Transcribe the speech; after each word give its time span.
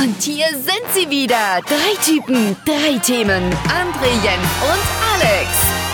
Und 0.00 0.22
hier 0.22 0.46
sind 0.54 0.86
sie 0.94 1.10
wieder. 1.10 1.60
Drei 1.66 2.02
Typen, 2.02 2.56
drei 2.64 2.98
Themen. 3.00 3.52
André, 3.68 4.08
Jens 4.24 4.48
und 4.62 4.80
Alex. 5.12 5.50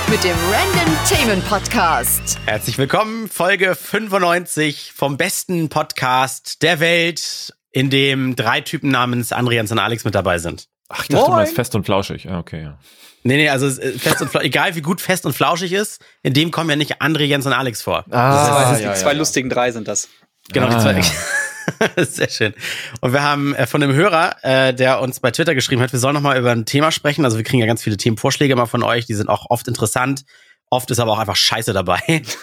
Mit 0.09 0.23
dem 0.23 0.37
Random 0.49 0.97
Themen 1.09 1.43
Podcast. 1.43 2.39
Herzlich 2.47 2.79
willkommen, 2.79 3.29
Folge 3.29 3.75
95 3.75 4.93
vom 4.95 5.17
besten 5.17 5.71
Podcast 5.71 6.63
der 6.63 6.79
Welt, 6.79 7.53
in 7.73 7.91
dem 7.91 8.37
drei 8.37 8.61
Typen 8.61 8.93
namens 8.93 9.33
André, 9.33 9.55
Jens 9.55 9.73
und 9.73 9.81
Alex 9.81 10.05
mit 10.05 10.15
dabei 10.15 10.39
sind. 10.39 10.69
Ach, 10.89 11.03
ich 11.03 11.09
dachte, 11.09 11.23
Moin. 11.23 11.31
du 11.33 11.37
meinst 11.39 11.57
fest 11.57 11.75
und 11.75 11.85
flauschig. 11.85 12.31
Ah, 12.31 12.39
okay, 12.39 12.63
ja. 12.63 12.79
Nee, 13.25 13.39
nee, 13.39 13.49
also 13.49 13.67
äh, 13.67 13.99
fest 13.99 14.23
und 14.23 14.31
flauschig, 14.31 14.47
egal 14.47 14.77
wie 14.77 14.83
gut 14.83 15.01
fest 15.01 15.27
und 15.27 15.33
flauschig 15.33 15.73
ist, 15.73 16.01
in 16.23 16.33
dem 16.33 16.53
kommen 16.53 16.71
ja 16.71 16.77
nicht 16.77 17.03
André, 17.03 17.25
Jens 17.25 17.45
und 17.45 17.55
Alex 17.55 17.83
vor. 17.83 18.05
Ah, 18.11 18.61
das 18.61 18.67
heißt, 18.69 18.83
ja, 18.83 18.93
die 18.93 19.01
zwei 19.01 19.13
ja, 19.15 19.19
lustigen 19.19 19.51
drei 19.51 19.73
sind 19.73 19.89
das. 19.89 20.09
Genau, 20.53 20.69
ah, 20.69 20.93
die 20.93 21.03
zwei. 21.03 21.03
Sehr 21.97 22.29
schön. 22.29 22.55
Und 23.01 23.13
wir 23.13 23.23
haben 23.23 23.55
äh, 23.55 23.67
von 23.67 23.81
dem 23.81 23.93
Hörer, 23.93 24.37
äh, 24.43 24.75
der 24.75 25.01
uns 25.01 25.21
bei 25.21 25.31
Twitter 25.31 25.55
geschrieben 25.55 25.83
hat, 25.83 25.93
wir 25.93 25.99
sollen 25.99 26.15
nochmal 26.15 26.39
über 26.39 26.53
ein 26.53 26.67
Thema 26.67 26.93
sprechen. 26.93 27.25
Also 27.25 27.37
wir 27.37 27.45
kriegen 27.45 27.61
ja 27.61 27.67
ganz 27.67 27.83
viele 27.83 27.97
Themenvorschläge 27.97 28.53
immer 28.53 28.67
von 28.67 28.83
euch, 28.83 29.07
die 29.07 29.15
sind 29.15 29.29
auch 29.29 29.47
oft 29.51 29.69
interessant. 29.69 30.25
Oft 30.71 30.91
ist 30.91 30.99
aber 30.99 31.13
auch 31.13 31.19
einfach 31.19 31.37
Scheiße 31.37 31.73
dabei. 31.73 32.23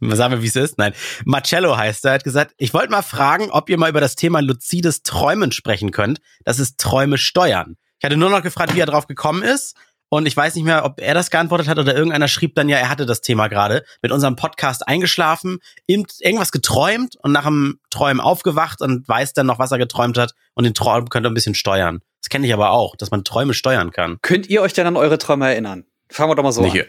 Sagen 0.00 0.34
wir, 0.34 0.42
wie 0.42 0.46
es 0.46 0.56
ist? 0.56 0.78
Nein. 0.78 0.92
Marcello 1.24 1.76
heißt 1.76 2.04
er, 2.04 2.12
hat 2.12 2.24
gesagt, 2.24 2.54
ich 2.56 2.72
wollte 2.72 2.90
mal 2.90 3.02
fragen, 3.02 3.50
ob 3.50 3.68
ihr 3.68 3.78
mal 3.78 3.90
über 3.90 4.00
das 4.00 4.14
Thema 4.14 4.40
luzides 4.40 5.02
Träumen 5.02 5.50
sprechen 5.50 5.90
könnt. 5.90 6.20
Das 6.44 6.58
ist 6.58 6.78
Träume 6.78 7.18
steuern. 7.18 7.76
Ich 7.98 8.04
hatte 8.04 8.16
nur 8.16 8.30
noch 8.30 8.42
gefragt, 8.42 8.76
wie 8.76 8.80
er 8.80 8.86
drauf 8.86 9.08
gekommen 9.08 9.42
ist. 9.42 9.76
Und 10.10 10.26
ich 10.26 10.36
weiß 10.36 10.54
nicht 10.54 10.64
mehr, 10.64 10.84
ob 10.84 11.00
er 11.00 11.14
das 11.14 11.30
geantwortet 11.30 11.68
hat 11.68 11.78
oder 11.78 11.94
irgendeiner 11.94 12.28
schrieb 12.28 12.54
dann 12.54 12.68
ja, 12.68 12.78
er 12.78 12.88
hatte 12.88 13.04
das 13.04 13.20
Thema 13.20 13.48
gerade 13.48 13.84
mit 14.00 14.10
unserem 14.10 14.36
Podcast 14.36 14.86
eingeschlafen, 14.88 15.58
irgendwas 15.86 16.50
geträumt 16.50 17.16
und 17.22 17.32
nach 17.32 17.44
dem 17.44 17.80
Träumen 17.90 18.20
aufgewacht 18.20 18.80
und 18.80 19.06
weiß 19.06 19.34
dann 19.34 19.46
noch, 19.46 19.58
was 19.58 19.70
er 19.70 19.78
geträumt 19.78 20.16
hat 20.16 20.32
und 20.54 20.64
den 20.64 20.74
Traum 20.74 21.08
könnte 21.08 21.28
ein 21.28 21.34
bisschen 21.34 21.54
steuern. 21.54 22.00
Das 22.22 22.30
kenne 22.30 22.46
ich 22.46 22.54
aber 22.54 22.70
auch, 22.70 22.96
dass 22.96 23.10
man 23.10 23.22
Träume 23.22 23.54
steuern 23.54 23.90
kann. 23.90 24.18
Könnt 24.22 24.48
ihr 24.48 24.62
euch 24.62 24.72
denn 24.72 24.86
an 24.86 24.96
eure 24.96 25.18
Träume 25.18 25.46
erinnern? 25.46 25.84
Fangen 26.10 26.30
wir 26.30 26.36
doch 26.36 26.42
mal 26.42 26.52
so 26.52 26.62
nicht, 26.62 26.80
an. 26.80 26.86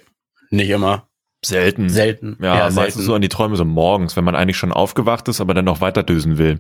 Nicht 0.50 0.70
immer. 0.70 1.10
Selten. 1.44 1.90
Selten. 1.90 2.38
Ja, 2.42 2.56
ja 2.56 2.64
meistens 2.64 2.96
selten. 2.96 3.02
so 3.02 3.16
an 3.16 3.22
die 3.22 3.30
Träume 3.30 3.56
so 3.56 3.66
morgens, 3.66 4.16
wenn 4.16 4.24
man 4.24 4.36
eigentlich 4.36 4.58
schon 4.58 4.72
aufgewacht 4.72 5.28
ist, 5.28 5.42
aber 5.42 5.54
dann 5.54 5.66
noch 5.66 5.82
weiter 5.82 6.04
düsen 6.04 6.38
will. 6.38 6.60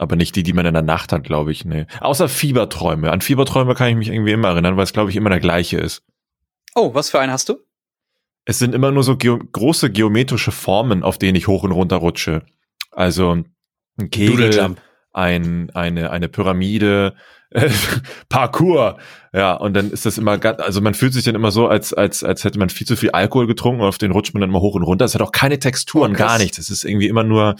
Aber 0.00 0.16
nicht 0.16 0.34
die, 0.34 0.42
die 0.42 0.54
man 0.54 0.64
in 0.64 0.72
der 0.72 0.82
Nacht 0.82 1.12
hat, 1.12 1.24
glaube 1.24 1.52
ich. 1.52 1.66
Nee. 1.66 1.84
Außer 2.00 2.30
Fieberträume. 2.30 3.12
An 3.12 3.20
Fieberträume 3.20 3.74
kann 3.74 3.90
ich 3.90 3.96
mich 3.96 4.08
irgendwie 4.08 4.32
immer 4.32 4.48
erinnern, 4.48 4.78
weil 4.78 4.84
es, 4.84 4.94
glaube 4.94 5.10
ich, 5.10 5.16
immer 5.16 5.28
der 5.28 5.40
gleiche 5.40 5.76
ist. 5.76 6.02
Oh, 6.74 6.94
was 6.94 7.10
für 7.10 7.20
einen 7.20 7.30
hast 7.30 7.50
du? 7.50 7.58
Es 8.46 8.58
sind 8.58 8.74
immer 8.74 8.92
nur 8.92 9.02
so 9.02 9.18
geo 9.18 9.38
große 9.38 9.90
geometrische 9.90 10.52
Formen, 10.52 11.02
auf 11.02 11.18
denen 11.18 11.36
ich 11.36 11.48
hoch 11.48 11.64
und 11.64 11.72
runter 11.72 11.96
rutsche. 11.96 12.46
Also 12.90 13.44
ein 13.98 14.10
Kegel, 14.10 14.74
ein, 15.12 15.68
eine, 15.74 16.10
eine 16.10 16.28
Pyramide, 16.30 17.14
äh, 17.50 17.68
Parkour. 18.30 18.96
Ja, 19.34 19.52
und 19.52 19.74
dann 19.74 19.90
ist 19.90 20.06
das 20.06 20.16
immer 20.16 20.38
ganz, 20.38 20.60
also 20.60 20.80
man 20.80 20.94
fühlt 20.94 21.12
sich 21.12 21.24
dann 21.24 21.34
immer 21.34 21.50
so, 21.50 21.68
als, 21.68 21.92
als, 21.92 22.24
als 22.24 22.42
hätte 22.44 22.58
man 22.58 22.70
viel 22.70 22.86
zu 22.86 22.96
viel 22.96 23.10
Alkohol 23.10 23.46
getrunken 23.46 23.82
und 23.82 23.88
auf 23.88 23.98
den 23.98 24.12
rutscht 24.12 24.32
man 24.32 24.40
dann 24.40 24.48
immer 24.48 24.60
hoch 24.60 24.76
und 24.76 24.82
runter. 24.82 25.04
Es 25.04 25.14
hat 25.14 25.20
auch 25.20 25.32
keine 25.32 25.58
Texturen, 25.58 26.12
oh, 26.12 26.18
gar 26.18 26.38
nichts. 26.38 26.56
Es 26.56 26.70
ist 26.70 26.84
irgendwie 26.84 27.08
immer 27.08 27.22
nur, 27.22 27.56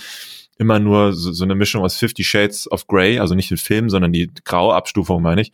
immer 0.61 0.79
nur 0.79 1.15
so, 1.15 1.33
so 1.33 1.43
eine 1.43 1.55
Mischung 1.55 1.83
aus 1.83 1.97
Fifty 1.97 2.23
Shades 2.23 2.71
of 2.71 2.87
Grey, 2.87 3.19
also 3.19 3.35
nicht 3.35 3.51
den 3.51 3.57
Film, 3.57 3.89
sondern 3.89 4.13
die 4.13 4.31
graue 4.45 4.75
Abstufung, 4.75 5.23
meine 5.23 5.41
ich. 5.41 5.53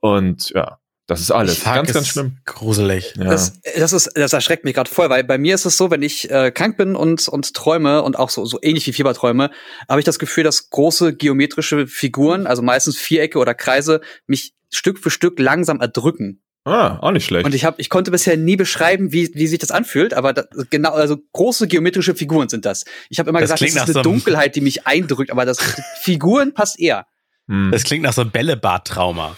Und 0.00 0.50
ja, 0.50 0.78
das 1.06 1.20
ist 1.20 1.30
alles. 1.30 1.62
Ganz, 1.62 1.92
ganz 1.92 2.08
schlimm. 2.08 2.38
Gruselig. 2.46 3.14
Ja. 3.16 3.24
Das, 3.24 3.60
das, 3.76 3.92
ist, 3.92 4.10
das 4.14 4.32
erschreckt 4.32 4.64
mich 4.64 4.74
gerade 4.74 4.90
voll, 4.90 5.08
weil 5.08 5.22
bei 5.22 5.38
mir 5.38 5.54
ist 5.54 5.66
es 5.66 5.76
so, 5.76 5.90
wenn 5.92 6.02
ich 6.02 6.30
äh, 6.30 6.50
krank 6.50 6.76
bin 6.76 6.96
und, 6.96 7.28
und 7.28 7.54
träume 7.54 8.02
und 8.02 8.18
auch 8.18 8.28
so, 8.28 8.44
so 8.44 8.58
ähnlich 8.60 8.88
wie 8.88 8.92
Fieberträume, 8.92 9.50
habe 9.88 10.00
ich 10.00 10.04
das 10.04 10.18
Gefühl, 10.18 10.42
dass 10.42 10.70
große 10.70 11.14
geometrische 11.14 11.86
Figuren, 11.86 12.48
also 12.48 12.62
meistens 12.62 12.96
Vierecke 12.96 13.38
oder 13.38 13.54
Kreise, 13.54 14.00
mich 14.26 14.52
Stück 14.68 14.98
für 14.98 15.10
Stück 15.10 15.38
langsam 15.38 15.80
erdrücken. 15.80 16.42
Ah, 16.64 16.98
auch 17.00 17.10
nicht 17.12 17.24
schlecht. 17.24 17.46
Und 17.46 17.54
ich 17.54 17.64
hab, 17.64 17.78
ich 17.78 17.88
konnte 17.88 18.10
bisher 18.10 18.36
nie 18.36 18.56
beschreiben, 18.56 19.12
wie, 19.12 19.30
wie 19.34 19.46
sich 19.46 19.58
das 19.58 19.70
anfühlt, 19.70 20.12
aber 20.12 20.34
das, 20.34 20.46
genau, 20.68 20.92
also 20.92 21.16
große 21.32 21.68
geometrische 21.68 22.14
Figuren 22.14 22.50
sind 22.50 22.66
das. 22.66 22.84
Ich 23.08 23.18
habe 23.18 23.30
immer 23.30 23.40
das 23.40 23.58
gesagt, 23.58 23.76
das 23.76 23.88
ist 23.88 23.96
eine 23.96 24.02
Dunkelheit, 24.02 24.56
die 24.56 24.60
mich 24.60 24.86
eindrückt, 24.86 25.30
aber 25.30 25.46
das 25.46 25.58
Figuren 26.02 26.52
passt 26.52 26.78
eher. 26.78 27.06
Hm. 27.50 27.72
Das 27.72 27.82
klingt 27.82 28.04
nach 28.04 28.12
so 28.12 28.20
einem 28.20 28.30
Bällebad-Trauma. 28.30 29.36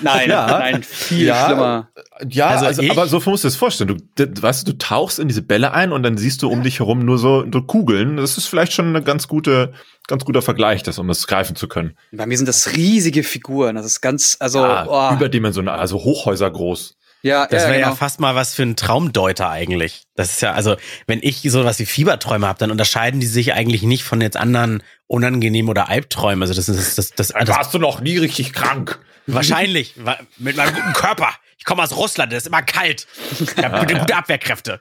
nein, 0.00 0.30
ja. 0.30 0.46
nein, 0.46 0.82
viel 0.82 1.26
ja, 1.26 1.44
schlimmer. 1.44 1.88
Ja, 2.26 2.48
also, 2.48 2.64
also 2.64 2.82
aber 2.90 3.06
so 3.06 3.20
musst 3.26 3.44
du 3.44 3.48
das 3.48 3.56
vorstellen. 3.56 4.00
Du, 4.16 4.42
weißt 4.42 4.66
du, 4.66 4.72
du 4.72 4.78
tauchst 4.78 5.18
in 5.18 5.28
diese 5.28 5.42
Bälle 5.42 5.72
ein 5.72 5.92
und 5.92 6.02
dann 6.02 6.16
siehst 6.16 6.42
du 6.42 6.48
um 6.48 6.62
dich 6.62 6.78
herum 6.78 7.04
nur 7.04 7.18
so, 7.18 7.44
so 7.52 7.60
Kugeln. 7.60 8.16
Das 8.16 8.38
ist 8.38 8.46
vielleicht 8.46 8.72
schon 8.72 8.86
eine 8.86 9.02
ganz 9.02 9.28
gute, 9.28 9.74
ganz 10.06 10.24
guter 10.24 10.40
Vergleich, 10.40 10.82
das, 10.82 10.98
um 10.98 11.08
das 11.08 11.26
greifen 11.26 11.54
zu 11.54 11.68
können. 11.68 11.94
Bei 12.10 12.24
mir 12.24 12.38
sind 12.38 12.48
das 12.48 12.74
riesige 12.74 13.22
Figuren. 13.22 13.76
Das 13.76 13.84
ist 13.84 14.00
ganz, 14.00 14.38
also 14.40 14.60
ja, 14.60 14.86
oh. 14.88 15.14
überdimensional, 15.14 15.78
also 15.78 15.98
Hochhäuser 15.98 16.50
groß. 16.50 16.96
Ja, 17.20 17.46
das 17.46 17.62
wäre 17.62 17.72
ja, 17.72 17.78
genau. 17.78 17.88
ja 17.90 17.94
fast 17.94 18.18
mal 18.18 18.34
was 18.34 18.54
für 18.54 18.62
ein 18.62 18.76
Traumdeuter 18.76 19.48
eigentlich. 19.48 20.04
Das 20.16 20.32
ist 20.32 20.40
ja, 20.40 20.52
also, 20.52 20.76
wenn 21.06 21.20
ich 21.22 21.42
sowas 21.42 21.78
wie 21.78 21.86
Fieberträume 21.86 22.48
habe, 22.48 22.58
dann 22.58 22.72
unterscheiden 22.72 23.20
die 23.20 23.26
sich 23.26 23.52
eigentlich 23.52 23.82
nicht 23.82 24.02
von 24.02 24.20
jetzt 24.20 24.36
anderen 24.36 24.82
unangenehmen 25.12 25.68
oder 25.68 25.88
Albträumen. 25.88 26.42
Also 26.42 26.54
das 26.54 26.68
ist 26.68 26.98
das, 26.98 27.10
das, 27.10 27.28
das, 27.28 27.48
Warst 27.48 27.74
du 27.74 27.78
noch 27.78 28.00
nie 28.00 28.16
richtig 28.16 28.52
krank? 28.52 28.98
Wahrscheinlich. 29.26 29.94
Mit 30.38 30.56
meinem 30.56 30.74
guten 30.74 30.92
Körper. 30.94 31.28
Ich 31.58 31.64
komme 31.64 31.84
aus 31.84 31.96
Russland, 31.96 32.32
das 32.32 32.38
ist 32.38 32.46
immer 32.48 32.62
kalt. 32.62 33.06
Ich 33.38 33.56
habe 33.62 33.86
gute 33.86 34.16
Abwehrkräfte. 34.16 34.80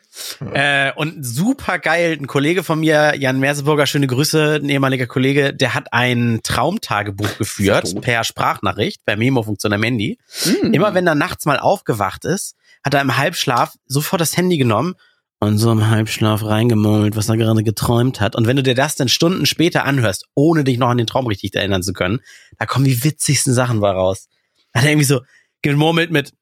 Äh, 0.51 0.91
und 0.93 1.23
super 1.23 1.77
geil, 1.77 2.17
ein 2.19 2.25
Kollege 2.25 2.63
von 2.63 2.79
mir, 2.79 3.13
Jan 3.15 3.39
Merseburger, 3.39 3.85
schöne 3.85 4.07
Grüße, 4.07 4.61
ein 4.63 4.67
ehemaliger 4.67 5.05
Kollege, 5.05 5.53
der 5.53 5.75
hat 5.75 5.93
ein 5.93 6.39
Traumtagebuch 6.41 7.37
geführt 7.37 8.01
per 8.01 8.23
Sprachnachricht, 8.23 9.05
per 9.05 9.15
Memo-Funktion 9.15 9.73
am 9.73 9.83
Handy. 9.83 10.17
Mhm. 10.43 10.73
Immer 10.73 10.95
wenn 10.95 11.05
er 11.05 11.13
nachts 11.13 11.45
mal 11.45 11.59
aufgewacht 11.59 12.25
ist, 12.25 12.55
hat 12.83 12.95
er 12.95 13.01
im 13.01 13.15
Halbschlaf 13.15 13.75
sofort 13.85 14.21
das 14.21 14.35
Handy 14.35 14.57
genommen 14.57 14.95
und 15.41 15.57
so 15.57 15.71
im 15.71 15.89
Halbschlaf 15.89 16.45
reingemurmelt, 16.45 17.15
was 17.15 17.27
er 17.27 17.35
gerade 17.35 17.63
geträumt 17.63 18.21
hat. 18.21 18.35
Und 18.35 18.45
wenn 18.45 18.57
du 18.57 18.63
dir 18.63 18.75
das 18.75 18.95
dann 18.95 19.09
Stunden 19.09 19.47
später 19.47 19.85
anhörst, 19.85 20.27
ohne 20.35 20.63
dich 20.63 20.77
noch 20.77 20.89
an 20.89 20.99
den 20.99 21.07
Traum 21.07 21.25
richtig 21.25 21.55
erinnern 21.55 21.81
zu 21.81 21.93
können, 21.93 22.19
da 22.59 22.67
kommen 22.67 22.85
die 22.85 23.03
witzigsten 23.03 23.53
Sachen 23.53 23.79
bei 23.79 23.89
raus. 23.89 24.29
Hat 24.73 24.83
er 24.83 24.91
irgendwie 24.91 25.05
so 25.05 25.21
gemurmelt 25.63 26.11
mit, 26.11 26.33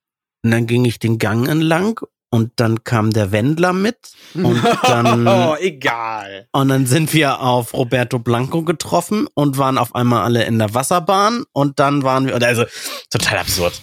und 0.43 0.51
dann 0.51 0.67
ging 0.67 0.85
ich 0.85 0.99
den 0.99 1.17
Gang 1.17 1.47
entlang 1.47 1.99
und 2.29 2.51
dann 2.57 2.83
kam 2.83 3.11
der 3.11 3.31
Wendler 3.31 3.73
mit 3.73 3.97
und 4.33 4.61
dann 4.83 5.27
oh, 5.27 5.55
egal. 5.59 6.47
Und 6.51 6.69
dann 6.69 6.85
sind 6.85 7.13
wir 7.13 7.41
auf 7.41 7.73
Roberto 7.73 8.19
Blanco 8.19 8.63
getroffen 8.63 9.27
und 9.33 9.57
waren 9.57 9.77
auf 9.77 9.95
einmal 9.95 10.23
alle 10.23 10.43
in 10.45 10.59
der 10.59 10.73
Wasserbahn 10.73 11.43
und 11.53 11.79
dann 11.79 12.03
waren 12.03 12.27
wir 12.27 12.35
also 12.41 12.65
total 13.09 13.39
absurd. 13.39 13.81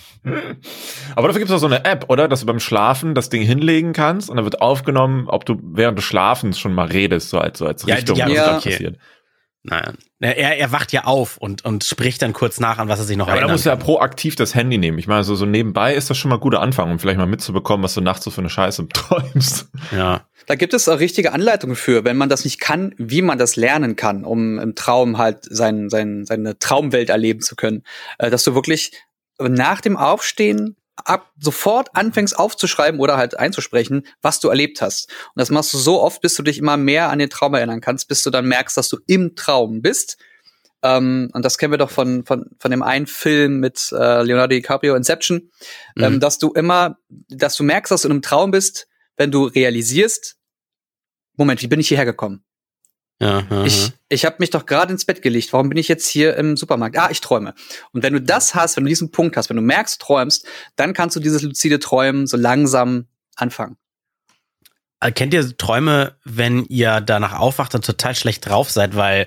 Aber 1.15 1.29
dafür 1.29 1.39
gibt 1.39 1.51
es 1.51 1.57
auch 1.57 1.61
so 1.61 1.67
eine 1.67 1.85
App, 1.85 2.07
oder? 2.09 2.27
Dass 2.27 2.41
du 2.41 2.47
beim 2.47 2.59
Schlafen 2.59 3.15
das 3.15 3.29
Ding 3.29 3.43
hinlegen 3.43 3.93
kannst 3.93 4.29
und 4.29 4.37
dann 4.37 4.45
wird 4.45 4.61
aufgenommen, 4.61 5.29
ob 5.29 5.45
du 5.45 5.57
während 5.63 5.99
des 5.99 6.05
Schlafens 6.05 6.59
schon 6.59 6.75
mal 6.75 6.89
redest, 6.89 7.31
so 7.31 7.39
als, 7.39 7.59
so 7.59 7.67
als 7.67 7.87
Richtung, 7.87 8.17
ja, 8.17 8.27
was 8.27 8.35
ja, 8.35 8.57
okay. 8.57 8.93
Nein. 9.69 9.99
Er, 10.21 10.57
er 10.57 10.73
wacht 10.73 10.93
ja 10.93 11.05
auf 11.05 11.37
und, 11.37 11.65
und 11.65 11.85
spricht 11.85 12.23
dann 12.23 12.33
kurz 12.33 12.59
nach, 12.59 12.79
an 12.79 12.89
was 12.89 13.01
er 13.01 13.05
sich 13.05 13.17
noch 13.17 13.27
ja, 13.27 13.35
erinnert. 13.35 13.45
Aber 13.45 13.49
da 13.49 13.55
musst 13.55 13.67
du 13.67 13.71
ja 13.71 13.77
proaktiv 13.77 14.35
das 14.37 14.55
Handy 14.55 14.79
nehmen. 14.79 14.99
Ich 14.99 15.07
meine, 15.07 15.25
so, 15.25 15.35
so 15.35 15.45
nebenbei 15.45 15.95
ist 15.95 16.09
das 16.09 16.17
schon 16.17 16.31
mal 16.31 16.37
ein 16.37 16.41
guter 16.41 16.61
Anfang, 16.61 16.91
um 16.91 16.99
vielleicht 16.99 17.19
mal 17.19 17.27
mitzubekommen, 17.27 17.85
was 17.85 17.95
du 17.95 18.01
nachts 18.01 18.25
so 18.25 18.31
für 18.31 18.41
eine 18.41 18.49
Scheiße 18.49 18.89
träumst. 18.93 19.69
Ja. 19.95 20.27
Da 20.47 20.55
gibt 20.55 20.73
es 20.73 20.89
auch 20.89 21.01
richtige 21.01 21.33
Anleitungen 21.33 21.77
für, 21.77 22.05
wenn 22.05 22.17
man 22.17 22.29
das 22.29 22.45
nicht 22.45 22.61
kann, 22.61 22.95
wie 22.97 23.21
man 23.21 23.37
das 23.37 23.57
lernen 23.57 23.97
kann, 23.97 24.25
um 24.25 24.59
im 24.59 24.75
Traum 24.75 25.19
halt 25.19 25.41
sein, 25.43 25.91
sein, 25.91 26.25
seine 26.25 26.59
Traumwelt 26.59 27.11
erleben 27.11 27.41
zu 27.41 27.57
können. 27.57 27.83
Äh, 28.19 28.31
dass 28.31 28.45
du 28.45 28.55
wirklich 28.55 28.93
nach 29.39 29.81
dem 29.81 29.97
Aufstehen 29.97 30.77
ab 30.97 31.33
sofort 31.39 31.95
anfängst 31.95 32.39
aufzuschreiben 32.39 33.01
oder 33.01 33.17
halt 33.17 33.39
einzusprechen, 33.39 34.07
was 34.23 34.41
du 34.41 34.49
erlebt 34.49 34.81
hast. 34.81 35.11
Und 35.11 35.41
das 35.41 35.51
machst 35.51 35.73
du 35.73 35.79
so 35.79 36.03
oft, 36.03 36.21
bis 36.23 36.35
du 36.35 36.43
dich 36.43 36.59
immer 36.59 36.77
mehr 36.77 37.11
an 37.11 37.19
den 37.19 37.31
Traum 37.31 37.55
erinnern 37.55 37.81
kannst, 37.81 38.09
bis 38.09 38.23
du 38.23 38.31
dann 38.31 38.47
merkst, 38.47 38.77
dass 38.77 38.89
du 38.89 38.99
im 39.07 39.37
Traum 39.37 39.83
bist. 39.83 40.17
Ähm, 40.83 41.31
und 41.33 41.45
das 41.45 41.59
kennen 41.59 41.73
wir 41.73 41.79
doch 41.79 41.91
von, 41.91 42.25
von, 42.25 42.47
von 42.59 42.71
dem 42.71 42.83
einen 42.83 43.07
Film 43.07 43.61
mit 43.61 43.93
äh, 43.93 44.23
Leonardo 44.23 44.55
DiCaprio, 44.55 44.95
Inception, 44.95 45.51
mhm. 45.95 46.05
ähm, 46.05 46.21
dass 46.21 46.39
du 46.39 46.53
immer, 46.53 46.99
dass 47.09 47.57
du 47.57 47.65
merkst, 47.65 47.91
dass 47.91 48.03
du 48.03 48.09
in 48.09 48.13
einem 48.13 48.23
Traum 48.23 48.51
bist, 48.51 48.87
wenn 49.17 49.31
du 49.31 49.45
realisierst, 49.45 50.37
Moment, 51.37 51.61
wie 51.61 51.67
bin 51.67 51.81
ich 51.81 51.89
hierher 51.89 52.07
gekommen? 52.07 52.46
Ja, 53.19 53.65
ich 53.65 53.93
ich 54.09 54.25
habe 54.25 54.37
mich 54.41 54.51
doch 54.51 54.67
gerade 54.67 54.93
ins 54.93 55.05
Bett 55.05 55.23
gelegt. 55.23 55.53
Warum 55.53 55.71
bin 55.71 55.79
ich 55.79 55.89
jetzt 55.89 56.07
hier 56.07 56.37
im 56.37 56.57
Supermarkt? 56.57 56.99
Ah, 56.99 57.09
ich 57.11 57.21
träume. 57.21 57.55
Und 57.93 58.03
wenn 58.03 58.13
du 58.13 58.21
das 58.21 58.55
hast, 58.55 58.77
wenn 58.77 58.85
du 58.85 58.89
diesen 58.89 59.11
Punkt 59.11 59.37
hast, 59.37 59.49
wenn 59.49 59.57
du 59.57 59.63
merkst, 59.63 60.01
träumst, 60.01 60.47
dann 60.77 60.93
kannst 60.93 61.17
du 61.17 61.21
dieses 61.21 61.43
luzide 61.43 61.79
Träumen 61.79 62.27
so 62.27 62.37
langsam 62.37 63.07
anfangen. 63.37 63.77
Äh, 65.01 65.13
kennt 65.13 65.35
ihr 65.35 65.57
Träume, 65.57 66.17
wenn 66.25 66.65
ihr 66.67 67.01
danach 67.01 67.39
aufwacht 67.39 67.75
und 67.75 67.85
total 67.85 68.15
schlecht 68.15 68.47
drauf 68.47 68.71
seid, 68.71 68.97
weil 68.97 69.27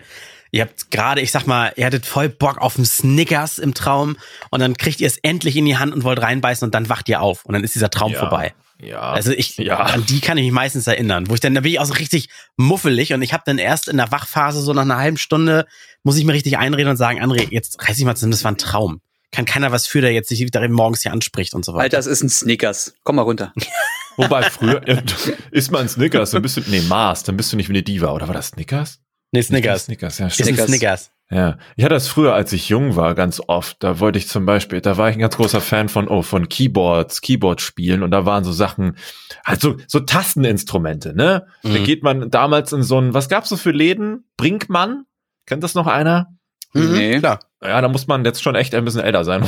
ihr 0.52 0.62
habt 0.62 0.92
gerade, 0.92 1.22
ich 1.22 1.32
sag 1.32 1.46
mal, 1.46 1.74
ihr 1.76 1.86
hattet 1.86 2.06
voll 2.06 2.30
Bock 2.30 2.58
auf 2.60 2.78
einen 2.78 2.86
Snickers 2.86 3.58
im 3.58 3.74
Traum 3.74 4.18
und 4.50 4.62
dann 4.62 4.78
kriegt 4.78 5.02
ihr 5.02 5.08
es 5.08 5.18
endlich 5.18 5.56
in 5.56 5.66
die 5.66 5.78
Hand 5.78 5.94
und 5.94 6.04
wollt 6.04 6.22
reinbeißen 6.22 6.66
und 6.66 6.74
dann 6.74 6.90
wacht 6.90 7.10
ihr 7.10 7.22
auf 7.22 7.46
und 7.46 7.54
dann 7.54 7.64
ist 7.64 7.76
dieser 7.76 7.90
Traum 7.90 8.14
ja. 8.14 8.20
vorbei. 8.20 8.54
Ja. 8.82 9.02
Also 9.02 9.32
ich, 9.32 9.58
ja. 9.58 9.80
an 9.80 10.06
die 10.06 10.22
kann 10.22 10.38
ich 10.38 10.46
mich 10.46 10.54
meistens 10.54 10.88
erinnern, 10.88 11.30
wo 11.30 11.34
ich 11.34 11.40
dann, 11.40 11.54
da 11.54 11.62
bin 11.62 11.72
ich 11.72 11.80
auch 11.80 11.86
so 11.86 11.94
richtig 11.94 12.30
muffelig 12.56 13.14
und 13.14 13.22
ich 13.22 13.34
habe 13.34 13.44
dann 13.46 13.58
erst 13.58 13.90
in 13.90 13.98
der 13.98 14.12
Wachphase 14.12 14.62
so 14.62 14.74
nach 14.74 14.84
einer 14.84 14.98
halben 14.98 15.18
Stunde 15.18 15.66
muss 16.04 16.18
ich 16.18 16.24
mir 16.24 16.34
richtig 16.34 16.58
einreden 16.58 16.92
und 16.92 16.98
sagen, 16.98 17.22
André, 17.22 17.48
jetzt 17.52 17.86
reiß 17.88 17.98
dich 17.98 18.06
mal 18.06 18.16
zusammen, 18.16 18.32
das 18.32 18.44
war 18.44 18.52
ein 18.52 18.58
Traum. 18.58 19.02
Kann 19.32 19.46
keiner 19.46 19.72
was 19.72 19.86
für, 19.86 20.02
der 20.02 20.12
jetzt 20.12 20.30
sich 20.30 20.50
darin 20.50 20.72
morgens 20.72 21.02
hier 21.02 21.12
anspricht 21.12 21.54
und 21.54 21.64
so 21.64 21.74
weiter. 21.74 21.84
Alter, 21.84 21.98
das 21.98 22.08
ist 22.08 22.24
ein 22.24 22.30
Snickers. 22.30 22.96
Komm 23.04 23.18
mal 23.18 23.24
runter. 23.24 23.54
Wobei 24.18 24.50
früher 24.50 24.86
äh, 24.88 25.04
isst 25.52 25.72
man 25.72 25.88
Snickers, 25.88 26.32
dann 26.32 26.42
bist 26.42 26.58
du, 26.58 26.62
nee, 26.68 26.82
Mars, 26.82 27.24
dann 27.24 27.38
bist 27.38 27.52
du 27.52 27.58
nicht 27.58 27.70
wie 27.70 27.74
eine 27.74 27.84
Diva, 27.84 28.12
oder 28.12 28.28
war 28.28 28.34
das 28.34 28.48
Snickers? 28.48 29.00
Nee, 29.32 29.42
Snickers. 29.44 29.86
Snickers, 29.86 30.18
ja, 30.18 30.30
stimmt. 30.30 30.48
Snickers. 30.48 30.68
Snickers. 30.68 31.12
Ja, 31.32 31.58
ich 31.76 31.84
hatte 31.84 31.94
das 31.94 32.08
früher, 32.08 32.34
als 32.34 32.52
ich 32.54 32.70
jung 32.70 32.96
war, 32.96 33.14
ganz 33.14 33.40
oft. 33.46 33.84
Da 33.84 34.00
wollte 34.00 34.18
ich 34.18 34.28
zum 34.28 34.48
Beispiel, 34.48 34.82
da 34.82 34.98
war 34.98 35.10
ich 35.10 35.16
ein 35.16 35.20
ganz 35.20 35.38
großer 35.38 35.62
Fan 35.62 35.88
von, 35.88 36.08
oh, 36.08 36.24
von 36.24 36.50
Keyboards, 36.50 37.22
Keyboard 37.22 37.62
spielen 37.62 38.02
und 38.02 38.10
da 38.10 38.26
waren 38.26 38.44
so 38.44 38.52
Sachen, 38.52 38.98
halt 39.46 39.62
so, 39.62 39.76
so 39.88 40.00
Tasteninstrumente, 40.00 41.16
ne? 41.16 41.46
Mhm. 41.62 41.74
Da 41.74 41.80
geht 41.80 42.02
man 42.02 42.32
damals 42.32 42.74
in 42.74 42.82
so 42.82 43.00
ein, 43.00 43.14
was 43.14 43.30
gab's 43.30 43.50
so 43.50 43.58
für 43.58 43.72
Läden? 43.72 44.26
Brinkmann? 44.38 45.06
Kennt 45.46 45.64
das 45.64 45.76
noch 45.76 45.86
einer? 45.86 46.28
Mhm, 46.74 46.92
nee. 46.94 47.20
Klar. 47.20 47.40
Ja, 47.62 47.80
da 47.80 47.90
muss 47.90 48.08
man 48.08 48.26
jetzt 48.26 48.42
schon 48.42 48.56
echt 48.56 48.74
ein 48.74 48.86
bisschen 48.86 49.02
älter 49.02 49.24
sein. 49.24 49.44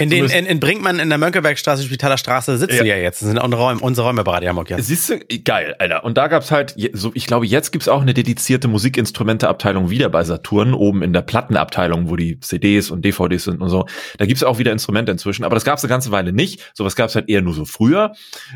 In, 0.00 0.10
den, 0.10 0.26
in, 0.26 0.46
in 0.46 0.60
Brinkmann 0.60 0.98
in 0.98 1.08
der 1.08 1.18
Mönckebergstraße, 1.18 1.82
Spitaler 1.82 2.18
Straße 2.18 2.58
sitzen 2.58 2.76
ja. 2.76 2.84
wir 2.84 2.96
ja 2.96 3.02
jetzt. 3.02 3.22
Das 3.22 3.28
sind 3.28 3.38
unsere 3.38 3.62
Räume, 3.62 3.80
unsere 3.80 4.06
Räume 4.06 4.24
bei 4.24 4.32
Radio 4.32 4.64
ja. 4.68 4.78
Siehst 4.80 5.10
du, 5.10 5.18
geil, 5.44 5.76
Alter. 5.78 6.04
Und 6.04 6.16
da 6.16 6.28
gab's 6.28 6.50
halt, 6.50 6.74
so, 6.92 7.12
ich 7.14 7.26
glaube, 7.26 7.46
jetzt 7.46 7.70
gibt's 7.70 7.88
auch 7.88 8.02
eine 8.02 8.14
dedizierte 8.14 8.68
Musikinstrumenteabteilung 8.68 9.90
wieder 9.90 10.08
bei 10.08 10.24
Saturn, 10.24 10.74
oben 10.74 11.02
in 11.02 11.12
der 11.12 11.22
Plattenabteilung, 11.22 12.08
wo 12.08 12.16
die 12.16 12.40
CDs 12.40 12.90
und 12.90 13.04
DVDs 13.04 13.44
sind 13.44 13.60
und 13.60 13.68
so. 13.68 13.86
Da 14.18 14.26
gibt's 14.26 14.42
auch 14.42 14.58
wieder 14.58 14.72
Instrumente 14.72 15.12
inzwischen, 15.12 15.44
aber 15.44 15.54
das 15.54 15.64
gab's 15.64 15.84
eine 15.84 15.90
ganze 15.90 16.10
Weile 16.10 16.32
nicht. 16.32 16.70
Sowas 16.74 16.96
gab's 16.96 17.14
halt 17.14 17.28
eher 17.28 17.42
nur 17.42 17.54
so 17.54 17.64
früher. 17.64 18.12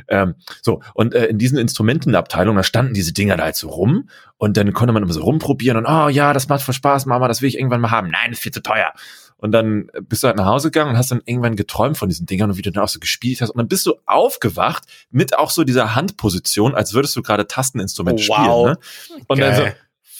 Ähm, 0.08 0.34
so, 0.62 0.82
und 0.94 1.14
äh, 1.14 1.26
in 1.26 1.38
diesen 1.38 1.58
Instrumentenabteilungen, 1.58 2.56
da 2.56 2.62
standen 2.62 2.94
diese 2.94 3.12
Dinger 3.12 3.36
da 3.36 3.44
halt 3.44 3.56
so 3.56 3.68
rum 3.68 4.08
und 4.36 4.56
dann 4.56 4.72
konnte 4.72 4.92
man 4.92 5.02
immer 5.02 5.12
so 5.12 5.22
rumprobieren 5.22 5.76
und, 5.78 5.86
oh 5.86 6.08
ja, 6.08 6.32
das 6.32 6.48
macht 6.48 6.62
voll 6.62 6.74
Spaß, 6.74 7.06
Mama, 7.06 7.28
das 7.28 7.42
will 7.42 7.48
ich 7.48 7.58
irgendwann 7.58 7.80
mal 7.80 7.90
haben. 7.90 8.08
Nein, 8.08 8.30
das 8.30 8.38
ist 8.38 8.42
viel 8.42 8.52
zu 8.52 8.62
teuer. 8.62 8.92
Und 9.36 9.52
dann 9.52 9.90
bist 10.08 10.22
du 10.22 10.28
halt 10.28 10.36
nach 10.36 10.46
Hause 10.46 10.70
gegangen 10.70 10.90
und 10.90 10.96
hast 10.96 11.10
dann 11.10 11.22
irgendwann 11.24 11.56
geträumt 11.56 11.98
von 11.98 12.08
diesen 12.08 12.26
Dingern 12.26 12.50
und 12.50 12.56
wie 12.56 12.62
du 12.62 12.70
dann 12.70 12.82
auch 12.82 12.88
so 12.88 12.98
gespielt 12.98 13.40
hast. 13.40 13.50
Und 13.50 13.58
dann 13.58 13.68
bist 13.68 13.84
du 13.86 13.94
aufgewacht 14.06 14.84
mit 15.10 15.36
auch 15.36 15.50
so 15.50 15.64
dieser 15.64 15.94
Handposition, 15.94 16.74
als 16.74 16.94
würdest 16.94 17.14
du 17.16 17.22
gerade 17.22 17.46
Tasteninstrument 17.46 18.20
oh, 18.20 18.28
wow. 18.28 18.36
spielen. 18.36 18.64
Ne? 18.64 19.24
Und 19.28 19.38
Geil. 19.38 19.50
dann 19.50 19.66
so, 19.66 19.72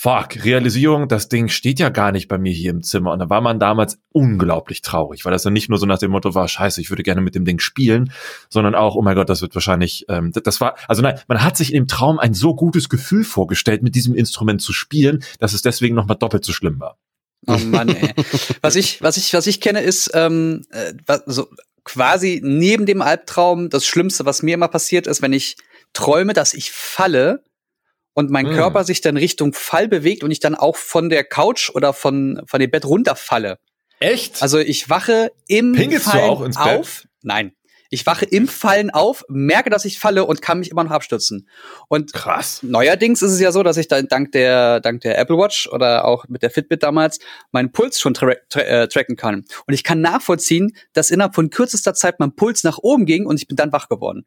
fuck, 0.04 0.44
Realisierung, 0.44 1.08
das 1.08 1.30
Ding 1.30 1.48
steht 1.48 1.78
ja 1.78 1.88
gar 1.88 2.12
nicht 2.12 2.28
bei 2.28 2.36
mir 2.36 2.52
hier 2.52 2.72
im 2.72 2.82
Zimmer. 2.82 3.12
Und 3.12 3.20
da 3.20 3.30
war 3.30 3.40
man 3.40 3.58
damals 3.58 3.98
unglaublich 4.12 4.82
traurig, 4.82 5.24
weil 5.24 5.32
das 5.32 5.44
dann 5.44 5.54
nicht 5.54 5.70
nur 5.70 5.78
so 5.78 5.86
nach 5.86 5.98
dem 5.98 6.10
Motto 6.10 6.34
war, 6.34 6.46
scheiße, 6.46 6.82
ich 6.82 6.90
würde 6.90 7.02
gerne 7.02 7.22
mit 7.22 7.34
dem 7.34 7.46
Ding 7.46 7.58
spielen, 7.58 8.12
sondern 8.50 8.74
auch, 8.74 8.96
oh 8.96 9.02
mein 9.02 9.14
Gott, 9.14 9.30
das 9.30 9.40
wird 9.40 9.54
wahrscheinlich, 9.54 10.04
ähm, 10.10 10.30
das 10.34 10.60
war, 10.60 10.76
also 10.88 11.00
nein, 11.00 11.18
man 11.26 11.42
hat 11.42 11.56
sich 11.56 11.72
im 11.72 11.86
Traum 11.88 12.18
ein 12.18 12.34
so 12.34 12.54
gutes 12.54 12.90
Gefühl 12.90 13.24
vorgestellt, 13.24 13.82
mit 13.82 13.94
diesem 13.94 14.14
Instrument 14.14 14.60
zu 14.60 14.74
spielen, 14.74 15.24
dass 15.38 15.54
es 15.54 15.62
deswegen 15.62 15.94
nochmal 15.94 16.18
doppelt 16.18 16.44
so 16.44 16.52
schlimm 16.52 16.80
war. 16.80 16.98
Oh 17.46 17.56
Mann, 17.58 17.88
ey. 17.88 18.14
was 18.60 18.76
ich, 18.76 19.02
was 19.02 19.16
ich, 19.16 19.32
was 19.34 19.46
ich 19.46 19.60
kenne, 19.60 19.80
ist 19.80 20.10
ähm, 20.14 20.64
äh, 20.70 20.94
so 21.26 21.48
quasi 21.84 22.40
neben 22.42 22.86
dem 22.86 23.02
Albtraum 23.02 23.70
das 23.70 23.86
Schlimmste, 23.86 24.24
was 24.24 24.42
mir 24.42 24.54
immer 24.54 24.68
passiert 24.68 25.06
ist, 25.06 25.22
wenn 25.22 25.32
ich 25.32 25.56
träume, 25.92 26.32
dass 26.32 26.54
ich 26.54 26.72
falle 26.72 27.44
und 28.14 28.30
mein 28.30 28.46
mm. 28.46 28.54
Körper 28.54 28.84
sich 28.84 29.00
dann 29.00 29.16
Richtung 29.16 29.52
Fall 29.52 29.88
bewegt 29.88 30.24
und 30.24 30.30
ich 30.30 30.40
dann 30.40 30.54
auch 30.54 30.76
von 30.76 31.10
der 31.10 31.24
Couch 31.24 31.70
oder 31.70 31.92
von 31.92 32.40
von 32.46 32.60
dem 32.60 32.70
Bett 32.70 32.84
runterfalle. 32.84 33.58
Echt? 34.00 34.42
Also 34.42 34.58
ich 34.58 34.88
wache 34.88 35.30
im 35.46 35.72
Pingelst 35.72 36.06
Fallen 36.06 36.24
du 36.24 36.30
auch 36.30 36.42
ins 36.42 36.56
Bett? 36.56 36.80
auf. 36.80 37.06
Nein, 37.22 37.52
ich 37.90 38.06
wache 38.06 38.24
im 38.24 38.48
Fallen 38.48 38.90
auf, 38.90 39.24
merke, 39.28 39.70
dass 39.70 39.84
ich 39.84 39.98
falle 39.98 40.24
und 40.24 40.42
kann 40.42 40.58
mich 40.58 40.70
immer 40.70 40.84
noch 40.84 40.90
abstützen. 40.90 41.48
Und 41.88 42.12
krass. 42.12 42.62
Neuerdings 42.62 43.22
ist 43.22 43.32
es 43.32 43.40
ja 43.40 43.52
so, 43.52 43.62
dass 43.62 43.76
ich 43.76 43.88
dann 43.88 44.08
dank 44.08 44.32
der 44.32 44.80
dank 44.80 45.02
der 45.02 45.18
Apple 45.18 45.36
Watch 45.36 45.68
oder 45.68 46.04
auch 46.04 46.26
mit 46.28 46.42
der 46.42 46.50
Fitbit 46.50 46.82
damals 46.82 47.18
meinen 47.52 47.72
Puls 47.72 48.00
schon 48.00 48.14
tra 48.14 48.32
tra 48.48 48.60
äh, 48.60 48.88
tracken 48.88 49.16
kann. 49.16 49.44
Und 49.66 49.74
ich 49.74 49.84
kann 49.84 50.00
nachvollziehen, 50.00 50.76
dass 50.92 51.10
innerhalb 51.10 51.34
von 51.34 51.50
kürzester 51.50 51.94
Zeit 51.94 52.20
mein 52.20 52.34
Puls 52.34 52.64
nach 52.64 52.78
oben 52.78 53.06
ging 53.06 53.26
und 53.26 53.40
ich 53.40 53.46
bin 53.46 53.56
dann 53.56 53.72
wach 53.72 53.88
geworden. 53.88 54.26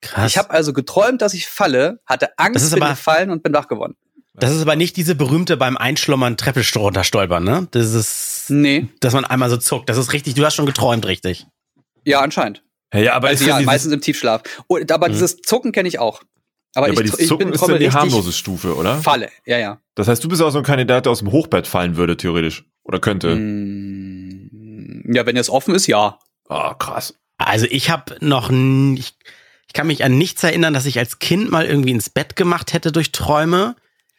Krass. 0.00 0.30
Ich 0.30 0.38
habe 0.38 0.50
also 0.50 0.72
geträumt, 0.72 1.22
dass 1.22 1.32
ich 1.34 1.46
falle, 1.46 2.00
hatte 2.04 2.38
Angst, 2.38 2.70
bin 2.74 2.80
gefallen 2.80 3.30
und 3.30 3.42
bin 3.42 3.54
wach 3.54 3.68
geworden. 3.68 3.96
Das 4.34 4.50
ist 4.50 4.60
aber 4.60 4.74
nicht 4.74 4.96
diese 4.96 5.14
berühmte 5.14 5.56
beim 5.56 5.76
Einschlummern 5.76 6.36
Treppe 6.36 6.62
runterstolpern, 6.76 7.44
ne? 7.44 7.68
Das 7.70 7.94
ist, 7.94 8.46
nee. 8.48 8.88
dass 8.98 9.14
man 9.14 9.24
einmal 9.24 9.48
so 9.48 9.56
zuckt. 9.56 9.88
Das 9.88 9.96
ist 9.96 10.12
richtig, 10.12 10.34
du 10.34 10.44
hast 10.44 10.56
schon 10.56 10.66
geträumt, 10.66 11.06
richtig. 11.06 11.46
Ja, 12.04 12.20
anscheinend. 12.20 12.63
Ja, 12.94 13.14
aber 13.14 13.28
also 13.28 13.44
ist 13.44 13.48
ja, 13.48 13.60
meistens 13.60 13.92
im 13.92 14.00
Tiefschlaf. 14.00 14.42
Und, 14.66 14.90
aber 14.90 15.08
mhm. 15.08 15.12
dieses 15.12 15.36
Zucken 15.36 15.72
kenne 15.72 15.88
ich 15.88 15.98
auch. 15.98 16.22
Aber, 16.74 16.88
ja, 16.88 16.92
aber 16.92 17.04
ich, 17.04 17.12
die 17.12 17.26
Zucken 17.26 17.48
ich 17.48 17.52
bin 17.52 17.54
ist 17.54 17.68
dann 17.68 17.78
die 17.78 17.90
harmlose 17.90 18.32
Stufe, 18.32 18.74
oder? 18.74 18.98
Falle, 18.98 19.30
ja, 19.46 19.58
ja. 19.58 19.80
Das 19.94 20.08
heißt, 20.08 20.22
du 20.24 20.28
bist 20.28 20.42
auch 20.42 20.50
so 20.50 20.58
ein 20.58 20.64
Kandidat, 20.64 21.06
der 21.06 21.12
aus 21.12 21.20
dem 21.20 21.30
Hochbett 21.30 21.66
fallen 21.66 21.96
würde, 21.96 22.16
theoretisch. 22.16 22.64
Oder 22.82 22.98
könnte. 22.98 23.34
Mm, 23.36 25.12
ja, 25.12 25.24
wenn 25.24 25.36
es 25.36 25.48
offen 25.48 25.74
ist, 25.74 25.86
ja. 25.86 26.18
Ah, 26.48 26.70
oh, 26.70 26.74
krass. 26.74 27.14
Also 27.38 27.66
ich 27.70 27.90
habe 27.90 28.16
noch 28.20 28.50
ich, 28.50 29.14
ich 29.66 29.72
kann 29.72 29.86
mich 29.86 30.04
an 30.04 30.18
nichts 30.18 30.42
erinnern, 30.42 30.74
dass 30.74 30.86
ich 30.86 30.98
als 30.98 31.18
Kind 31.18 31.50
mal 31.50 31.64
irgendwie 31.64 31.90
ins 31.90 32.10
Bett 32.10 32.36
gemacht 32.36 32.72
hätte 32.72 32.92
durch 32.92 33.12
Träume. 33.12 33.76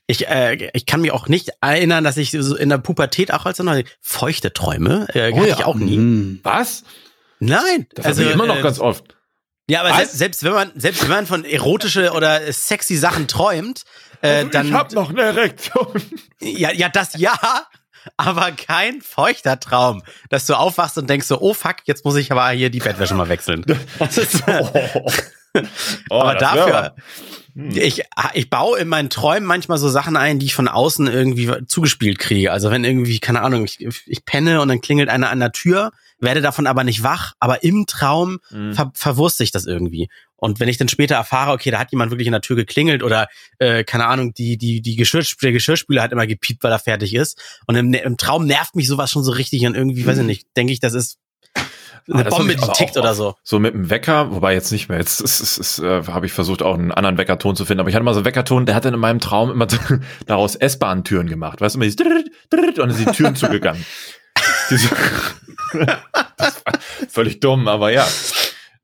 Ich, 0.07 0.27
äh, 0.27 0.69
ich 0.73 0.85
kann 0.85 1.01
mich 1.01 1.11
auch 1.11 1.27
nicht 1.27 1.51
erinnern, 1.61 2.03
dass 2.03 2.17
ich 2.17 2.31
so 2.31 2.55
in 2.55 2.69
der 2.69 2.77
Pubertät 2.77 3.33
auch 3.33 3.45
als 3.45 3.57
so 3.57 3.63
feuchte 4.01 4.53
Träume 4.53 5.07
äh, 5.13 5.31
oh, 5.31 5.37
hatte 5.37 5.49
ja. 5.49 5.55
ich 5.57 5.65
auch 5.65 5.75
nie. 5.75 5.95
Hm. 5.95 6.39
Was? 6.43 6.83
Nein. 7.39 7.87
Das 7.93 8.05
also 8.05 8.23
immer 8.23 8.45
noch 8.45 8.57
äh, 8.57 8.61
ganz 8.61 8.79
oft. 8.79 9.15
Ja, 9.67 9.81
aber 9.81 9.95
selbst, 9.95 10.17
selbst, 10.17 10.43
wenn 10.43 10.53
man 10.53 10.71
selbst 10.75 11.01
wenn 11.01 11.09
man 11.09 11.25
von 11.25 11.43
erotische 11.43 12.11
oder 12.11 12.51
sexy 12.51 12.95
Sachen 12.95 13.27
träumt, 13.27 13.83
äh, 14.21 14.27
also 14.27 14.49
dann 14.49 14.67
ich 14.67 14.73
hab 14.73 14.91
noch 14.93 15.09
eine 15.09 15.23
Erektion. 15.23 16.01
Ja, 16.39 16.71
ja, 16.71 16.89
das 16.89 17.17
ja, 17.17 17.35
aber 18.17 18.51
kein 18.51 19.01
feuchter 19.01 19.59
Traum, 19.59 20.03
dass 20.29 20.45
du 20.45 20.53
aufwachst 20.53 20.97
und 20.97 21.09
denkst 21.09 21.27
so, 21.27 21.41
oh 21.41 21.53
fuck, 21.53 21.77
jetzt 21.85 22.05
muss 22.05 22.15
ich 22.15 22.31
aber 22.31 22.47
hier 22.49 22.69
die 22.69 22.79
Bettwäsche 22.79 23.15
mal 23.15 23.29
wechseln. 23.29 23.65
oh. 24.47 24.69
oh, 26.09 26.19
aber 26.19 26.35
dafür, 26.35 26.95
hm. 27.55 27.71
ich, 27.71 28.03
ich 28.33 28.49
baue 28.49 28.77
in 28.77 28.87
meinen 28.87 29.09
Träumen 29.09 29.47
manchmal 29.47 29.79
so 29.79 29.89
Sachen 29.89 30.17
ein, 30.17 30.37
die 30.37 30.45
ich 30.45 30.55
von 30.55 30.67
außen 30.67 31.07
irgendwie 31.07 31.65
zugespielt 31.65 32.19
kriege. 32.19 32.51
Also 32.51 32.69
wenn 32.69 32.83
irgendwie, 32.83 33.19
keine 33.19 33.41
Ahnung, 33.41 33.65
ich, 33.65 33.79
ich 34.05 34.25
penne 34.25 34.61
und 34.61 34.67
dann 34.67 34.81
klingelt 34.81 35.09
einer 35.09 35.31
an 35.31 35.39
der 35.39 35.51
Tür 35.51 35.91
werde 36.19 36.41
davon 36.41 36.67
aber 36.67 36.83
nicht 36.83 37.03
wach, 37.03 37.33
aber 37.39 37.63
im 37.63 37.85
Traum 37.85 38.39
mhm. 38.49 38.73
ver 38.73 38.91
verwurste 38.93 39.43
ich 39.43 39.51
das 39.51 39.65
irgendwie. 39.65 40.09
Und 40.37 40.59
wenn 40.59 40.69
ich 40.69 40.77
dann 40.77 40.89
später 40.89 41.15
erfahre, 41.15 41.51
okay, 41.53 41.71
da 41.71 41.79
hat 41.79 41.91
jemand 41.91 42.11
wirklich 42.11 42.27
in 42.27 42.33
der 42.33 42.41
Tür 42.41 42.55
geklingelt 42.55 43.03
oder 43.03 43.27
äh, 43.59 43.83
keine 43.83 44.07
Ahnung, 44.07 44.33
die 44.33 44.57
die 44.57 44.81
die 44.81 44.95
Geschirrspüler, 44.95 45.49
der 45.49 45.53
Geschirrspüler 45.53 46.01
hat 46.01 46.11
immer 46.11 46.27
gepiept, 46.27 46.63
weil 46.63 46.71
er 46.71 46.79
fertig 46.79 47.13
ist. 47.13 47.41
Und 47.67 47.75
im, 47.75 47.93
im 47.93 48.17
Traum 48.17 48.45
nervt 48.45 48.75
mich 48.75 48.87
sowas 48.87 49.11
schon 49.11 49.23
so 49.23 49.31
richtig 49.31 49.65
und 49.65 49.75
irgendwie, 49.75 50.03
mhm. 50.03 50.07
weiß 50.07 50.17
ich 50.19 50.25
nicht, 50.25 50.47
denke 50.55 50.73
ich, 50.73 50.79
das 50.79 50.93
ist 50.93 51.19
eine 52.07 52.25
ah, 52.25 52.29
Bombe, 52.29 52.55
die 52.55 52.71
tickt 52.73 52.97
oder 52.97 53.15
so. 53.15 53.35
So 53.43 53.59
mit 53.59 53.73
dem 53.73 53.89
Wecker, 53.89 54.31
wobei 54.31 54.53
jetzt 54.53 54.71
nicht 54.71 54.89
mehr. 54.89 54.99
Jetzt 54.99 55.21
ist, 55.21 55.39
ist, 55.39 55.57
ist, 55.57 55.79
äh, 55.79 56.03
habe 56.03 56.27
ich 56.27 56.33
versucht, 56.33 56.61
auch 56.61 56.75
einen 56.75 56.91
anderen 56.91 57.17
Weckerton 57.17 57.55
zu 57.55 57.65
finden. 57.65 57.79
Aber 57.79 57.89
ich 57.89 57.95
hatte 57.95 58.05
mal 58.05 58.13
so 58.13 58.19
einen 58.19 58.25
Weckerton, 58.25 58.67
der 58.67 58.75
hat 58.75 58.85
dann 58.85 58.93
in 58.93 58.99
meinem 58.99 59.19
Traum 59.19 59.51
immer 59.51 59.67
daraus 60.27 60.55
S-Bahn-Türen 60.55 61.27
gemacht. 61.27 61.61
Weißt 61.61 61.75
du, 61.75 61.81
immer 61.81 61.89
und 61.89 62.77
dann 62.77 62.91
sind 62.91 63.09
die 63.09 63.15
Türen 63.15 63.35
zugegangen. 63.35 63.83
Diese, 64.69 64.89
völlig 67.09 67.39
dumm, 67.39 67.67
aber 67.67 67.91
ja. 67.91 68.07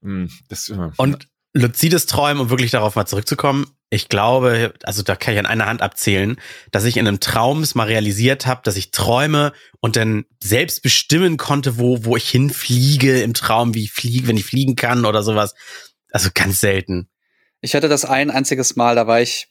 Hm, 0.01 0.29
das, 0.49 0.71
und 0.97 1.27
luzides 1.53 2.05
Träumen, 2.05 2.41
um 2.41 2.49
wirklich 2.49 2.71
darauf 2.71 2.95
mal 2.95 3.05
zurückzukommen. 3.05 3.67
Ich 3.89 4.07
glaube, 4.07 4.73
also 4.83 5.03
da 5.03 5.17
kann 5.17 5.33
ich 5.33 5.39
an 5.39 5.45
einer 5.45 5.65
Hand 5.65 5.81
abzählen, 5.81 6.37
dass 6.71 6.85
ich 6.85 6.95
in 6.95 7.07
einem 7.07 7.19
Traum 7.19 7.61
es 7.61 7.75
mal 7.75 7.87
realisiert 7.87 8.45
habe, 8.45 8.61
dass 8.63 8.77
ich 8.77 8.91
träume 8.91 9.51
und 9.81 9.97
dann 9.97 10.23
selbst 10.41 10.81
bestimmen 10.81 11.35
konnte, 11.35 11.77
wo, 11.77 12.05
wo 12.05 12.15
ich 12.15 12.29
hinfliege 12.29 13.21
im 13.21 13.33
Traum, 13.33 13.73
wie 13.73 13.83
ich 13.83 13.91
fliege, 13.91 14.27
wenn 14.27 14.37
ich 14.37 14.45
fliegen 14.45 14.77
kann 14.77 15.05
oder 15.05 15.23
sowas. 15.23 15.55
Also 16.11 16.29
ganz 16.33 16.61
selten. 16.61 17.09
Ich 17.59 17.75
hatte 17.75 17.89
das 17.89 18.05
ein 18.05 18.31
einziges 18.31 18.77
Mal, 18.77 18.95
da 18.95 19.07
war 19.07 19.21
ich 19.21 19.49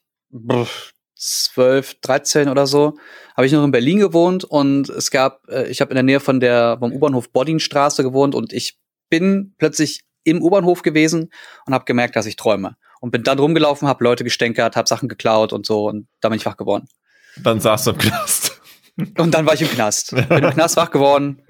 12, 1.20 2.00
13 2.00 2.48
oder 2.48 2.66
so, 2.66 2.94
habe 3.36 3.46
ich 3.46 3.52
noch 3.52 3.62
in 3.62 3.70
Berlin 3.70 3.98
gewohnt 3.98 4.44
und 4.44 4.88
es 4.88 5.10
gab, 5.10 5.46
äh, 5.48 5.68
ich 5.68 5.80
habe 5.80 5.90
in 5.90 5.96
der 5.96 6.02
Nähe 6.02 6.20
von 6.20 6.40
der 6.40 6.78
vom 6.78 6.92
U-Bahnhof 6.92 7.30
Boddingstraße 7.30 8.02
gewohnt 8.02 8.34
und 8.34 8.52
ich 8.52 8.78
bin 9.10 9.54
plötzlich 9.58 10.02
im 10.24 10.42
U-Bahnhof 10.42 10.82
gewesen 10.82 11.30
und 11.66 11.74
habe 11.74 11.84
gemerkt, 11.84 12.16
dass 12.16 12.26
ich 12.26 12.36
träume 12.36 12.76
und 13.00 13.10
bin 13.10 13.22
dann 13.22 13.38
rumgelaufen, 13.38 13.86
habe 13.86 14.02
Leute 14.02 14.24
gestänkert, 14.24 14.76
habe 14.76 14.88
Sachen 14.88 15.08
geklaut 15.08 15.52
und 15.52 15.66
so 15.66 15.88
und 15.88 16.08
da 16.20 16.30
bin 16.30 16.38
ich 16.38 16.46
wach 16.46 16.56
geworden. 16.56 16.88
Dann 17.36 17.60
saß 17.60 17.84
du 17.84 17.90
im 17.90 17.98
Knast. 17.98 18.60
Und 19.16 19.32
dann 19.32 19.46
war 19.46 19.54
ich 19.54 19.62
im 19.62 19.68
Knast. 19.68 20.10
Bin 20.10 20.44
im 20.44 20.50
Knast 20.50 20.76
wach 20.76 20.90
geworden. 20.90 21.40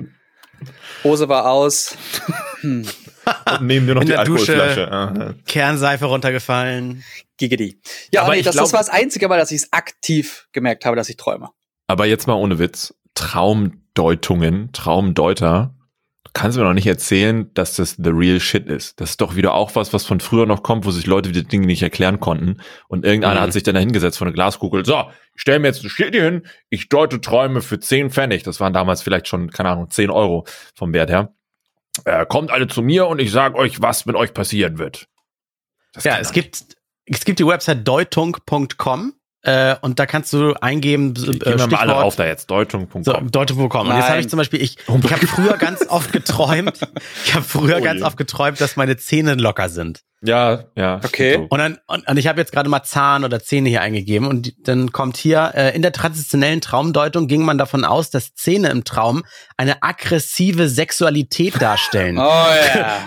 Hose 1.02 1.28
war 1.28 1.50
aus. 1.50 1.96
Hm. 2.60 2.86
Und 3.58 3.66
neben 3.66 3.86
dir 3.86 3.94
noch 3.94 4.02
In 4.02 4.08
die 4.08 4.16
Alkoholflasche. 4.16 4.90
Aha. 4.90 5.34
Kernseife 5.46 6.06
runtergefallen. 6.06 7.04
Gigedi. 7.36 7.80
Ja, 8.12 8.22
aber 8.22 8.34
nee, 8.34 8.42
das, 8.42 8.54
glaub, 8.54 8.64
das 8.64 8.72
war 8.72 8.80
das 8.80 8.88
einzige 8.88 9.28
Mal, 9.28 9.38
dass 9.38 9.50
ich 9.50 9.62
es 9.62 9.72
aktiv 9.72 10.48
gemerkt 10.52 10.84
habe, 10.84 10.96
dass 10.96 11.08
ich 11.08 11.16
träume. 11.16 11.50
Aber 11.86 12.06
jetzt 12.06 12.26
mal 12.26 12.34
ohne 12.34 12.58
Witz. 12.58 12.94
Traumdeutungen, 13.14 14.72
Traumdeuter 14.72 15.74
Du 16.32 16.40
kannst 16.40 16.56
mir 16.56 16.64
noch 16.64 16.74
nicht 16.74 16.86
erzählen, 16.86 17.50
dass 17.54 17.74
das 17.74 17.96
the 17.96 18.10
real 18.10 18.38
shit 18.38 18.66
ist. 18.68 19.00
Das 19.00 19.10
ist 19.10 19.20
doch 19.20 19.34
wieder 19.34 19.52
auch 19.54 19.74
was, 19.74 19.92
was 19.92 20.06
von 20.06 20.20
früher 20.20 20.46
noch 20.46 20.62
kommt, 20.62 20.86
wo 20.86 20.92
sich 20.92 21.06
Leute 21.06 21.30
wieder 21.30 21.42
Dinge 21.42 21.66
nicht 21.66 21.82
erklären 21.82 22.20
konnten. 22.20 22.58
Und 22.86 23.04
irgendeiner 23.04 23.40
mhm. 23.40 23.44
hat 23.44 23.52
sich 23.52 23.64
dann 23.64 23.74
da 23.74 23.80
hingesetzt 23.80 24.18
von 24.18 24.26
der 24.26 24.34
Glaskugel. 24.34 24.84
So, 24.84 25.10
ich 25.34 25.42
stelle 25.42 25.58
mir 25.58 25.66
jetzt 25.66 25.82
ein 25.82 25.90
Schild 25.90 26.14
hin, 26.14 26.46
ich 26.68 26.88
deute 26.88 27.20
Träume 27.20 27.62
für 27.62 27.80
10 27.80 28.10
Pfennig. 28.10 28.44
Das 28.44 28.60
waren 28.60 28.72
damals 28.72 29.02
vielleicht 29.02 29.26
schon, 29.26 29.50
keine 29.50 29.70
Ahnung, 29.70 29.90
10 29.90 30.10
Euro 30.10 30.46
vom 30.76 30.92
Wert 30.92 31.10
her. 31.10 31.34
Äh, 32.04 32.26
kommt 32.26 32.50
alle 32.50 32.68
zu 32.68 32.82
mir 32.82 33.06
und 33.06 33.20
ich 33.20 33.30
sage 33.30 33.56
euch, 33.56 33.80
was 33.82 34.06
mit 34.06 34.16
euch 34.16 34.32
passieren 34.32 34.78
wird. 34.78 35.08
Das 35.92 36.04
ja, 36.04 36.18
es 36.18 36.32
gibt, 36.32 36.76
es 37.04 37.24
gibt 37.24 37.38
die 37.38 37.46
Website 37.46 37.86
deutung.com 37.86 39.14
äh, 39.42 39.76
und 39.80 39.98
da 39.98 40.06
kannst 40.06 40.32
du 40.32 40.54
eingeben, 40.60 41.14
äh, 41.16 41.32
Gehen 41.32 41.58
wir 41.58 41.66
mal 41.66 41.76
alle 41.78 41.96
auf 41.96 42.16
da 42.16 42.26
jetzt, 42.26 42.50
deutung.com. 42.50 43.04
So, 43.04 43.12
deutung.com. 43.12 43.88
Und 43.88 43.96
jetzt 43.96 44.08
habe 44.08 44.20
ich 44.20 44.28
zum 44.28 44.36
Beispiel, 44.36 44.60
ich, 44.60 44.76
ich 44.78 45.12
habe 45.12 45.26
früher 45.26 45.56
ganz 45.56 45.86
oft 45.88 46.12
geträumt, 46.12 46.78
ich 47.24 47.34
habe 47.34 47.44
früher 47.44 47.78
oh 47.78 47.82
ganz 47.82 48.02
oft 48.02 48.16
geträumt, 48.16 48.60
dass 48.60 48.76
meine 48.76 48.96
Zähne 48.98 49.34
locker 49.34 49.68
sind. 49.70 50.02
Ja, 50.22 50.64
ja. 50.76 51.00
Okay. 51.02 51.46
Und 51.48 51.58
dann 51.58 51.78
und, 51.86 52.06
und 52.06 52.16
ich 52.18 52.26
habe 52.26 52.38
jetzt 52.38 52.52
gerade 52.52 52.68
mal 52.68 52.82
Zahn 52.82 53.24
oder 53.24 53.40
Zähne 53.40 53.70
hier 53.70 53.80
eingegeben 53.80 54.28
und 54.28 54.52
dann 54.68 54.92
kommt 54.92 55.16
hier 55.16 55.52
äh, 55.54 55.74
in 55.74 55.80
der 55.80 55.92
traditionellen 55.92 56.60
Traumdeutung 56.60 57.26
ging 57.26 57.42
man 57.42 57.56
davon 57.56 57.86
aus, 57.86 58.10
dass 58.10 58.34
Zähne 58.34 58.68
im 58.68 58.84
Traum 58.84 59.24
eine 59.56 59.82
aggressive 59.82 60.68
Sexualität 60.68 61.62
darstellen. 61.62 62.18
oh 62.18 62.20
ja. 62.74 62.98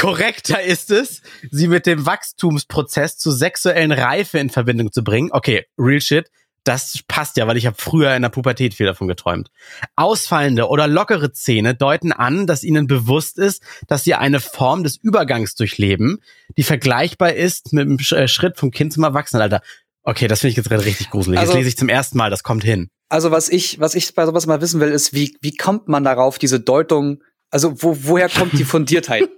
Korrekter 0.00 0.62
ist 0.62 0.90
es, 0.90 1.20
sie 1.50 1.68
mit 1.68 1.84
dem 1.84 2.06
Wachstumsprozess 2.06 3.18
zu 3.18 3.30
sexuellen 3.30 3.92
Reife 3.92 4.38
in 4.38 4.48
Verbindung 4.48 4.92
zu 4.92 5.04
bringen. 5.04 5.28
Okay, 5.30 5.66
real 5.78 6.00
shit. 6.00 6.30
Das 6.64 7.00
passt 7.06 7.36
ja, 7.36 7.46
weil 7.46 7.58
ich 7.58 7.66
habe 7.66 7.76
früher 7.78 8.14
in 8.14 8.22
der 8.22 8.30
Pubertät 8.30 8.72
viel 8.72 8.86
davon 8.86 9.08
geträumt. 9.08 9.50
Ausfallende 9.96 10.68
oder 10.68 10.88
lockere 10.88 11.32
Zähne 11.32 11.74
deuten 11.74 12.12
an, 12.12 12.46
dass 12.46 12.64
ihnen 12.64 12.86
bewusst 12.86 13.38
ist, 13.38 13.62
dass 13.88 14.04
sie 14.04 14.14
eine 14.14 14.40
Form 14.40 14.84
des 14.84 14.96
Übergangs 14.96 15.54
durchleben, 15.54 16.18
die 16.56 16.62
vergleichbar 16.62 17.34
ist 17.34 17.74
mit 17.74 17.86
dem 17.86 17.98
äh, 18.16 18.26
Schritt 18.26 18.56
vom 18.56 18.70
Kind 18.70 18.94
zum 18.94 19.04
Erwachsenenalter. 19.04 19.60
Okay, 20.02 20.28
das 20.28 20.40
finde 20.40 20.52
ich 20.52 20.56
jetzt 20.56 20.70
gerade 20.70 20.84
richtig 20.84 21.10
gruselig. 21.10 21.38
Also, 21.38 21.52
das 21.52 21.58
lese 21.58 21.68
ich 21.68 21.76
zum 21.76 21.90
ersten 21.90 22.16
Mal, 22.16 22.30
das 22.30 22.42
kommt 22.42 22.64
hin. 22.64 22.88
Also 23.10 23.30
was 23.32 23.50
ich, 23.50 23.80
was 23.80 23.94
ich 23.94 24.14
bei 24.14 24.24
sowas 24.24 24.46
mal 24.46 24.62
wissen 24.62 24.80
will, 24.80 24.90
ist, 24.90 25.12
wie, 25.12 25.36
wie 25.42 25.54
kommt 25.54 25.88
man 25.88 26.04
darauf, 26.04 26.38
diese 26.38 26.60
Deutung, 26.60 27.22
also 27.50 27.82
wo, 27.82 27.96
woher 28.02 28.30
kommt 28.30 28.58
die 28.58 28.64
Fundiertheit? 28.64 29.28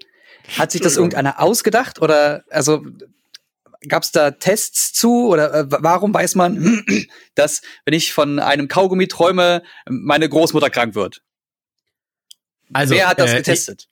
Hat 0.58 0.72
sich 0.72 0.80
das 0.80 0.96
irgendeiner 0.96 1.40
ausgedacht 1.40 2.00
oder 2.00 2.44
also 2.50 2.84
gab 3.88 4.02
es 4.02 4.12
da 4.12 4.30
Tests 4.32 4.92
zu 4.92 5.28
oder 5.28 5.52
äh, 5.54 5.64
warum 5.68 6.12
weiß 6.14 6.34
man, 6.34 6.84
dass 7.34 7.62
wenn 7.84 7.94
ich 7.94 8.12
von 8.12 8.38
einem 8.38 8.68
Kaugummi 8.68 9.08
träume, 9.08 9.62
meine 9.88 10.28
Großmutter 10.28 10.70
krank 10.70 10.94
wird? 10.94 11.22
Also, 12.72 12.94
Wer 12.94 13.08
hat 13.08 13.18
das 13.18 13.32
äh, 13.32 13.36
getestet? 13.36 13.88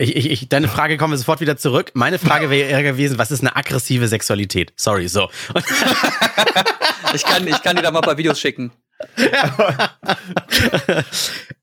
Ich, 0.00 0.14
ich, 0.14 0.30
ich, 0.30 0.48
deine 0.48 0.68
Frage 0.68 0.96
kommen 0.96 1.12
wir 1.12 1.18
sofort 1.18 1.40
wieder 1.40 1.56
zurück. 1.56 1.90
Meine 1.94 2.18
Frage 2.18 2.50
wäre 2.50 2.68
eher 2.68 2.82
gewesen, 2.82 3.18
was 3.18 3.30
ist 3.30 3.40
eine 3.40 3.56
aggressive 3.56 4.06
Sexualität? 4.06 4.72
Sorry, 4.76 5.08
so. 5.08 5.30
ich, 7.14 7.24
kann, 7.24 7.46
ich 7.46 7.62
kann 7.62 7.76
dir 7.76 7.82
da 7.82 7.90
mal 7.90 8.00
ein 8.00 8.04
paar 8.04 8.18
Videos 8.18 8.38
schicken. 8.38 8.72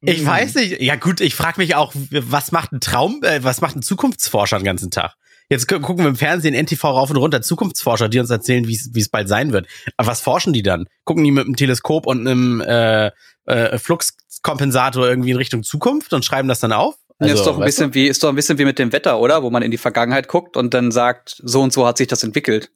ich 0.01 0.25
weiß 0.25 0.55
nicht. 0.55 0.81
Ja 0.81 0.95
gut, 0.95 1.21
ich 1.21 1.35
frage 1.35 1.59
mich 1.59 1.75
auch, 1.75 1.93
was 1.93 2.51
macht 2.51 2.71
ein 2.71 2.79
Traum, 2.79 3.21
äh, 3.23 3.43
was 3.43 3.61
macht 3.61 3.75
ein 3.75 3.81
Zukunftsforscher 3.81 4.57
den 4.57 4.65
ganzen 4.65 4.91
Tag? 4.91 5.15
Jetzt 5.47 5.67
gucken 5.67 5.99
wir 5.99 6.07
im 6.07 6.15
Fernsehen 6.15 6.55
NTV 6.55 6.83
rauf 6.83 7.11
und 7.11 7.17
runter 7.17 7.41
Zukunftsforscher, 7.41 8.09
die 8.09 8.19
uns 8.19 8.31
erzählen, 8.31 8.67
wie 8.67 8.99
es 8.99 9.09
bald 9.09 9.27
sein 9.27 9.51
wird. 9.51 9.67
Aber 9.95 10.07
was 10.07 10.21
forschen 10.21 10.53
die 10.53 10.63
dann? 10.63 10.87
Gucken 11.03 11.23
die 11.23 11.31
mit 11.31 11.45
einem 11.45 11.55
Teleskop 11.55 12.07
und 12.07 12.27
einem 12.27 12.61
äh, 12.61 13.11
äh, 13.45 13.77
Fluxkompensator 13.77 15.07
irgendwie 15.07 15.31
in 15.31 15.37
Richtung 15.37 15.63
Zukunft 15.63 16.13
und 16.13 16.25
schreiben 16.25 16.47
das 16.47 16.61
dann 16.61 16.71
auf? 16.71 16.95
Also, 17.19 17.35
ist 17.35 17.45
doch 17.45 17.59
ein 17.59 17.65
bisschen 17.65 17.91
du? 17.91 17.95
wie 17.95 18.07
ist 18.07 18.23
doch 18.23 18.29
ein 18.29 18.35
bisschen 18.35 18.57
wie 18.57 18.65
mit 18.65 18.79
dem 18.79 18.91
Wetter, 18.91 19.19
oder? 19.19 19.43
Wo 19.43 19.49
man 19.49 19.61
in 19.61 19.71
die 19.71 19.77
Vergangenheit 19.77 20.27
guckt 20.27 20.57
und 20.57 20.73
dann 20.73 20.91
sagt, 20.91 21.41
so 21.43 21.61
und 21.61 21.71
so 21.71 21.85
hat 21.85 21.97
sich 21.97 22.07
das 22.07 22.23
entwickelt. 22.23 22.71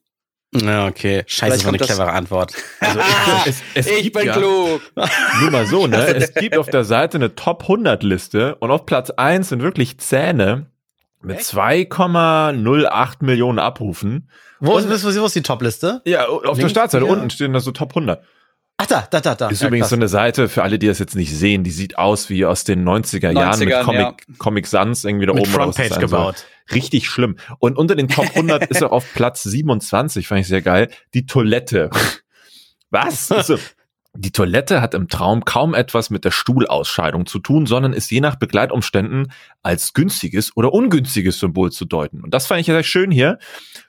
Ja, 0.52 0.88
okay. 0.88 1.22
Scheiße, 1.26 1.56
das 1.56 1.64
war 1.64 1.68
eine 1.70 1.78
clevere 1.78 2.12
Antwort. 2.12 2.52
Also 2.80 3.00
es, 3.46 3.46
es, 3.46 3.62
es 3.86 3.98
ich 3.98 4.12
bin 4.12 4.26
ja, 4.26 4.32
klug. 4.32 4.80
Nur 5.40 5.50
mal 5.50 5.66
so, 5.66 5.86
ne? 5.86 6.14
Es 6.14 6.34
gibt 6.34 6.56
auf 6.56 6.68
der 6.68 6.84
Seite 6.84 7.18
eine 7.18 7.34
Top 7.34 7.62
100 7.62 8.02
Liste 8.02 8.56
und 8.56 8.70
auf 8.70 8.86
Platz 8.86 9.10
1 9.10 9.50
sind 9.50 9.62
wirklich 9.62 9.98
Zähne 9.98 10.66
mit 11.22 11.38
2,08 11.40 13.16
Millionen 13.20 13.58
Abrufen. 13.58 14.28
Wo, 14.58 14.72
und, 14.72 14.90
ist, 14.90 15.04
wo 15.04 15.26
ist 15.26 15.34
die 15.34 15.42
Top-Liste? 15.42 16.02
Ja, 16.04 16.26
auf 16.26 16.42
Links, 16.42 16.58
der 16.58 16.68
Startseite. 16.68 17.04
Ja. 17.06 17.12
Unten 17.12 17.30
stehen 17.30 17.52
da 17.52 17.60
so 17.60 17.72
Top 17.72 17.90
100. 17.90 18.22
Ach 18.82 18.86
da, 18.86 19.06
da, 19.10 19.20
da, 19.20 19.34
da. 19.34 19.48
Ist 19.48 19.60
ja, 19.60 19.68
übrigens 19.68 19.84
krass. 19.84 19.90
so 19.90 19.96
eine 19.96 20.08
Seite, 20.08 20.48
für 20.48 20.62
alle, 20.62 20.78
die 20.78 20.86
das 20.86 20.98
jetzt 20.98 21.14
nicht 21.14 21.36
sehen, 21.36 21.64
die 21.64 21.70
sieht 21.70 21.98
aus 21.98 22.30
wie 22.30 22.46
aus 22.46 22.64
den 22.64 22.82
90er 22.82 23.30
Jahren 23.30 23.60
90ern, 23.60 23.64
mit 23.66 23.84
Comic, 23.84 24.00
ja. 24.00 24.34
Comic 24.38 24.66
Sans 24.66 25.04
irgendwie 25.04 25.26
da 25.26 25.34
mit 25.34 25.42
oben. 25.42 25.50
Frontpage 25.50 25.90
also 25.90 26.00
gebaut. 26.00 26.46
Richtig 26.72 27.08
schlimm. 27.08 27.36
Und 27.58 27.76
unter 27.76 27.94
den 27.94 28.08
Top 28.08 28.26
100 28.26 28.70
ist 28.70 28.82
er 28.82 28.92
auf 28.92 29.12
Platz 29.14 29.42
27, 29.42 30.26
fand 30.26 30.42
ich 30.42 30.48
sehr 30.48 30.62
geil, 30.62 30.90
die 31.14 31.26
Toilette. 31.26 31.90
Was? 32.90 33.30
Also, 33.30 33.58
die 34.14 34.32
Toilette 34.32 34.82
hat 34.82 34.94
im 34.94 35.08
Traum 35.08 35.44
kaum 35.44 35.72
etwas 35.72 36.10
mit 36.10 36.24
der 36.24 36.32
Stuhlausscheidung 36.32 37.26
zu 37.26 37.38
tun, 37.38 37.66
sondern 37.66 37.92
ist 37.92 38.10
je 38.10 38.20
nach 38.20 38.34
Begleitumständen 38.34 39.32
als 39.62 39.92
günstiges 39.92 40.56
oder 40.56 40.72
ungünstiges 40.72 41.38
Symbol 41.38 41.70
zu 41.70 41.84
deuten. 41.84 42.22
Und 42.22 42.34
das 42.34 42.48
fand 42.48 42.60
ich 42.60 42.66
ja 42.66 42.74
sehr 42.74 42.82
schön 42.82 43.12
hier. 43.12 43.38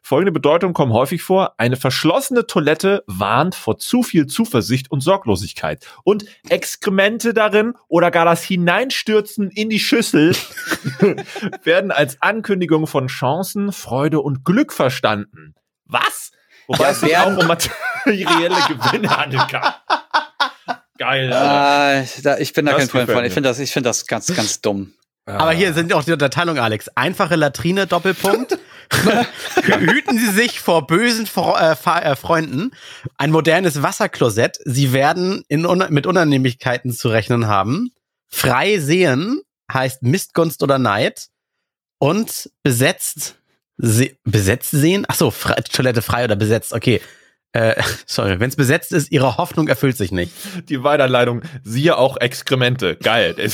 Folgende 0.04 0.32
Bedeutung 0.32 0.74
kommen 0.74 0.94
häufig 0.94 1.24
vor. 1.24 1.56
Eine 1.58 1.75
verschlossene 1.75 2.46
Toilette 2.46 3.04
warnt 3.08 3.56
vor 3.56 3.80
zu 3.80 4.04
viel 4.04 4.28
Zuversicht 4.28 4.92
und 4.92 5.01
Sorglosigkeit. 5.01 5.88
Und 6.04 6.25
Exkremente 6.50 7.34
darin 7.34 7.74
oder 7.88 8.12
gar 8.12 8.25
das 8.25 8.44
Hineinstürzen 8.44 9.50
in 9.50 9.70
die 9.70 9.80
Schüssel 9.80 10.36
werden 11.63 11.90
als 11.90 12.22
Ankündigung 12.22 12.86
von 12.86 13.08
Chancen, 13.08 13.72
Freude 13.72 14.22
und 14.22 14.46
Glück 14.46 14.72
verstanden. 14.72 15.56
Was? 15.86 16.31
Wobei 16.72 16.86
ja, 16.86 16.92
es 16.92 17.00
sich 17.01 17.18
auch 17.18 17.38
um 17.38 17.48
materielle 17.48 18.56
Gewinne 18.68 19.18
handeln 19.18 19.48
kann. 19.48 19.74
Geil. 20.98 21.28
Äh, 21.28 22.22
da, 22.22 22.38
ich 22.38 22.54
bin 22.54 22.66
da 22.66 22.74
das 22.74 22.82
kein 22.82 22.90
Freund 22.90 23.12
von. 23.12 23.25
Ich 23.25 23.34
finde 23.34 23.50
das, 23.50 23.60
ich 23.60 23.72
finde 23.72 23.90
das 23.90 24.06
ganz, 24.06 24.28
ganz 24.34 24.62
dumm. 24.62 24.94
Aber 25.25 25.51
hier 25.51 25.74
sind 25.74 25.94
auch 25.94 26.04
die 26.04 26.13
Unterteilung, 26.13 26.58
Alex. 26.58 26.90
Einfache 26.96 27.36
Latrine, 27.36 27.88
Doppelpunkt. 27.88 28.58
Hüten 29.63 30.18
Sie 30.18 30.32
sich 30.32 30.60
vor 30.60 30.88
bösen 30.88 31.25
Fre 31.25 31.78
äh, 31.86 32.12
äh, 32.12 32.16
Freunden. 32.16 32.72
Ein 33.18 33.32
modernes 33.32 33.82
Wasserklosett. 33.82 34.60
Sie 34.66 34.94
werden 34.94 35.44
in, 35.48 35.62
mit 35.90 36.06
Unannehmlichkeiten 36.06 36.92
zu 36.92 37.10
rechnen 37.10 37.48
haben. 37.48 37.92
Frei 38.28 38.80
sehen 38.80 39.42
heißt 39.72 40.04
Mistgunst 40.04 40.63
oder 40.63 40.80
Neid. 40.80 41.28
Und 42.00 42.50
besetzt, 42.63 43.36
se 43.82 44.16
besetzt 44.24 44.72
sehen? 44.72 45.06
Ach 45.08 45.16
so, 45.16 45.32
fre 45.32 45.56
Toilette 45.64 46.02
frei 46.02 46.24
oder 46.24 46.36
besetzt. 46.36 46.74
Okay. 46.74 47.02
Äh, 47.54 47.82
sorry, 48.06 48.40
wenn 48.40 48.50
es 48.50 48.56
besetzt 48.56 48.94
ist, 48.94 49.12
ihre 49.12 49.38
Hoffnung 49.38 49.68
erfüllt 49.68 49.98
sich 49.98 50.12
nicht. 50.12 50.32
Die 50.70 50.84
Weiterleitung, 50.84 51.42
siehe 51.64 51.98
auch 51.98 52.18
Exkremente. 52.18 52.96
Geil. 52.96 53.36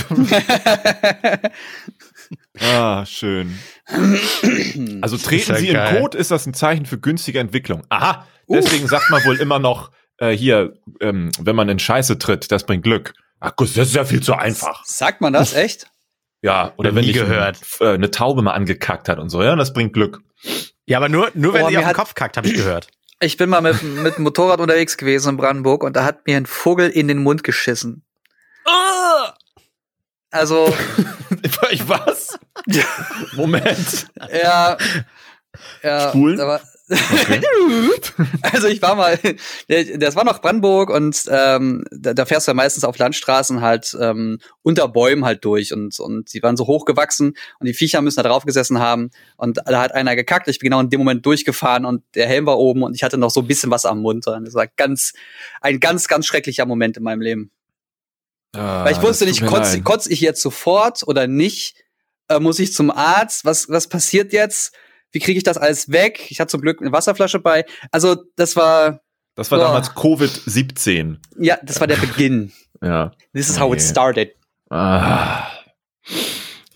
ah, 2.60 3.06
schön. 3.06 3.58
Also 5.02 5.18
treten 5.18 5.52
ja 5.52 5.58
Sie 5.58 5.68
geil. 5.68 5.96
in 5.96 6.02
Code, 6.02 6.18
ist 6.18 6.30
das 6.30 6.46
ein 6.46 6.54
Zeichen 6.54 6.86
für 6.86 7.00
günstige 7.00 7.40
Entwicklung. 7.40 7.84
Aha, 7.90 8.28
deswegen 8.50 8.84
Uff. 8.84 8.92
sagt 8.92 9.10
man 9.10 9.24
wohl 9.26 9.38
immer 9.38 9.60
noch, 9.60 9.92
äh, 10.20 10.32
hier, 10.32 10.74
ähm, 11.00 11.32
wenn 11.40 11.56
man 11.56 11.70
in 11.70 11.80
Scheiße 11.80 12.20
tritt, 12.20 12.52
das 12.52 12.66
bringt 12.66 12.84
Glück. 12.84 13.14
Ach 13.40 13.56
gut, 13.56 13.70
das 13.70 13.88
ist 13.90 13.96
ja 13.96 14.04
viel 14.04 14.22
zu 14.22 14.34
einfach. 14.34 14.84
Sagt 14.86 15.22
man 15.22 15.34
das 15.34 15.54
echt? 15.54 15.88
Ja, 16.42 16.74
oder 16.78 16.94
wenn 16.96 17.04
ich 17.04 17.14
gehört. 17.14 17.60
Äh, 17.80 17.94
eine 17.94 18.12
Taube 18.12 18.42
mal 18.42 18.54
angekackt 18.54 19.10
hat 19.10 19.20
und 19.20 19.30
so, 19.30 19.42
ja, 19.42 19.56
das 19.56 19.74
bringt 19.74 19.94
Glück. 19.94 20.22
Ja, 20.86 20.98
aber 20.98 21.10
nur, 21.10 21.32
nur 21.34 21.54
wenn 21.54 21.64
oh, 21.64 21.70
sie 21.70 21.78
auf 21.78 21.86
den 21.86 21.94
Kopf 21.94 22.16
kackt, 22.16 22.38
habe 22.38 22.48
ich 22.48 22.54
gehört. 22.54 22.88
Ich 23.20 23.38
bin 23.38 23.50
mal 23.50 23.62
mit, 23.62 23.82
mit 23.82 24.18
dem 24.18 24.24
Motorrad 24.24 24.60
unterwegs 24.60 24.96
gewesen 24.98 25.30
in 25.30 25.38
Brandenburg 25.38 25.84
und 25.84 25.96
da 25.96 26.04
hat 26.04 26.28
mir 26.28 26.38
ein 26.38 26.46
Vogel 26.46 26.90
in 26.90 27.08
den 27.08 27.18
Mund 27.18 27.44
geschissen. 27.44 28.04
Oh! 28.66 29.30
Also. 30.30 30.74
ich 31.72 31.90
was? 31.90 32.38
Moment. 33.34 34.08
Ja. 34.32 34.78
Ja. 35.82 36.10
Spulen? 36.10 36.40
Aber, 36.40 36.62
Okay. 36.90 37.42
also 38.44 38.68
ich 38.68 38.82
war 38.82 38.96
mal, 38.96 39.20
das 39.98 40.16
war 40.16 40.24
noch 40.24 40.40
Brandenburg 40.40 40.90
und 40.90 41.22
ähm, 41.30 41.84
da, 41.92 42.14
da 42.14 42.26
fährst 42.26 42.48
du 42.48 42.52
ja 42.52 42.54
meistens 42.54 42.86
auf 42.86 42.98
Landstraßen 42.98 43.60
halt 43.60 43.96
ähm, 44.00 44.40
unter 44.62 44.88
Bäumen 44.88 45.26
halt 45.26 45.44
durch 45.44 45.74
und 45.74 46.00
und 46.00 46.34
die 46.34 46.42
waren 46.42 46.56
so 46.56 46.66
hochgewachsen 46.66 47.36
und 47.60 47.66
die 47.68 47.74
Viecher 47.74 48.02
müssen 48.02 48.24
da 48.24 48.30
drauf 48.30 48.46
gesessen 48.46 48.80
haben 48.80 49.12
und 49.36 49.58
da 49.66 49.82
hat 49.82 49.94
einer 49.94 50.16
gekackt. 50.16 50.48
Ich 50.48 50.60
bin 50.60 50.70
genau 50.70 50.80
in 50.80 50.90
dem 50.90 51.00
Moment 51.00 51.26
durchgefahren 51.26 51.84
und 51.84 52.04
der 52.16 52.26
Helm 52.28 52.46
war 52.46 52.58
oben 52.58 52.84
und 52.84 52.96
ich 52.96 53.04
hatte 53.04 53.18
noch 53.18 53.32
so 53.32 53.42
ein 53.42 53.48
bisschen 53.48 53.70
was 53.70 53.86
am 53.86 54.00
Mund. 54.00 54.26
Und 54.26 54.46
das 54.46 54.54
war 54.54 54.68
ganz 54.68 55.12
ein 55.60 55.82
ganz 55.82 56.08
ganz 56.08 56.26
schrecklicher 56.26 56.66
Moment 56.66 56.96
in 56.96 57.04
meinem 57.04 57.22
Leben. 57.22 57.52
Ah, 58.54 58.86
Weil 58.86 58.94
ich 58.94 59.02
wusste 59.02 59.26
nicht, 59.26 59.46
kotze 59.46 59.82
kotz 59.82 60.08
ich 60.08 60.22
jetzt 60.22 60.42
sofort 60.42 61.04
oder 61.06 61.28
nicht? 61.28 61.76
Äh, 62.30 62.40
muss 62.40 62.60
ich 62.60 62.74
zum 62.74 62.92
Arzt? 62.92 63.44
Was 63.44 63.68
was 63.68 63.88
passiert 63.90 64.32
jetzt? 64.32 64.74
Wie 65.12 65.20
kriege 65.20 65.38
ich 65.38 65.44
das 65.44 65.58
alles 65.58 65.92
weg? 65.92 66.28
Ich 66.30 66.40
hatte 66.40 66.52
zum 66.52 66.62
Glück 66.62 66.82
eine 66.82 66.92
Wasserflasche 66.92 67.40
bei. 67.40 67.66
Also 67.92 68.16
das 68.36 68.56
war. 68.56 69.02
Das 69.36 69.52
war 69.52 69.60
oh. 69.60 69.64
damals 69.64 69.92
Covid-17. 69.92 71.18
Ja, 71.38 71.58
das 71.64 71.80
war 71.80 71.88
der 71.88 71.98
Beginn. 71.98 72.52
ja. 72.82 73.12
This 73.34 73.50
is 73.50 73.60
how 73.60 73.74
it 73.74 73.82
started. 73.82 74.32
Ah. 74.70 75.48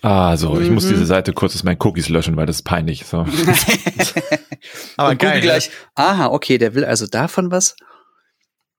Ah, 0.04 0.36
so, 0.36 0.60
ich 0.60 0.70
muss 0.70 0.88
diese 0.88 1.06
Seite 1.06 1.32
kurz 1.32 1.54
aus 1.56 1.64
meinen 1.64 1.78
Cookies 1.80 2.10
löschen, 2.10 2.36
weil 2.36 2.48
das 2.48 2.58
ist 2.58 2.64
peinlich. 2.64 3.06
So. 3.06 3.18
Aber 4.98 5.10
Und 5.10 5.20
geil. 5.20 5.34
Google 5.34 5.42
gleich, 5.42 5.70
aha, 5.94 6.28
okay, 6.28 6.58
der 6.58 6.74
will 6.74 6.86
also 6.86 7.06
davon 7.06 7.52
was 7.52 7.76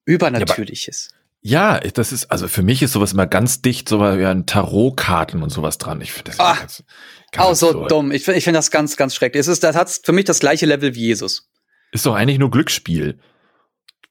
Übernatürliches. 0.05 1.11
Ja, 1.13 1.22
das 1.45 2.13
ist, 2.13 2.27
also 2.31 2.47
für 2.49 2.63
mich 2.63 2.83
ist 2.83 2.93
sowas 2.93 3.13
immer 3.13 3.27
ganz 3.27 3.63
dicht, 3.63 3.89
so 3.89 4.01
wie 4.01 4.25
an 4.25 4.47
Tarotkarten 4.47 5.43
und 5.43 5.51
sowas 5.51 5.79
dran. 5.79 6.01
Ich 6.01 6.13
finde 6.13 6.31
das 6.31 6.41
Ah, 6.41 6.55
ganz, 6.55 6.85
ganz 7.33 7.47
Auch 7.49 7.55
so 7.55 7.67
absurd. 7.69 7.91
dumm. 7.91 8.13
Ich, 8.13 8.25
find- 8.25 8.37
ich 8.39 8.45
finde 8.45 8.59
das 8.59 8.71
ganz, 8.71 8.97
ganz 8.97 9.15
schrecklich. 9.15 9.41
Es 9.41 9.49
ist, 9.49 9.65
das 9.65 9.75
hat 9.77 9.91
für 10.05 10.13
mich 10.13 10.25
das 10.25 10.39
gleiche 10.41 10.67
Level 10.67 10.95
wie 10.95 11.01
Jesus. 11.07 11.49
Ist 11.93 12.07
doch 12.07 12.15
eigentlich 12.15 12.39
nur 12.39 12.51
Glücksspiel. 12.51 13.19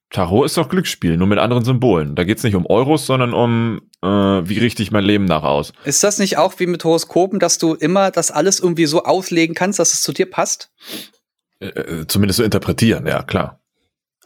Tarot 0.09 0.45
ist 0.45 0.57
doch 0.57 0.67
Glücksspiel, 0.67 1.15
nur 1.15 1.27
mit 1.27 1.39
anderen 1.39 1.63
Symbolen. 1.63 2.15
Da 2.15 2.25
geht's 2.25 2.43
nicht 2.43 2.55
um 2.55 2.65
Euros, 2.65 3.05
sondern 3.05 3.33
um, 3.33 3.79
äh, 4.03 4.07
wie 4.07 4.59
richte 4.59 4.83
ich 4.83 4.91
mein 4.91 5.05
Leben 5.05 5.23
nach 5.23 5.43
aus. 5.43 5.71
Ist 5.85 6.03
das 6.03 6.19
nicht 6.19 6.38
auch 6.38 6.59
wie 6.59 6.67
mit 6.67 6.83
Horoskopen, 6.83 7.39
dass 7.39 7.57
du 7.59 7.75
immer 7.75 8.11
das 8.11 8.29
alles 8.29 8.59
irgendwie 8.59 8.88
so 8.88 9.03
auslegen 9.05 9.55
kannst, 9.55 9.79
dass 9.79 9.93
es 9.93 10.01
zu 10.01 10.11
dir 10.11 10.29
passt? 10.29 10.69
Äh, 11.61 11.67
äh, 11.67 12.07
zumindest 12.07 12.38
so 12.39 12.43
interpretieren, 12.43 13.07
ja, 13.07 13.23
klar. 13.23 13.61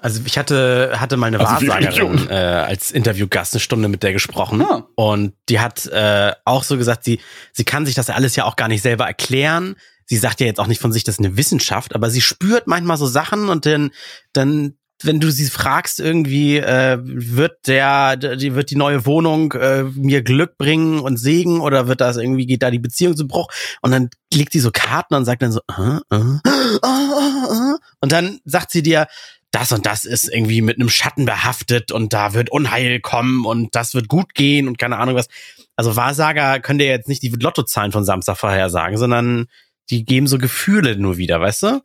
Also 0.06 0.22
ich 0.24 0.38
hatte, 0.38 0.92
hatte 1.00 1.18
mal 1.18 1.26
eine 1.26 1.40
Also 1.40 1.66
Wahrsagerin 1.68 2.30
äh, 2.30 2.36
als 2.36 2.92
Interviewgast 2.92 3.56
eine 3.56 3.60
Stunde 3.60 3.88
mit 3.88 4.04
der 4.04 4.14
gesprochen. 4.14 4.62
Ah. 4.62 4.88
Und 4.94 5.34
die 5.50 5.60
hat 5.60 5.88
äh, 5.88 6.32
auch 6.46 6.62
so 6.62 6.78
gesagt, 6.78 7.06
sie, 7.06 7.20
sie 7.54 7.64
kann 7.64 7.88
sich 7.88 7.96
das 7.96 8.12
alles 8.12 8.36
ja 8.36 8.44
auch 8.44 8.56
gar 8.56 8.68
nicht 8.68 8.84
selber 8.84 9.08
erklären. 9.08 9.78
Sie 10.06 10.18
sagt 10.18 10.42
ja 10.42 10.46
jetzt 10.46 10.60
auch 10.60 10.68
nicht 10.68 10.80
von 10.80 10.92
sich, 10.92 11.06
das 11.06 11.16
ist 11.16 11.26
eine 11.26 11.38
Wissenschaft, 11.38 11.96
aber 11.96 12.12
sie 12.12 12.22
spürt 12.22 12.68
manchmal 12.68 12.98
so 12.98 13.08
Sachen 13.08 13.50
und 13.50 13.66
dann, 13.66 13.90
dann 14.32 14.76
wenn 15.02 15.20
du 15.20 15.32
sie 15.32 15.48
fragst, 15.48 16.00
irgendwie 16.00 16.58
äh, 16.58 17.00
wird 17.02 17.66
der, 17.66 18.16
die 18.16 18.54
wird 18.54 18.70
die 18.70 18.78
neue 18.78 19.08
Wohnung 19.08 19.54
äh, 19.54 19.86
mir 19.86 20.22
Glück 20.22 20.60
bringen 20.60 21.00
und 21.00 21.18
Segen 21.18 21.62
oder 21.62 21.88
wird 21.88 22.00
das 22.00 22.18
irgendwie 22.18 22.46
geht 22.46 22.62
da 22.62 22.70
die 22.70 22.78
Beziehung 22.78 23.18
zu 23.18 23.28
Bruch 23.28 23.48
und 23.82 23.90
dann 23.90 24.12
legt 24.32 24.54
sie 24.54 24.60
so 24.60 24.70
Karten 24.72 25.16
und 25.16 25.26
sagt 25.26 25.42
dann 25.42 25.52
so 25.52 25.62
äh, 25.68 26.16
äh, 26.16 26.40
äh, 26.44 26.80
äh, 26.84 27.78
und 28.02 28.12
dann 28.12 28.40
sagt 28.46 28.70
sie 28.70 28.84
dir 28.84 29.08
das 29.56 29.72
und 29.72 29.86
das 29.86 30.06
ist 30.06 30.28
irgendwie 30.32 30.62
mit 30.62 30.78
einem 30.78 30.90
Schatten 30.90 31.26
behaftet 31.26 31.92
und 31.92 32.14
da 32.14 32.34
wird 32.34 32.50
Unheil 32.52 33.00
kommen 33.00 33.46
und 33.46 33.74
das 33.76 33.94
wird 33.96 34.08
gut 34.08 34.34
gehen 34.36 34.68
und 34.68 34.78
keine 34.78 34.98
Ahnung 34.98 35.16
was. 35.16 35.28
Also 35.76 35.96
Wahrsager 35.96 36.60
können 36.60 36.80
dir 36.80 36.88
jetzt 36.88 37.08
nicht 37.08 37.24
die 37.24 37.30
Lottozahlen 37.30 37.92
von 37.92 38.04
Samstag 38.06 38.38
vorhersagen, 38.38 38.98
sondern 38.98 39.48
die 39.90 40.04
geben 40.06 40.28
so 40.28 40.38
Gefühle 40.38 40.98
nur 40.98 41.18
wieder, 41.18 41.40
weißt 41.40 41.64
du? 41.64 41.82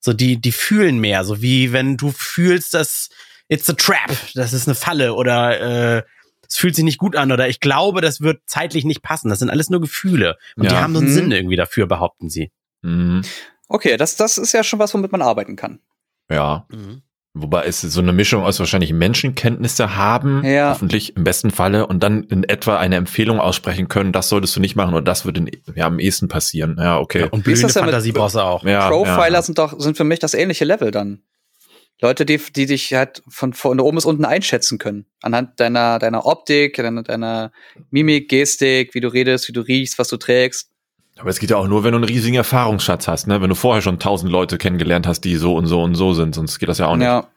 So 0.00 0.12
die, 0.12 0.40
die 0.40 0.52
fühlen 0.52 0.98
mehr, 0.98 1.24
so 1.24 1.42
wie 1.42 1.72
wenn 1.72 1.96
du 1.96 2.12
fühlst, 2.12 2.74
dass 2.74 3.08
it's 3.48 3.68
a 3.68 3.72
trap, 3.72 4.16
das 4.34 4.52
ist 4.52 4.68
eine 4.68 4.74
Falle 4.74 5.14
oder 5.14 5.98
äh, 5.98 6.02
es 6.48 6.56
fühlt 6.56 6.74
sich 6.76 6.84
nicht 6.84 6.98
gut 6.98 7.16
an 7.16 7.32
oder 7.32 7.48
ich 7.48 7.60
glaube, 7.60 8.00
das 8.00 8.20
wird 8.20 8.40
zeitlich 8.46 8.84
nicht 8.84 9.02
passen. 9.02 9.28
Das 9.28 9.38
sind 9.38 9.50
alles 9.50 9.70
nur 9.70 9.80
Gefühle 9.80 10.36
und 10.56 10.70
die 10.70 10.74
Ja. 10.74 10.80
haben 10.82 10.94
so 10.94 11.00
einen 11.00 11.08
Mhm. 11.08 11.14
Sinn 11.14 11.30
irgendwie 11.32 11.56
dafür, 11.56 11.86
behaupten 11.86 12.28
sie. 12.30 12.50
Mhm. 12.82 13.22
Okay, 13.68 13.96
das, 13.96 14.16
das 14.16 14.38
ist 14.38 14.52
ja 14.52 14.62
schon 14.64 14.78
was, 14.78 14.94
womit 14.94 15.12
man 15.12 15.20
arbeiten 15.22 15.56
kann. 15.56 15.80
Ja. 16.30 16.66
Wobei 17.34 17.64
es 17.66 17.80
so 17.82 18.00
eine 18.00 18.12
Mischung 18.12 18.42
aus 18.42 18.58
wahrscheinlich 18.58 18.92
Menschenkenntnisse 18.92 19.96
haben, 19.96 20.44
Ja. 20.44 20.70
hoffentlich 20.70 21.16
im 21.16 21.24
besten 21.24 21.50
Falle, 21.50 21.86
und 21.86 22.02
dann 22.02 22.24
in 22.24 22.42
etwa 22.42 22.78
eine 22.78 22.96
Empfehlung 22.96 23.38
aussprechen 23.38 23.88
können, 23.88 24.12
das 24.12 24.28
solltest 24.28 24.56
du 24.56 24.60
nicht 24.60 24.74
machen 24.76 24.94
oder 24.94 25.04
das 25.04 25.24
wird 25.24 25.38
in, 25.38 25.50
ja, 25.76 25.86
am 25.86 25.98
ehesten 26.00 26.28
passieren. 26.28 26.76
Ja, 26.78 26.98
okay. 26.98 27.20
Ja, 27.20 27.26
und 27.26 27.46
Wie 27.46 27.52
ist 27.52 27.60
blühende 27.60 27.80
Fantasie 27.80 28.12
brauchst 28.12 28.34
du 28.34 28.40
auch. 28.40 28.64
ja, 28.64 28.88
Profiler 28.88 29.34
ja. 29.34 29.42
sind 29.42 29.58
doch, 29.58 29.78
sind 29.78 29.96
für 29.96 30.04
mich 30.04 30.18
das 30.18 30.34
ähnliche 30.34 30.64
Level 30.64 30.90
dann. 30.90 31.22
Leute, 32.00 32.24
die, 32.24 32.38
die 32.38 32.66
dich 32.66 32.94
halt 32.94 33.22
von, 33.28 33.52
von 33.52 33.80
oben 33.80 33.96
bis 33.96 34.04
unten 34.04 34.24
einschätzen 34.24 34.78
können. 34.78 35.06
Anhand 35.20 35.58
deiner, 35.58 35.98
deiner 35.98 36.26
Optik, 36.26 36.76
deiner, 36.76 37.02
deiner 37.02 37.50
Mimik, 37.90 38.28
Gestik, 38.28 38.94
wie 38.94 39.00
du 39.00 39.08
redest, 39.08 39.48
wie 39.48 39.52
du 39.52 39.60
riechst, 39.60 39.98
was 39.98 40.08
du 40.08 40.16
trägst. 40.16 40.70
Aber 41.18 41.30
es 41.30 41.40
geht 41.40 41.50
ja 41.50 41.56
auch 41.56 41.66
nur, 41.66 41.84
wenn 41.84 41.92
du 41.92 41.96
einen 41.98 42.04
riesigen 42.04 42.36
Erfahrungsschatz 42.36 43.08
hast, 43.08 43.26
ne? 43.26 43.42
Wenn 43.42 43.48
du 43.48 43.56
vorher 43.56 43.82
schon 43.82 43.98
tausend 43.98 44.30
Leute 44.30 44.56
kennengelernt 44.56 45.06
hast, 45.06 45.22
die 45.22 45.36
so 45.36 45.56
und 45.56 45.66
so 45.66 45.82
und 45.82 45.94
so 45.94 46.12
sind, 46.12 46.34
sonst 46.34 46.58
geht 46.58 46.68
das 46.68 46.78
ja 46.78 46.86
auch 46.86 46.96
nicht. 46.96 47.06
Ja. 47.06 47.28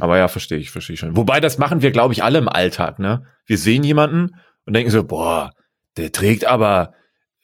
Aber 0.00 0.16
ja, 0.16 0.28
verstehe 0.28 0.58
ich, 0.58 0.70
verstehe 0.70 0.94
ich 0.94 1.00
schon. 1.00 1.16
Wobei, 1.16 1.40
das 1.40 1.58
machen 1.58 1.82
wir, 1.82 1.90
glaube 1.90 2.14
ich, 2.14 2.22
alle 2.22 2.38
im 2.38 2.48
Alltag, 2.48 2.98
ne? 2.98 3.26
Wir 3.44 3.58
sehen 3.58 3.84
jemanden 3.84 4.36
und 4.64 4.74
denken 4.74 4.90
so, 4.90 5.04
boah, 5.04 5.52
der 5.96 6.12
trägt 6.12 6.44
aber, 6.44 6.94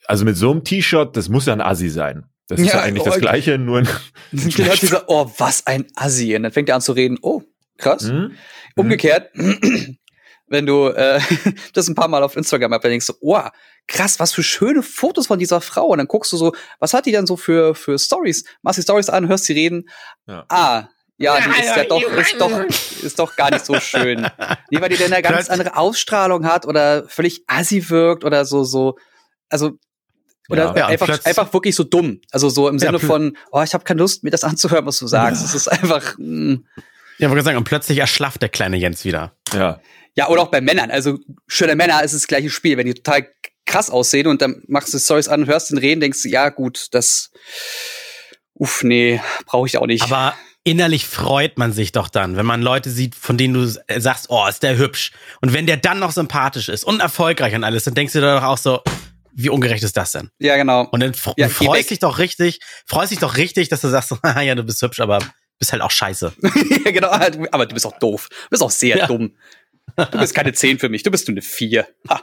also 0.05 0.25
mit 0.25 0.37
so 0.37 0.51
einem 0.51 0.63
T-Shirt, 0.63 1.15
das 1.15 1.29
muss 1.29 1.45
ja 1.45 1.53
ein 1.53 1.61
Assi 1.61 1.89
sein. 1.89 2.25
Das 2.47 2.59
ist 2.59 2.73
Ja, 2.73 2.79
eigentlich 2.81 3.03
oh, 3.03 3.09
das 3.09 3.19
Gleiche, 3.19 3.57
nur 3.57 3.79
in, 3.79 3.87
Die 4.31 4.61
Leute 4.61 4.87
sagen, 4.87 5.05
oh, 5.07 5.29
was 5.37 5.67
ein 5.67 5.85
Assi. 5.95 6.35
Und 6.35 6.43
dann 6.43 6.51
fängt 6.51 6.69
er 6.69 6.75
an 6.75 6.81
zu 6.81 6.93
reden, 6.93 7.17
oh, 7.21 7.43
krass. 7.77 8.09
Hm? 8.09 8.31
Umgekehrt, 8.75 9.29
wenn 10.47 10.65
du 10.65 10.87
äh, 10.87 11.19
das 11.73 11.87
ein 11.89 11.95
paar 11.95 12.07
Mal 12.07 12.23
auf 12.23 12.37
Instagram 12.37 12.79
denkst 12.81 13.07
du, 13.07 13.13
oh, 13.19 13.41
krass, 13.87 14.19
was 14.19 14.33
für 14.33 14.43
schöne 14.43 14.83
Fotos 14.83 15.27
von 15.27 15.39
dieser 15.39 15.61
Frau. 15.61 15.85
Und 15.87 15.97
dann 15.99 16.07
guckst 16.07 16.31
du 16.33 16.37
so, 16.37 16.53
was 16.79 16.93
hat 16.93 17.05
die 17.05 17.11
denn 17.11 17.25
so 17.25 17.37
für, 17.37 17.73
für 17.75 17.97
Stories? 17.97 18.43
Machst 18.61 18.77
die 18.77 18.83
Stories 18.83 19.09
an, 19.09 19.27
hörst 19.27 19.45
sie 19.45 19.53
reden. 19.53 19.89
Ja. 20.27 20.45
Ah, 20.49 20.87
ja, 21.17 21.39
die 21.39 21.49
ist 21.49 21.75
ja 21.75 21.83
doch, 21.85 22.01
ist 22.01 22.39
doch, 22.39 22.63
ist 23.03 23.17
doch 23.19 23.35
gar 23.35 23.49
nicht 23.49 23.65
so 23.65 23.79
schön. 23.79 24.27
Nee, 24.69 24.81
weil 24.81 24.89
die 24.89 24.97
denn 24.97 25.11
eine 25.11 25.21
ganz 25.23 25.49
andere 25.49 25.75
Ausstrahlung 25.77 26.45
hat 26.45 26.65
oder 26.67 27.07
völlig 27.07 27.43
assi 27.47 27.89
wirkt 27.89 28.23
oder 28.25 28.45
so, 28.45 28.63
so, 28.65 28.97
also, 29.49 29.71
oder 30.49 30.65
Ja. 30.65 30.77
Ja, 30.77 30.87
einfach, 30.87 31.05
plötzlich- 31.07 31.25
einfach 31.25 31.51
wirklich 31.53 31.75
so 31.75 31.83
dumm. 31.83 32.21
Also 32.31 32.49
so 32.49 32.67
im 32.69 32.75
Ja, 32.75 32.87
Sinne 32.87 32.99
von, 32.99 33.37
oh, 33.51 33.61
ich 33.63 33.73
habe 33.73 33.83
keine 33.83 33.99
Lust, 34.01 34.23
mir 34.23 34.29
das 34.29 34.43
anzuhören, 34.43 34.85
was 34.85 34.99
du 34.99 35.07
sagst. 35.07 35.43
Es 35.43 35.55
ist 35.55 35.67
einfach, 35.69 36.15
mm. 36.17 36.55
Ja, 37.17 37.29
wollte 37.29 37.43
sagen, 37.43 37.57
und 37.57 37.63
plötzlich 37.63 37.97
erschlafft 37.97 38.41
der 38.41 38.49
kleine 38.49 38.77
Jens 38.77 39.03
wieder. 39.03 39.33
Ja. 39.53 39.79
Ja, 40.13 40.27
oder 40.29 40.41
auch 40.41 40.51
bei 40.51 40.61
Männern. 40.61 40.91
Also 40.91 41.19
schöne 41.47 41.75
Männer 41.75 42.03
ist 42.03 42.13
das 42.13 42.27
gleiche 42.27 42.49
Spiel. 42.49 42.77
Wenn 42.77 42.85
die 42.85 42.93
total 42.93 43.27
krass 43.67 43.89
aussehen 43.89 44.25
und 44.27 44.41
dann 44.41 44.63
machst 44.67 44.93
du 44.93 44.99
Stories 44.99 45.27
an, 45.27 45.45
hörst 45.45 45.69
den 45.69 45.77
reden, 45.77 46.01
denkst 46.01 46.23
du, 46.23 46.29
ja 46.29 46.49
gut, 46.49 46.87
das, 46.91 47.29
uff, 48.53 48.83
nee, 48.83 49.21
brauche 49.45 49.67
ich 49.67 49.77
auch 49.77 49.85
nicht. 49.85 50.03
Aber 50.03 50.33
innerlich 50.63 51.05
freut 51.05 51.57
man 51.57 51.71
sich 51.73 51.91
doch 51.91 52.09
dann, 52.09 52.35
wenn 52.37 52.45
man 52.45 52.61
Leute 52.61 52.89
sieht, 52.89 53.15
von 53.15 53.37
denen 53.37 53.53
du 53.53 53.67
sagst, 53.99 54.25
oh, 54.29 54.47
ist 54.47 54.63
der 54.63 54.77
hübsch. 54.77 55.11
Und 55.41 55.53
wenn 55.53 55.65
der 55.67 55.77
dann 55.77 55.99
noch 55.99 56.11
sympathisch 56.11 56.69
ist 56.69 56.83
und 56.83 56.99
erfolgreich 56.99 57.53
und 57.55 57.63
alles, 57.63 57.83
dann 57.83 57.93
denkst 57.93 58.13
du 58.13 58.21
doch 58.21 58.43
auch 58.43 58.57
so, 58.57 58.81
wie 59.33 59.49
ungerecht 59.49 59.83
ist 59.83 59.95
das 59.95 60.13
denn? 60.13 60.31
ja, 60.39 60.55
genau. 60.57 60.87
Und 60.89 60.99
dann 61.01 61.13
fr 61.13 61.33
Ja, 61.37 61.47
freust 61.47 61.91
dich 61.91 61.99
doch 61.99 62.17
richtig, 62.17 62.59
freust 62.87 63.11
dich 63.11 63.19
doch 63.19 63.37
richtig, 63.37 63.69
dass 63.69 63.81
du 63.81 63.87
sagst, 63.89 64.11
ja, 64.23 64.55
du 64.55 64.63
bist 64.63 64.81
hübsch, 64.81 64.99
aber 64.99 65.19
bist 65.59 65.71
halt 65.71 65.81
auch 65.83 65.91
scheiße. 65.91 66.33
ja, 66.85 66.91
genau. 66.91 67.09
Aber 67.09 67.65
du 67.65 67.73
bist 67.73 67.85
auch 67.85 67.97
doof. 67.99 68.29
Du 68.29 68.49
bist 68.49 68.63
auch 68.63 68.71
sehr 68.71 68.97
Ja. 68.97 69.07
dumm. 69.07 69.35
Du 69.95 70.19
bist 70.19 70.33
keine 70.35 70.53
10 70.53 70.79
für 70.79 70.89
mich, 70.89 71.03
du 71.03 71.11
bist 71.11 71.27
nur 71.27 71.33
eine 71.33 71.41
4. 71.41 71.87
Ha. 72.09 72.21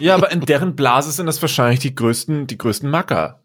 Ja, 0.00 0.14
aber 0.14 0.30
in 0.30 0.40
deren 0.40 0.76
Blase 0.76 1.12
sind 1.12 1.26
das 1.26 1.40
wahrscheinlich 1.42 1.80
die 1.80 1.94
größten, 1.94 2.46
die 2.46 2.58
größten 2.58 2.88
Macker. 2.88 3.42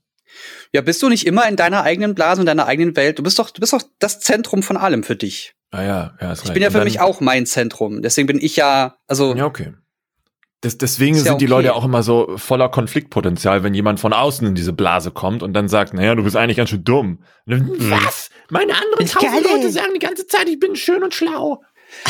Ja, 0.72 0.82
bist 0.82 1.02
du 1.04 1.10
nicht 1.10 1.28
immer 1.28 1.48
in 1.48 1.56
deiner 1.56 1.84
eigenen 1.84 2.16
Blase, 2.16 2.42
in 2.42 2.46
deiner 2.46 2.66
eigenen 2.66 2.96
Welt? 2.96 3.20
Du 3.20 3.24
bist 3.24 3.38
doch, 3.40 3.50
du 3.50 3.60
bist 3.60 3.74
doch 3.74 3.84
das 4.00 4.20
Zentrum 4.20 4.64
von 4.64 4.78
allem 4.78 5.04
für 5.04 5.16
dich. 5.16 5.54
Ah 5.72 5.84
ja, 5.84 6.18
ja, 6.22 6.32
ist 6.32 6.46
Ich 6.46 6.54
bin 6.54 6.64
ja 6.64 6.70
für 6.70 6.84
mich 6.84 7.00
auch 7.00 7.22
mein 7.22 7.46
Zentrum. 7.46 8.02
Deswegen 8.02 8.28
bin 8.28 8.40
ich 8.42 8.56
ja, 8.58 8.98
also, 9.08 9.36
Ja, 9.36 9.46
okay. 9.46 9.74
Das, 10.62 10.78
deswegen 10.78 11.16
ja 11.16 11.24
sind 11.24 11.42
die 11.42 11.46
okay. 11.46 11.54
Leute 11.54 11.74
auch 11.74 11.84
immer 11.84 12.04
so 12.04 12.38
voller 12.38 12.70
Konfliktpotenzial, 12.70 13.64
wenn 13.64 13.74
jemand 13.74 14.00
von 14.00 14.14
außen 14.14 14.46
in 14.46 14.54
diese 14.54 14.74
Blase 14.74 15.10
kommt 15.10 15.42
und 15.42 15.54
dann 15.54 15.68
sagt, 15.68 15.96
naja, 15.96 16.14
du 16.14 16.24
bist 16.24 16.36
eigentlich 16.36 16.58
ganz 16.58 16.70
schön 16.70 16.84
dumm. 16.84 17.24
Dann, 17.48 17.68
Was? 17.90 18.30
Meine 18.50 18.74
anderen 18.74 19.08
tausend 19.08 19.44
Leute 19.44 19.72
sagen 19.72 19.94
die 19.96 20.00
ganze 20.00 20.28
Zeit, 20.28 20.48
ich 20.48 20.60
bin 20.60 20.76
schön 20.76 21.04
und 21.04 21.16
schlau. 21.16 21.64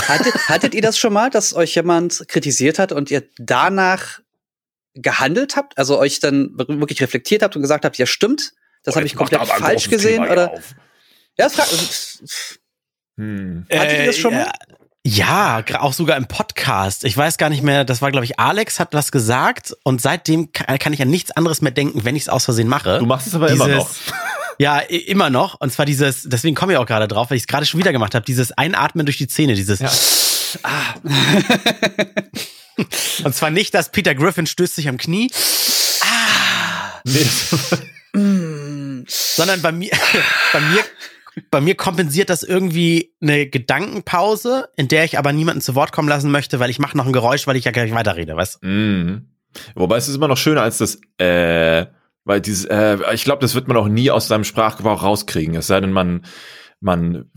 Hattet, 0.08 0.34
hattet 0.50 0.74
ihr 0.76 0.82
das 0.82 0.98
schon 0.98 1.13
mal, 1.13 1.30
dass 1.30 1.54
euch 1.54 1.76
jemand 1.76 2.28
kritisiert 2.28 2.80
hat 2.80 2.91
und 2.91 3.12
ihr 3.12 3.24
danach 3.38 4.20
gehandelt 4.94 5.56
habt? 5.56 5.78
Also 5.78 5.98
euch 6.00 6.20
dann 6.20 6.52
wirklich 6.58 7.02
reflektiert 7.02 7.44
habt 7.44 7.56
und 7.56 7.62
gesagt 7.62 7.86
habt, 7.86 7.98
ja 7.98 8.06
stimmt, 8.06 8.54
das 8.84 8.96
habe 8.96 9.06
ich 9.06 9.15
komplett 9.15 9.46
falsch 9.48 9.89
gesehen? 9.89 10.28
Oder? 10.28 10.54
Ja, 11.38 11.50
fra 11.50 11.63
Hm. 13.17 13.65
Hattet 13.72 14.00
ihr 14.00 14.06
das 14.06 14.17
schon 14.17 14.34
mal? 14.34 14.44
Äh, 14.48 14.52
Ja, 15.04 15.60
gra- 15.60 15.80
auch 15.80 15.94
sogar 15.94 16.15
im 16.17 16.28
Podcast. 16.28 17.06
Ich 17.06 17.17
weiß 17.17 17.38
gar 17.38 17.50
nicht 17.50 17.63
mehr, 17.63 17.84
das 17.86 18.02
war, 18.04 18.12
glaube 18.12 18.26
ich, 18.26 18.39
Alex 18.39 18.80
hat 18.80 18.94
was 18.94 19.12
gesagt 19.12 19.76
und 19.84 20.00
seitdem 20.02 20.52
ka- 20.54 20.78
kann 20.78 20.94
ich 20.94 21.02
an 21.02 21.10
nichts 21.10 21.32
anderes 21.32 21.62
mehr 21.62 21.72
denken, 21.72 22.06
wenn 22.06 22.15
ich 22.15 22.24
es 22.24 22.30
aus 22.30 22.46
Versehen 22.46 22.67
mache. 22.67 23.00
Du 23.00 23.06
machst 23.08 23.26
es 23.28 23.34
aber 23.36 23.50
immer 23.50 23.67
noch. 23.67 23.89
Ja, 24.62 24.78
immer 24.78 25.32
noch. 25.32 25.60
Und 25.60 25.74
zwar 25.74 25.88
dieses, 25.88 26.21
deswegen 26.21 26.56
komme 26.56 26.74
ich 26.74 26.78
auch 26.78 26.86
gerade 26.86 27.08
drauf, 27.08 27.32
weil 27.32 27.38
ich 27.38 27.43
es 27.43 27.47
gerade 27.47 27.65
schon 27.65 27.80
wieder 27.80 27.91
gemacht 27.91 28.13
habe, 28.13 28.24
dieses 28.24 28.52
Einatmen 28.52 29.08
durch 29.08 29.17
die 29.17 29.28
Zähne, 29.28 29.56
dieses. 29.56 29.80
Ja. 29.80 29.89
Ah. 30.62 30.93
Und 33.24 33.34
zwar 33.34 33.50
nicht, 33.50 33.74
dass 33.74 33.91
Peter 33.91 34.13
Griffin 34.13 34.45
stößt 34.45 34.76
sich 34.76 34.88
am 34.88 34.97
Knie, 34.97 35.32
Nee. 37.06 37.26
sondern 39.08 39.63
bei 39.63 39.71
mir, 39.71 39.89
bei 40.54 40.60
mir, 40.60 40.84
bei 41.50 41.60
mir 41.60 41.74
kompensiert 41.74 42.30
das 42.30 42.43
irgendwie 42.43 43.15
eine 43.19 43.47
Gedankenpause, 43.47 44.69
in 44.76 44.88
der 44.88 45.06
ich 45.06 45.17
aber 45.17 45.34
niemanden 45.34 45.62
zu 45.62 45.74
Wort 45.74 45.91
kommen 45.91 46.08
lassen 46.08 46.30
möchte, 46.30 46.60
weil 46.60 46.69
ich 46.69 46.78
mache 46.78 46.95
noch 46.95 47.08
ein 47.08 47.13
Geräusch, 47.13 47.47
weil 47.47 47.56
ich 47.56 47.65
ja 47.65 47.71
gleich 47.71 47.91
weiterrede, 47.95 48.36
weißt 48.36 48.60
du? 48.62 48.67
Mhm. 48.67 49.30
Wobei 49.74 49.97
es 49.97 50.08
ist 50.08 50.15
immer 50.17 50.28
noch 50.28 50.38
schöner 50.38 50.62
als 50.62 50.78
das 50.78 51.00
äh, 51.17 51.88
weil 52.24 52.42
dieses 52.42 52.66
äh, 52.66 52.98
ich 53.14 53.24
glaube, 53.24 53.42
das 53.42 53.56
wird 53.56 53.68
man 53.68 53.78
auch 53.78 53.88
nie 53.88 54.12
aus 54.12 54.28
seinem 54.28 54.44
Sprachgebrauch 54.44 55.04
rauskriegen, 55.04 55.56
es 55.56 55.68
sei 55.68 55.80
denn 55.80 55.92
man 55.92 56.24
man, 56.82 57.30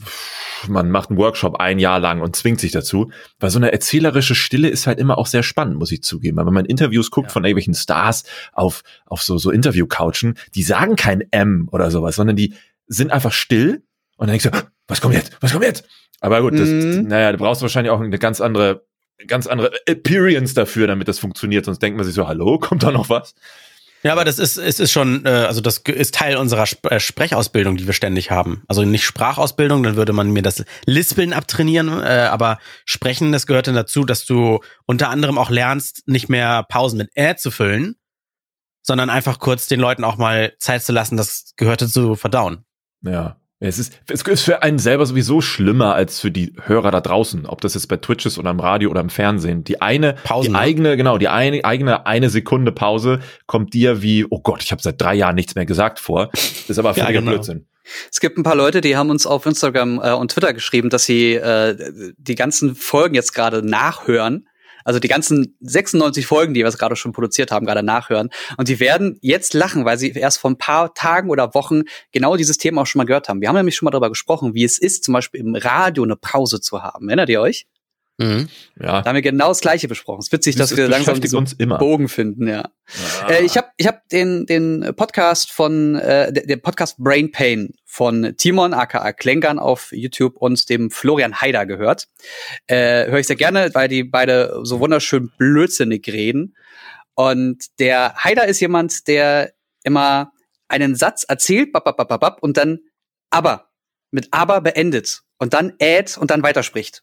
man 0.66 0.90
macht 0.90 1.10
einen 1.10 1.18
Workshop 1.18 1.60
ein 1.60 1.78
Jahr 1.78 2.00
lang 2.00 2.22
und 2.22 2.34
zwingt 2.34 2.60
sich 2.60 2.72
dazu. 2.72 3.10
Weil 3.38 3.50
so 3.50 3.58
eine 3.58 3.72
erzählerische 3.72 4.34
Stille 4.34 4.68
ist 4.68 4.86
halt 4.86 4.98
immer 4.98 5.18
auch 5.18 5.26
sehr 5.26 5.42
spannend, 5.42 5.76
muss 5.76 5.92
ich 5.92 6.02
zugeben. 6.02 6.38
Aber 6.38 6.48
wenn 6.48 6.54
man 6.54 6.64
Interviews 6.64 7.10
guckt 7.10 7.28
ja. 7.28 7.32
von 7.32 7.44
irgendwelchen 7.44 7.74
Stars 7.74 8.24
auf, 8.54 8.82
auf 9.04 9.22
so, 9.22 9.36
so 9.36 9.50
Interview-Couchen, 9.50 10.38
die 10.54 10.62
sagen 10.62 10.96
kein 10.96 11.22
M 11.30 11.68
oder 11.70 11.90
sowas, 11.90 12.16
sondern 12.16 12.36
die 12.36 12.54
sind 12.86 13.12
einfach 13.12 13.32
still 13.32 13.82
und 14.16 14.28
dann 14.28 14.38
denkst 14.38 14.50
du, 14.50 14.68
was 14.88 15.00
kommt 15.00 15.14
jetzt? 15.14 15.36
Was 15.40 15.52
kommt 15.52 15.64
jetzt? 15.64 15.86
Aber 16.20 16.40
gut, 16.40 16.54
das, 16.54 16.68
mhm. 16.68 17.06
naja, 17.06 17.32
du 17.32 17.38
brauchst 17.38 17.60
wahrscheinlich 17.60 17.90
auch 17.90 18.00
eine 18.00 18.18
ganz 18.18 18.40
andere, 18.40 18.86
ganz 19.26 19.46
andere 19.46 19.72
Appearance 19.86 20.54
dafür, 20.54 20.86
damit 20.86 21.06
das 21.06 21.18
funktioniert. 21.18 21.66
Sonst 21.66 21.80
denkt 21.80 21.98
man 21.98 22.06
sich 22.06 22.14
so, 22.14 22.26
hallo, 22.26 22.58
kommt 22.58 22.82
da 22.82 22.90
noch 22.90 23.10
was? 23.10 23.34
Ja, 24.04 24.12
aber 24.12 24.26
das 24.26 24.38
ist, 24.38 24.58
es 24.58 24.80
ist 24.80 24.92
schon, 24.92 25.24
äh, 25.24 25.30
also 25.30 25.62
das 25.62 25.78
ist 25.78 26.14
Teil 26.14 26.36
unserer 26.36 26.66
äh, 26.90 27.00
Sprechausbildung, 27.00 27.78
die 27.78 27.86
wir 27.86 27.94
ständig 27.94 28.30
haben. 28.30 28.62
Also 28.68 28.84
nicht 28.84 29.04
Sprachausbildung, 29.04 29.82
dann 29.82 29.96
würde 29.96 30.12
man 30.12 30.30
mir 30.30 30.42
das 30.42 30.62
Lispeln 30.84 31.32
abtrainieren, 31.32 31.88
äh, 31.88 32.28
aber 32.30 32.58
Sprechen, 32.84 33.32
das 33.32 33.46
gehört 33.46 33.66
dann 33.66 33.74
dazu, 33.74 34.04
dass 34.04 34.26
du 34.26 34.60
unter 34.84 35.08
anderem 35.08 35.38
auch 35.38 35.48
lernst, 35.48 36.06
nicht 36.06 36.28
mehr 36.28 36.64
Pausen 36.64 36.98
mit 36.98 37.10
Äh 37.14 37.36
zu 37.36 37.50
füllen, 37.50 37.96
sondern 38.82 39.08
einfach 39.08 39.38
kurz 39.38 39.68
den 39.68 39.80
Leuten 39.80 40.04
auch 40.04 40.18
mal 40.18 40.52
Zeit 40.58 40.82
zu 40.82 40.92
lassen, 40.92 41.16
das 41.16 41.54
gehörte 41.56 41.88
zu 41.88 42.14
verdauen. 42.14 42.66
Ja. 43.00 43.40
Es 43.60 43.78
ist, 43.78 43.98
es 44.10 44.22
ist 44.22 44.42
für 44.42 44.62
einen 44.62 44.78
selber 44.78 45.06
sowieso 45.06 45.40
schlimmer 45.40 45.94
als 45.94 46.20
für 46.20 46.30
die 46.30 46.54
Hörer 46.64 46.90
da 46.90 47.00
draußen, 47.00 47.46
ob 47.46 47.60
das 47.60 47.74
jetzt 47.74 47.86
bei 47.86 47.96
Twitch 47.96 48.26
ist 48.26 48.38
oder 48.38 48.50
im 48.50 48.60
Radio 48.60 48.90
oder 48.90 49.00
im 49.00 49.10
Fernsehen. 49.10 49.64
Die 49.64 49.80
eine, 49.80 50.14
Pausen, 50.24 50.48
die 50.48 50.52
ne? 50.52 50.58
eigene, 50.58 50.96
genau, 50.96 51.18
die 51.18 51.28
eine, 51.28 51.64
eigene 51.64 52.04
eine 52.06 52.30
Sekunde 52.30 52.72
Pause 52.72 53.20
kommt 53.46 53.72
dir 53.72 54.02
wie, 54.02 54.26
oh 54.28 54.40
Gott, 54.40 54.62
ich 54.62 54.72
habe 54.72 54.82
seit 54.82 55.00
drei 55.00 55.14
Jahren 55.14 55.36
nichts 55.36 55.54
mehr 55.54 55.66
gesagt 55.66 56.00
vor. 56.00 56.30
Das 56.32 56.64
ist 56.68 56.78
aber 56.78 56.94
völliger 56.94 57.12
ja, 57.12 57.20
genau. 57.20 57.32
Blödsinn. 57.32 57.66
Es 58.10 58.20
gibt 58.20 58.38
ein 58.38 58.42
paar 58.42 58.56
Leute, 58.56 58.80
die 58.80 58.96
haben 58.96 59.10
uns 59.10 59.26
auf 59.26 59.46
Instagram 59.46 60.00
äh, 60.02 60.12
und 60.12 60.32
Twitter 60.32 60.52
geschrieben, 60.52 60.90
dass 60.90 61.04
sie 61.04 61.34
äh, 61.34 61.76
die 62.16 62.34
ganzen 62.34 62.74
Folgen 62.74 63.14
jetzt 63.14 63.34
gerade 63.34 63.62
nachhören 63.66 64.48
also 64.84 65.00
die 65.00 65.08
ganzen 65.08 65.56
96 65.60 66.26
Folgen, 66.26 66.54
die 66.54 66.62
wir 66.62 66.70
gerade 66.70 66.96
schon 66.96 67.12
produziert 67.12 67.50
haben, 67.50 67.66
gerade 67.66 67.82
nachhören. 67.82 68.30
Und 68.56 68.68
die 68.68 68.80
werden 68.80 69.18
jetzt 69.22 69.54
lachen, 69.54 69.84
weil 69.84 69.98
sie 69.98 70.12
erst 70.12 70.38
vor 70.38 70.50
ein 70.50 70.58
paar 70.58 70.94
Tagen 70.94 71.30
oder 71.30 71.54
Wochen 71.54 71.82
genau 72.12 72.36
dieses 72.36 72.58
Thema 72.58 72.82
auch 72.82 72.86
schon 72.86 73.00
mal 73.00 73.04
gehört 73.04 73.28
haben. 73.28 73.40
Wir 73.40 73.48
haben 73.48 73.56
nämlich 73.56 73.74
schon 73.74 73.86
mal 73.86 73.90
darüber 73.90 74.10
gesprochen, 74.10 74.54
wie 74.54 74.64
es 74.64 74.78
ist, 74.78 75.04
zum 75.04 75.14
Beispiel 75.14 75.40
im 75.40 75.54
Radio 75.54 76.04
eine 76.04 76.16
Pause 76.16 76.60
zu 76.60 76.82
haben. 76.82 77.08
Erinnert 77.08 77.28
ihr 77.30 77.40
euch? 77.40 77.66
Mhm. 78.18 78.48
Ja. 78.78 79.02
Da 79.02 79.08
haben 79.08 79.14
wir 79.16 79.22
genau 79.22 79.48
das 79.48 79.60
Gleiche 79.60 79.88
besprochen. 79.88 80.20
Es 80.20 80.26
ist 80.26 80.32
witzig, 80.32 80.54
das 80.54 80.70
dass 80.70 80.78
wir 80.78 80.88
langsam 80.88 81.20
diesen 81.20 81.38
uns 81.38 81.52
immer. 81.54 81.78
Bogen 81.78 82.08
finden, 82.08 82.46
ja. 82.46 82.70
ja. 83.22 83.28
Äh, 83.28 83.44
ich 83.44 83.56
habe 83.56 83.68
ich 83.76 83.86
hab 83.88 84.08
den, 84.08 84.46
den 84.46 84.92
Podcast 84.94 85.50
von, 85.50 85.96
äh, 85.96 86.32
der 86.32 86.56
Podcast 86.58 86.96
Brain 86.98 87.32
Pain 87.32 87.74
von 87.84 88.34
Timon 88.36 88.72
aka 88.72 89.12
Klenkern 89.12 89.58
auf 89.58 89.90
YouTube 89.90 90.36
und 90.36 90.68
dem 90.68 90.90
Florian 90.90 91.40
Haider 91.40 91.66
gehört. 91.66 92.08
Äh, 92.68 93.06
Höre 93.06 93.18
ich 93.18 93.26
sehr 93.26 93.36
gerne, 93.36 93.70
weil 93.74 93.88
die 93.88 94.04
beide 94.04 94.60
so 94.62 94.78
wunderschön 94.78 95.32
blödsinnig 95.36 96.06
reden. 96.06 96.56
Und 97.14 97.78
der 97.80 98.14
Haider 98.16 98.46
ist 98.46 98.60
jemand, 98.60 99.08
der 99.08 99.54
immer 99.82 100.32
einen 100.68 100.94
Satz 100.94 101.24
erzählt, 101.24 101.72
bap, 101.72 101.84
bap, 101.84 101.96
bap, 101.96 102.20
bap, 102.20 102.42
und 102.42 102.56
dann 102.56 102.78
aber 103.30 103.70
mit 104.12 104.28
aber 104.30 104.60
beendet 104.60 105.22
und 105.38 105.52
dann 105.52 105.74
äd 105.80 106.16
und 106.16 106.30
dann 106.30 106.44
weiterspricht. 106.44 107.02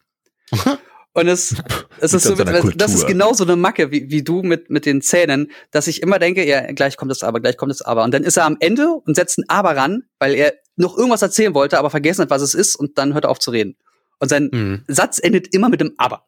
Und 1.13 1.27
es, 1.27 1.55
es 1.99 2.13
ist 2.13 2.23
so, 2.23 2.35
das 2.35 2.93
ist 2.93 3.07
genau 3.07 3.33
so 3.33 3.43
eine 3.43 3.55
Macke, 3.55 3.91
wie, 3.91 4.09
wie 4.09 4.23
du 4.23 4.43
mit, 4.43 4.69
mit 4.69 4.85
den 4.85 5.01
Zähnen, 5.01 5.51
dass 5.71 5.87
ich 5.87 6.01
immer 6.01 6.19
denke, 6.19 6.45
ja, 6.47 6.71
gleich 6.71 6.97
kommt 6.97 7.11
das 7.11 7.23
aber, 7.23 7.39
gleich 7.41 7.57
kommt 7.57 7.71
das 7.71 7.81
aber. 7.81 8.03
Und 8.03 8.13
dann 8.13 8.23
ist 8.23 8.37
er 8.37 8.45
am 8.45 8.57
Ende 8.59 8.87
und 8.87 9.15
setzt 9.15 9.37
ein 9.37 9.45
aber 9.47 9.75
ran, 9.75 10.03
weil 10.19 10.35
er 10.35 10.53
noch 10.77 10.97
irgendwas 10.97 11.21
erzählen 11.21 11.53
wollte, 11.53 11.77
aber 11.77 11.89
vergessen 11.89 12.23
hat, 12.23 12.29
was 12.29 12.41
es 12.41 12.53
ist 12.53 12.75
und 12.75 12.97
dann 12.97 13.13
hört 13.13 13.25
er 13.25 13.29
auf 13.29 13.39
zu 13.39 13.51
reden. 13.51 13.77
Und 14.19 14.29
sein 14.29 14.49
mhm. 14.51 14.83
Satz 14.87 15.19
endet 15.19 15.53
immer 15.53 15.69
mit 15.69 15.81
dem 15.81 15.93
aber. 15.97 16.25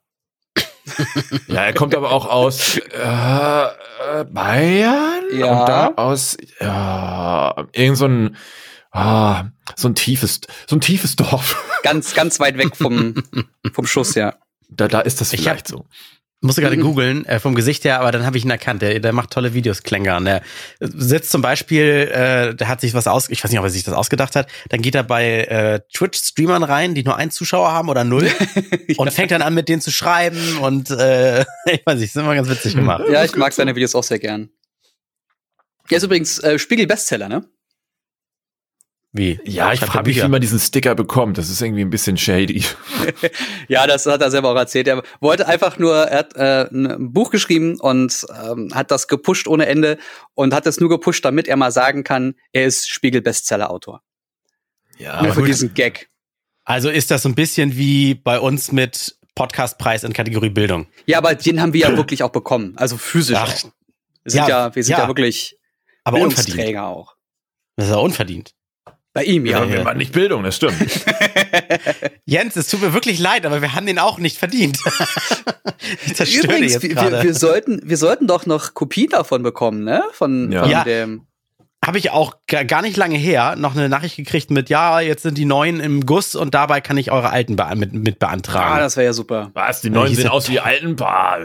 ja, 1.47 1.63
er 1.63 1.73
kommt 1.73 1.95
aber 1.95 2.11
auch 2.11 2.25
aus 2.25 2.77
äh, 2.77 3.63
äh 3.63 4.25
Bayern 4.25 5.23
ja. 5.31 5.61
und 5.61 5.69
da 5.69 5.93
aus 5.95 6.35
ja, 6.59 7.67
irgend 7.71 7.97
so 7.97 8.05
ein 8.05 8.35
ah, 8.91 9.45
so 9.77 9.87
ein 9.87 9.95
tiefes 9.95 10.41
so 10.67 10.75
ein 10.75 10.81
tiefes 10.81 11.15
Dorf. 11.15 11.55
Ganz 11.83 12.13
ganz 12.13 12.39
weit 12.41 12.57
weg 12.57 12.75
vom 12.75 13.23
vom 13.73 13.85
Schuss, 13.85 14.15
ja. 14.15 14.35
Da, 14.75 14.87
da 14.87 15.01
ist 15.01 15.21
das 15.21 15.31
vielleicht 15.31 15.69
ich 15.69 15.73
hab, 15.73 15.79
so. 15.79 15.85
Musste 16.43 16.59
gerade 16.61 16.75
mhm. 16.75 16.81
googeln, 16.81 17.25
äh, 17.25 17.39
vom 17.39 17.55
Gesicht 17.55 17.85
her, 17.85 18.01
aber 18.01 18.11
dann 18.11 18.25
habe 18.25 18.37
ich 18.37 18.43
ihn 18.43 18.49
erkannt. 18.49 18.81
Der, 18.81 18.99
der 18.99 19.13
macht 19.13 19.31
tolle 19.31 19.53
Videos, 19.53 19.81
Klängern. 19.81 20.25
Der 20.25 20.41
sitzt 20.81 21.31
zum 21.31 21.41
Beispiel, 21.41 22.11
äh, 22.11 22.53
der 22.53 22.67
hat 22.67 22.81
sich 22.81 22.93
was 22.93 23.07
aus, 23.07 23.29
ich 23.29 23.41
weiß 23.41 23.49
nicht, 23.49 23.59
ob 23.59 23.65
er 23.65 23.69
sich 23.69 23.85
das 23.85 23.93
ausgedacht 23.93 24.35
hat. 24.35 24.49
Dann 24.67 24.81
geht 24.81 24.93
er 24.93 25.03
bei 25.03 25.45
äh, 25.45 25.79
Twitch-Streamern 25.95 26.63
rein, 26.63 26.95
die 26.95 27.03
nur 27.03 27.15
einen 27.15 27.31
Zuschauer 27.31 27.71
haben 27.71 27.87
oder 27.87 28.03
null, 28.03 28.29
ja. 28.87 28.95
und 28.97 29.13
fängt 29.13 29.31
dann 29.31 29.41
an, 29.41 29.53
mit 29.53 29.69
denen 29.69 29.81
zu 29.81 29.89
schreiben. 29.89 30.57
Und 30.57 30.91
äh, 30.91 31.41
ich 31.65 31.81
weiß 31.85 31.99
nicht, 31.99 32.09
ist 32.09 32.17
immer 32.17 32.35
ganz 32.35 32.49
witzig 32.49 32.75
gemacht. 32.75 33.05
Ja, 33.09 33.23
ich 33.23 33.37
mag 33.37 33.53
seine 33.53 33.73
Videos 33.73 33.95
auch 33.95 34.03
sehr 34.03 34.19
gern. 34.19 34.49
Er 35.89 35.97
ist 35.97 36.03
übrigens 36.03 36.39
äh, 36.39 36.59
Spiegel-Bestseller, 36.59 37.29
ne? 37.29 37.45
Wie? 39.15 39.39
Ja, 39.45 39.71
ich 39.71 39.79
frage 39.79 40.09
mich, 40.09 40.23
wie 40.23 40.27
man 40.27 40.41
diesen 40.41 40.57
Sticker 40.57 40.95
bekommt. 40.95 41.37
Das 41.37 41.47
ist 41.47 41.61
irgendwie 41.61 41.81
ein 41.81 41.91
bisschen 41.91 42.17
shady. 42.17 42.65
ja, 43.67 43.85
das 43.85 44.07
hat 44.07 44.23
er 44.23 44.31
selber 44.31 44.51
auch 44.51 44.55
erzählt. 44.55 44.87
Er 44.87 45.03
wollte 45.21 45.47
einfach 45.47 45.77
nur, 45.77 45.95
er 45.95 46.17
hat 46.17 46.35
äh, 46.35 46.67
ein 46.71 47.13
Buch 47.13 47.29
geschrieben 47.29 47.79
und 47.79 48.25
ähm, 48.43 48.71
hat 48.73 48.89
das 48.89 49.07
gepusht 49.07 49.47
ohne 49.47 49.67
Ende 49.67 49.99
und 50.33 50.51
hat 50.51 50.65
es 50.65 50.79
nur 50.79 50.89
gepusht, 50.89 51.23
damit 51.23 51.47
er 51.47 51.57
mal 51.57 51.71
sagen 51.71 52.03
kann, 52.03 52.33
er 52.53 52.65
ist 52.65 52.89
Spiegel-Bestseller-Autor. 52.89 54.01
Ja, 54.97 55.21
nur 55.21 55.33
für 55.33 55.41
gut. 55.41 55.49
diesen 55.49 55.75
Gag. 55.75 56.09
Also 56.65 56.89
ist 56.89 57.11
das 57.11 57.21
so 57.21 57.29
ein 57.29 57.35
bisschen 57.35 57.77
wie 57.77 58.15
bei 58.15 58.39
uns 58.39 58.71
mit 58.71 59.15
Podcastpreis 59.35 60.03
in 60.03 60.13
Kategorie 60.13 60.49
Bildung. 60.49 60.87
Ja, 61.05 61.19
aber 61.19 61.35
den 61.35 61.61
haben 61.61 61.73
wir 61.73 61.81
ja 61.81 61.95
wirklich 61.95 62.23
auch 62.23 62.31
bekommen. 62.31 62.73
Also 62.77 62.97
physisch. 62.97 63.37
Ach, 63.37 63.53
wir 64.23 64.31
sind 64.31 64.39
ja, 64.39 64.47
ja 64.47 64.75
wir 64.75 64.83
sind 64.83 64.93
ja, 64.93 65.03
ja 65.03 65.07
wirklich 65.07 65.55
aber 66.03 66.19
unverdient. 66.19 66.77
auch. 66.77 67.15
Das 67.75 67.85
ist 67.85 67.91
ja 67.91 67.97
unverdient. 67.97 68.55
Bei 69.13 69.23
ihm, 69.23 69.45
ja. 69.45 69.63
ja. 69.63 69.85
Wir 69.85 69.93
nicht 69.93 70.11
Bildung, 70.11 70.43
das 70.43 70.55
stimmt. 70.55 70.75
Jens, 72.25 72.55
es 72.55 72.67
tut 72.67 72.81
mir 72.81 72.93
wirklich 72.93 73.19
leid, 73.19 73.45
aber 73.45 73.61
wir 73.61 73.75
haben 73.75 73.85
den 73.85 73.99
auch 73.99 74.17
nicht 74.17 74.37
verdient. 74.37 74.79
ich 76.07 76.35
Übrigens, 76.35 76.73
jetzt 76.73 76.83
wir, 76.83 77.23
wir, 77.23 77.33
sollten, 77.35 77.81
wir 77.83 77.97
sollten 77.97 78.25
doch 78.25 78.47
noch 78.47 78.73
Kopien 78.73 79.09
davon 79.09 79.43
bekommen, 79.43 79.83
ne? 79.83 80.03
Von, 80.13 80.51
ja. 80.51 80.61
von 80.61 80.71
ja. 80.71 80.83
dem. 80.83 81.27
Habe 81.85 81.99
ich 81.99 82.09
auch 82.09 82.37
gar 82.47 82.81
nicht 82.81 82.97
lange 82.97 83.17
her 83.17 83.55
noch 83.55 83.75
eine 83.75 83.89
Nachricht 83.89 84.15
gekriegt 84.15 84.49
mit, 84.49 84.69
ja, 84.69 84.99
jetzt 85.01 85.21
sind 85.21 85.37
die 85.37 85.45
neuen 85.45 85.79
im 85.79 86.05
Guss 86.05 86.33
und 86.33 86.55
dabei 86.55 86.81
kann 86.81 86.97
ich 86.97 87.11
eure 87.11 87.29
alten 87.29 87.55
be 87.55 87.67
mit, 87.75 87.93
mit 87.93 88.19
beantragen. 88.19 88.73
Ah, 88.73 88.79
das 88.79 88.95
wäre 88.95 89.07
ja 89.07 89.13
super. 89.13 89.51
Was? 89.53 89.81
Die 89.81 89.89
neuen 89.89 90.15
sehen 90.15 90.29
aus 90.29 90.47
wie 90.47 90.53
die 90.53 90.59
alten? 90.61 90.95
Bah. 90.95 91.37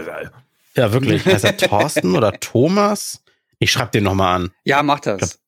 Ja, 0.74 0.92
wirklich. 0.92 1.26
Heißt 1.26 1.44
er 1.44 1.56
Thorsten 1.56 2.16
oder 2.16 2.32
Thomas? 2.32 3.24
Ich 3.58 3.72
schreib 3.72 3.90
den 3.92 4.04
nochmal 4.04 4.36
an. 4.36 4.50
Ja, 4.64 4.82
mach 4.84 5.00
das. 5.00 5.40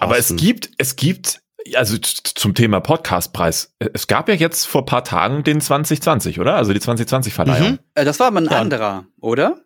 Aber 0.00 0.18
es 0.18 0.34
gibt, 0.34 0.70
es 0.78 0.96
gibt 0.96 1.40
also 1.74 1.96
zum 1.98 2.54
Thema 2.54 2.80
Podcastpreis. 2.80 3.74
Es 3.92 4.06
gab 4.06 4.28
ja 4.28 4.34
jetzt 4.34 4.66
vor 4.66 4.84
paar 4.86 5.04
Tagen 5.04 5.44
den 5.44 5.60
2020, 5.60 6.40
oder? 6.40 6.54
Also 6.54 6.72
die 6.72 6.80
2020-Verleihung. 6.80 7.72
Mhm. 7.72 7.78
Äh, 7.94 8.04
das 8.04 8.20
war 8.20 8.28
aber 8.28 8.40
ein 8.40 8.46
ja. 8.46 8.58
anderer, 8.58 9.06
oder? 9.20 9.60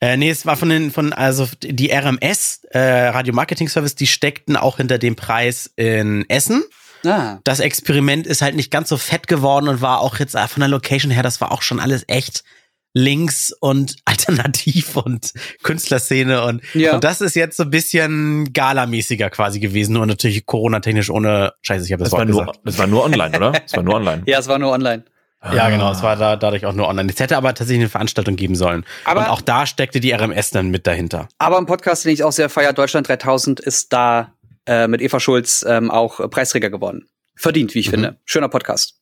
Äh, 0.00 0.16
nee, 0.16 0.30
es 0.30 0.46
war 0.46 0.56
von 0.56 0.68
den, 0.68 0.90
von, 0.90 1.12
also 1.12 1.48
die 1.62 1.92
RMS, 1.92 2.64
äh, 2.70 3.08
Radio 3.08 3.32
Marketing 3.32 3.68
Service, 3.68 3.94
die 3.94 4.08
steckten 4.08 4.56
auch 4.56 4.78
hinter 4.78 4.98
dem 4.98 5.14
Preis 5.14 5.70
in 5.76 6.28
Essen. 6.28 6.64
Ah. 7.04 7.38
Das 7.44 7.60
Experiment 7.60 8.26
ist 8.26 8.42
halt 8.42 8.56
nicht 8.56 8.70
ganz 8.70 8.88
so 8.88 8.96
fett 8.96 9.28
geworden 9.28 9.68
und 9.68 9.80
war 9.80 10.00
auch 10.00 10.18
jetzt 10.18 10.34
äh, 10.34 10.48
von 10.48 10.60
der 10.60 10.68
Location 10.68 11.12
her, 11.12 11.22
das 11.22 11.40
war 11.40 11.52
auch 11.52 11.62
schon 11.62 11.80
alles 11.80 12.04
echt 12.08 12.44
links 12.94 13.52
und 13.60 13.96
alternativ 14.04 14.96
und 14.96 15.32
Künstlerszene 15.62 16.44
und, 16.44 16.62
ja. 16.74 16.94
und 16.94 17.04
das 17.04 17.20
ist 17.20 17.34
jetzt 17.34 17.56
so 17.56 17.64
ein 17.64 17.70
bisschen 17.70 18.52
galamäßiger 18.52 19.30
quasi 19.30 19.60
gewesen 19.60 19.94
nur 19.94 20.06
natürlich 20.06 20.46
Corona-technisch 20.46 21.10
ohne 21.10 21.54
Scheiße, 21.62 21.86
ich 21.86 21.92
habe 21.92 22.02
das, 22.02 22.10
das 22.10 22.18
war 22.18 22.24
nur, 22.24 22.40
gesagt. 22.40 22.60
Das 22.64 22.78
war 22.78 22.86
nur 22.86 23.04
online, 23.04 23.36
oder? 23.36 23.52
Es 23.64 23.74
war 23.74 23.82
nur 23.82 23.94
online. 23.94 24.22
ja, 24.26 24.38
es 24.38 24.48
war 24.48 24.58
nur 24.58 24.72
online. 24.72 25.04
Ja, 25.52 25.70
genau, 25.70 25.90
es 25.90 26.02
war 26.02 26.14
da, 26.14 26.36
dadurch 26.36 26.66
auch 26.66 26.72
nur 26.72 26.88
online. 26.88 27.10
Es 27.10 27.18
hätte 27.18 27.36
aber 27.36 27.52
tatsächlich 27.52 27.80
eine 27.80 27.88
Veranstaltung 27.88 28.36
geben 28.36 28.54
sollen. 28.54 28.84
Aber, 29.04 29.22
und 29.22 29.26
auch 29.26 29.40
da 29.40 29.66
steckte 29.66 29.98
die 29.98 30.12
RMS 30.12 30.50
dann 30.50 30.70
mit 30.70 30.86
dahinter. 30.86 31.28
Aber 31.38 31.58
ein 31.58 31.66
Podcast, 31.66 32.04
den 32.04 32.12
ich 32.12 32.22
auch 32.22 32.30
sehr 32.30 32.48
feier, 32.48 32.72
Deutschland 32.72 33.08
3000, 33.08 33.58
ist 33.58 33.92
da 33.92 34.34
äh, 34.66 34.86
mit 34.86 35.02
Eva 35.02 35.18
Schulz 35.18 35.64
ähm, 35.68 35.90
auch 35.90 36.30
Preisträger 36.30 36.70
geworden. 36.70 37.08
Verdient, 37.34 37.74
wie 37.74 37.80
ich 37.80 37.88
mhm. 37.88 37.92
finde. 37.92 38.20
Schöner 38.24 38.48
Podcast. 38.48 39.01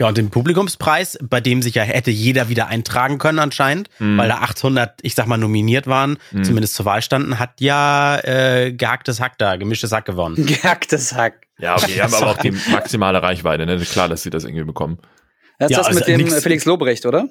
Ja, 0.00 0.08
und 0.08 0.16
den 0.16 0.30
Publikumspreis, 0.30 1.18
bei 1.20 1.42
dem 1.42 1.60
sich 1.60 1.74
ja 1.74 1.82
hätte 1.82 2.10
jeder 2.10 2.48
wieder 2.48 2.68
eintragen 2.68 3.18
können 3.18 3.38
anscheinend, 3.38 3.90
mhm. 3.98 4.16
weil 4.16 4.30
da 4.30 4.36
800, 4.36 4.98
ich 5.02 5.14
sag 5.14 5.26
mal, 5.26 5.36
nominiert 5.36 5.86
waren, 5.86 6.16
mhm. 6.30 6.42
zumindest 6.42 6.74
zur 6.74 6.86
Wahl 6.86 7.02
standen, 7.02 7.38
hat 7.38 7.60
ja 7.60 8.18
äh, 8.20 8.72
gehacktes 8.72 9.20
Hack 9.20 9.36
da, 9.36 9.56
gemischtes 9.56 9.92
Hack 9.92 10.06
gewonnen. 10.06 10.36
Gehacktes 10.46 11.12
Hack. 11.12 11.46
Ja, 11.58 11.76
okay, 11.76 11.92
die 11.92 12.02
haben 12.02 12.14
aber 12.18 12.28
auch 12.28 12.38
die 12.38 12.50
maximale 12.50 13.22
Reichweite, 13.22 13.66
ne? 13.66 13.76
Klar, 13.80 14.08
dass 14.08 14.22
sie 14.22 14.30
das 14.30 14.44
irgendwie 14.44 14.64
bekommen. 14.64 15.00
Das 15.58 15.70
ist 15.70 15.76
ja, 15.76 15.78
das 15.80 15.86
also 15.88 15.98
mit 15.98 16.08
dem 16.08 16.16
nix, 16.16 16.42
Felix 16.42 16.64
Lobrecht, 16.64 17.04
oder? 17.04 17.28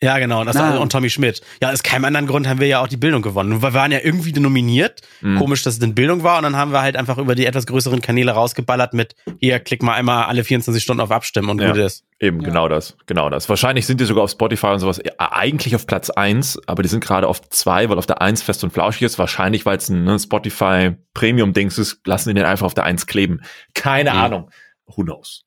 Ja, 0.00 0.18
genau. 0.18 0.40
Und, 0.40 0.46
das, 0.46 0.56
Ah. 0.56 0.76
und 0.78 0.92
Tommy 0.92 1.10
Schmidt. 1.10 1.40
Ja, 1.60 1.72
aus 1.72 1.82
keinem 1.82 2.04
anderen 2.04 2.28
Grund 2.28 2.46
haben 2.46 2.60
wir 2.60 2.68
ja 2.68 2.80
auch 2.80 2.86
die 2.86 2.96
Bildung 2.96 3.20
gewonnen. 3.20 3.62
Wir 3.62 3.74
waren 3.74 3.90
ja 3.90 3.98
irgendwie 4.00 4.32
nominiert. 4.32 5.00
Mhm. 5.22 5.38
Komisch, 5.38 5.64
dass 5.64 5.74
es 5.76 5.82
in 5.82 5.94
Bildung 5.96 6.22
war. 6.22 6.36
Und 6.36 6.44
dann 6.44 6.54
haben 6.54 6.70
wir 6.70 6.82
halt 6.82 6.96
einfach 6.96 7.18
über 7.18 7.34
die 7.34 7.46
etwas 7.46 7.66
größeren 7.66 8.00
Kanäle 8.00 8.30
rausgeballert 8.30 8.94
mit, 8.94 9.16
hier, 9.40 9.58
klick 9.58 9.82
mal 9.82 9.94
einmal 9.94 10.26
alle 10.26 10.44
24 10.44 10.80
Stunden 10.80 11.00
auf 11.00 11.10
Abstimmen 11.10 11.48
und 11.50 11.60
Ja. 11.60 11.68
gut 11.72 11.78
ist. 11.78 12.04
Eben, 12.20 12.42
genau 12.44 12.68
das, 12.68 12.96
genau 13.06 13.28
das. 13.28 13.48
Wahrscheinlich 13.48 13.86
sind 13.86 14.00
die 14.00 14.04
sogar 14.04 14.22
auf 14.24 14.30
Spotify 14.30 14.68
und 14.68 14.78
sowas 14.78 15.00
ja, 15.04 15.12
eigentlich 15.18 15.74
auf 15.74 15.86
Platz 15.86 16.10
eins, 16.10 16.60
aber 16.66 16.82
die 16.84 16.88
sind 16.88 17.02
gerade 17.02 17.26
auf 17.26 17.40
zwei, 17.50 17.88
weil 17.88 17.98
auf 17.98 18.06
der 18.06 18.22
eins 18.22 18.40
fest 18.42 18.62
und 18.62 18.72
flauschig 18.72 19.02
ist. 19.02 19.18
Wahrscheinlich, 19.18 19.66
weil 19.66 19.78
es 19.78 19.88
ein 19.88 20.04
ne, 20.04 20.16
Spotify 20.18 20.92
Premium-Dings 21.14 21.76
ist, 21.78 22.06
lassen 22.06 22.28
die 22.28 22.34
den 22.36 22.44
einfach 22.44 22.66
auf 22.66 22.74
der 22.74 22.84
eins 22.84 23.06
kleben. 23.06 23.40
Keine 23.74 24.10
Mhm. 24.12 24.16
Ahnung. 24.18 24.50
Who 24.86 25.02
knows? 25.02 25.44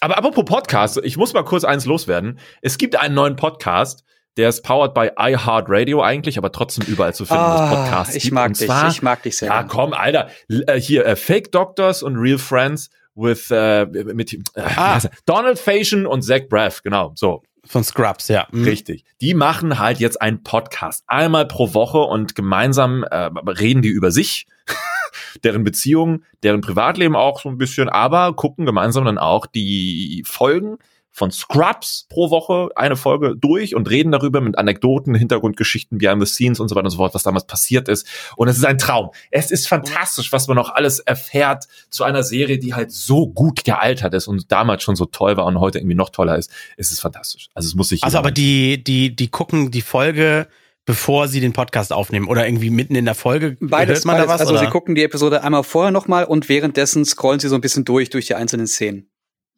Aber 0.00 0.16
apropos 0.18 0.44
Podcast, 0.44 0.98
ich 1.02 1.16
muss 1.16 1.32
mal 1.34 1.44
kurz 1.44 1.64
eins 1.64 1.84
loswerden. 1.84 2.38
Es 2.62 2.78
gibt 2.78 2.96
einen 2.96 3.14
neuen 3.14 3.36
Podcast, 3.36 4.04
der 4.36 4.48
ist 4.48 4.62
powered 4.62 4.94
by 4.94 5.10
iHeartRadio 5.18 6.02
eigentlich, 6.02 6.38
aber 6.38 6.52
trotzdem 6.52 6.86
überall 6.86 7.12
zu 7.14 7.26
finden, 7.26 7.42
es 7.42 7.70
Podcasts 7.70 8.14
Ah, 8.14 8.16
ich 8.16 8.30
mag 8.32 8.48
Und 8.48 8.60
dich, 8.60 8.66
zwar- 8.66 8.88
ich 8.88 9.02
mag 9.02 9.22
dich 9.22 9.36
sehr. 9.36 9.48
ja, 9.48 9.62
komm, 9.64 9.92
Alter. 9.92 10.28
Äh, 10.48 10.80
hier, 10.80 11.04
äh, 11.04 11.16
Fake 11.16 11.52
Doctors 11.52 12.02
und 12.02 12.16
Real 12.16 12.38
Friends 12.38 12.88
with 13.14 13.50
äh, 13.50 13.84
mit 13.86 14.32
äh, 14.32 14.38
Ah. 14.76 14.98
Donald 15.26 15.58
Faison 15.58 16.06
und 16.06 16.22
Zach 16.22 16.42
Braff, 16.48 16.82
genau, 16.82 17.12
so, 17.16 17.42
Von 17.64 17.84
Scrubs, 17.84 18.28
ja. 18.28 18.46
Mhm. 18.50 18.64
richtig. 18.64 19.04
Die 19.20 19.34
machen 19.34 19.78
halt 19.78 19.98
jetzt 19.98 20.20
einen 20.20 20.42
Podcast 20.42 21.04
einmal 21.06 21.46
pro 21.46 21.74
Woche 21.74 21.98
und 21.98 22.34
gemeinsam 22.34 23.04
äh, 23.04 23.30
reden 23.46 23.82
die 23.82 23.88
über 23.88 24.10
sich, 24.10 24.46
deren 25.44 25.64
Beziehung, 25.64 26.22
deren 26.42 26.60
Privatleben 26.60 27.16
auch 27.16 27.40
so 27.40 27.48
ein 27.48 27.58
bisschen, 27.58 27.88
aber 27.88 28.34
gucken 28.34 28.66
gemeinsam 28.66 29.04
dann 29.04 29.18
auch 29.18 29.46
die 29.46 30.22
Folgen 30.26 30.78
von 31.10 31.30
Scrubs 31.30 32.06
pro 32.08 32.30
Woche 32.30 32.68
eine 32.76 32.96
Folge 32.96 33.36
durch 33.36 33.74
und 33.74 33.90
reden 33.90 34.12
darüber 34.12 34.40
mit 34.40 34.56
Anekdoten, 34.56 35.14
Hintergrundgeschichten, 35.14 35.98
Behind 35.98 36.26
the 36.26 36.32
Scenes 36.32 36.60
und 36.60 36.68
so 36.68 36.74
weiter 36.74 36.84
und 36.84 36.90
so 36.90 36.98
fort, 36.98 37.14
was 37.14 37.22
damals 37.22 37.46
passiert 37.46 37.88
ist. 37.88 38.06
Und 38.36 38.48
es 38.48 38.56
ist 38.56 38.64
ein 38.64 38.78
Traum. 38.78 39.10
Es 39.30 39.50
ist 39.50 39.68
fantastisch, 39.68 40.32
was 40.32 40.46
man 40.48 40.56
noch 40.56 40.70
alles 40.74 41.00
erfährt 41.00 41.66
zu 41.90 42.04
einer 42.04 42.22
Serie, 42.22 42.58
die 42.58 42.74
halt 42.74 42.92
so 42.92 43.26
gut 43.26 43.64
gealtert 43.64 44.14
ist 44.14 44.28
und 44.28 44.50
damals 44.52 44.82
schon 44.82 44.96
so 44.96 45.04
toll 45.06 45.36
war 45.36 45.46
und 45.46 45.58
heute 45.58 45.78
irgendwie 45.78 45.96
noch 45.96 46.10
toller 46.10 46.38
ist. 46.38 46.50
Es 46.76 46.92
ist 46.92 47.00
fantastisch. 47.00 47.48
Also 47.54 47.68
es 47.68 47.74
muss 47.74 47.88
sich 47.88 48.04
Also, 48.04 48.18
aber 48.18 48.30
die, 48.30 48.82
die, 48.82 49.14
die 49.14 49.28
gucken 49.28 49.70
die 49.70 49.82
Folge, 49.82 50.46
bevor 50.86 51.28
sie 51.28 51.40
den 51.40 51.52
Podcast 51.52 51.92
aufnehmen 51.92 52.28
oder 52.28 52.46
irgendwie 52.46 52.70
mitten 52.70 52.94
in 52.94 53.04
der 53.04 53.14
Folge. 53.14 53.56
Beides, 53.60 53.98
hört 53.98 54.04
man 54.06 54.16
beides. 54.16 54.26
da 54.26 54.34
was? 54.34 54.40
also 54.40 54.52
oder? 54.52 54.60
sie 54.60 54.70
gucken 54.70 54.94
die 54.94 55.02
Episode 55.02 55.42
einmal 55.42 55.64
vorher 55.64 55.90
nochmal 55.90 56.24
und 56.24 56.48
währenddessen 56.48 57.04
scrollen 57.04 57.40
sie 57.40 57.48
so 57.48 57.56
ein 57.56 57.60
bisschen 57.60 57.84
durch, 57.84 58.10
durch 58.10 58.26
die 58.26 58.34
einzelnen 58.34 58.66
Szenen. 58.66 59.09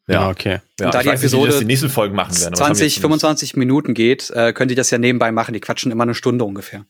Ja, 0.07 0.29
okay. 0.29 0.59
ja, 0.79 0.85
Und 0.87 0.93
da 0.93 0.99
ich 0.99 1.03
die 1.05 1.11
weiß 1.11 1.21
nicht, 1.21 1.31
wie 1.31 1.35
Episode 1.35 1.47
das 1.51 1.59
die 1.59 1.65
nächsten 1.65 1.89
Folgen 1.89 2.15
machen 2.15 2.33
werden. 2.35 2.47
aber 2.47 2.51
das 2.51 2.59
haben 2.61 2.69
wir 2.69 2.75
20, 2.75 2.93
jetzt 2.95 3.01
25 3.01 3.55
Minuten 3.55 3.93
geht, 3.93 4.29
äh, 4.31 4.53
können 4.53 4.69
die 4.69 4.75
das 4.75 4.89
ja 4.91 4.97
nebenbei 4.97 5.31
machen. 5.31 5.53
Die 5.53 5.59
quatschen 5.59 5.91
immer 5.91 6.03
eine 6.03 6.15
Stunde 6.15 6.43
ungefähr. 6.45 6.85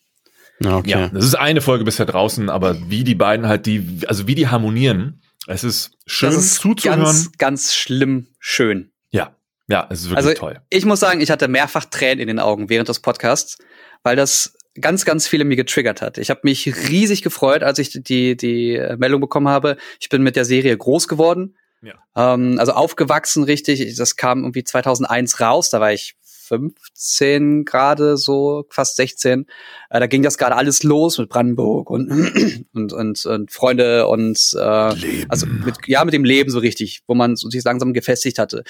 Ja, 0.60 0.78
okay. 0.78 0.90
Ja, 0.90 1.08
das 1.10 1.26
ist 1.26 1.36
eine 1.36 1.62
Folge 1.62 1.84
bisher 1.84 2.06
draußen, 2.06 2.50
aber 2.50 2.78
wie 2.90 3.04
die 3.04 3.16
beiden 3.16 3.48
halt 3.48 3.66
die, 3.66 4.00
also 4.08 4.28
wie 4.28 4.36
die 4.36 4.48
harmonieren, 4.48 5.22
es 5.48 5.64
ist 5.64 5.92
schön 6.06 6.30
das 6.32 6.44
ist 6.44 6.56
zuzuhören. 6.56 7.02
ganz, 7.02 7.32
ganz 7.38 7.74
schlimm 7.74 8.28
schön. 8.40 8.92
ja, 9.12 9.36
ja, 9.68 9.88
es 9.90 10.02
ist 10.02 10.10
wirklich 10.10 10.18
Also 10.26 10.34
toll. 10.34 10.62
ich 10.70 10.86
muss 10.86 11.00
sagen, 11.00 11.22
ich 11.22 11.32
hatte 11.32 11.48
mehrfach 11.48 11.86
Tränen 11.86 12.20
in 12.20 12.28
den 12.28 12.40
Augen 12.40 12.70
während 12.70 12.88
des 12.90 13.00
Podcasts, 13.00 13.58
weil 14.04 14.16
das 14.16 14.56
ganz, 14.80 15.06
ganz 15.06 15.28
viele 15.28 15.44
mir 15.46 15.56
getriggert 15.56 16.02
hat. 16.02 16.18
Ich 16.18 16.30
habe 16.30 16.42
mich 16.44 16.90
riesig 16.90 17.22
gefreut, 17.22 17.64
als 17.64 17.80
ich 17.80 17.92
die, 17.92 18.36
die 18.38 18.82
Meldung 18.98 19.22
bekommen 19.22 19.48
habe. 19.48 19.78
Ich 20.00 20.10
bin 20.10 20.24
mit 20.24 20.36
der 20.36 20.46
Serie 20.46 20.76
groß 20.78 21.08
geworden. 21.08 21.56
Ja. 21.84 21.96
Ähm, 22.16 22.58
also 22.60 22.72
aufgewachsen 22.72 23.44
richtig. 23.44 23.96
Das 23.96 24.16
kam 24.16 24.40
irgendwie 24.40 24.64
2001 24.64 25.40
raus. 25.40 25.70
Da 25.70 25.80
war 25.80 25.94
ich 25.94 26.16
15 26.22 27.66
gerade 27.66 28.18
so, 28.18 28.66
fast 28.70 28.96
16. 28.98 29.46
Äh, 29.90 30.00
da 30.00 30.08
ging 30.08 30.24
das 30.24 30.38
gerade 30.38 30.56
alles 30.56 30.84
los 30.84 31.18
mit 31.18 31.30
Brandenburg 31.30 31.90
und, 31.90 32.10
und, 32.74 32.94
und, 32.94 33.26
und 33.26 33.52
Freunde 33.52 34.08
und 34.08 34.38
äh, 34.54 34.94
Leben. 34.96 35.30
also 35.30 35.46
mit, 35.46 35.76
ja, 35.88 36.04
mit 36.04 36.14
dem 36.14 36.24
Leben 36.24 36.52
so 36.52 36.60
richtig, 36.60 37.02
wo 37.08 37.16
man 37.16 37.36
so 37.36 37.50
sich 37.50 37.64
langsam 37.64 37.94
gefestigt 37.94 38.40
hatte. 38.40 38.64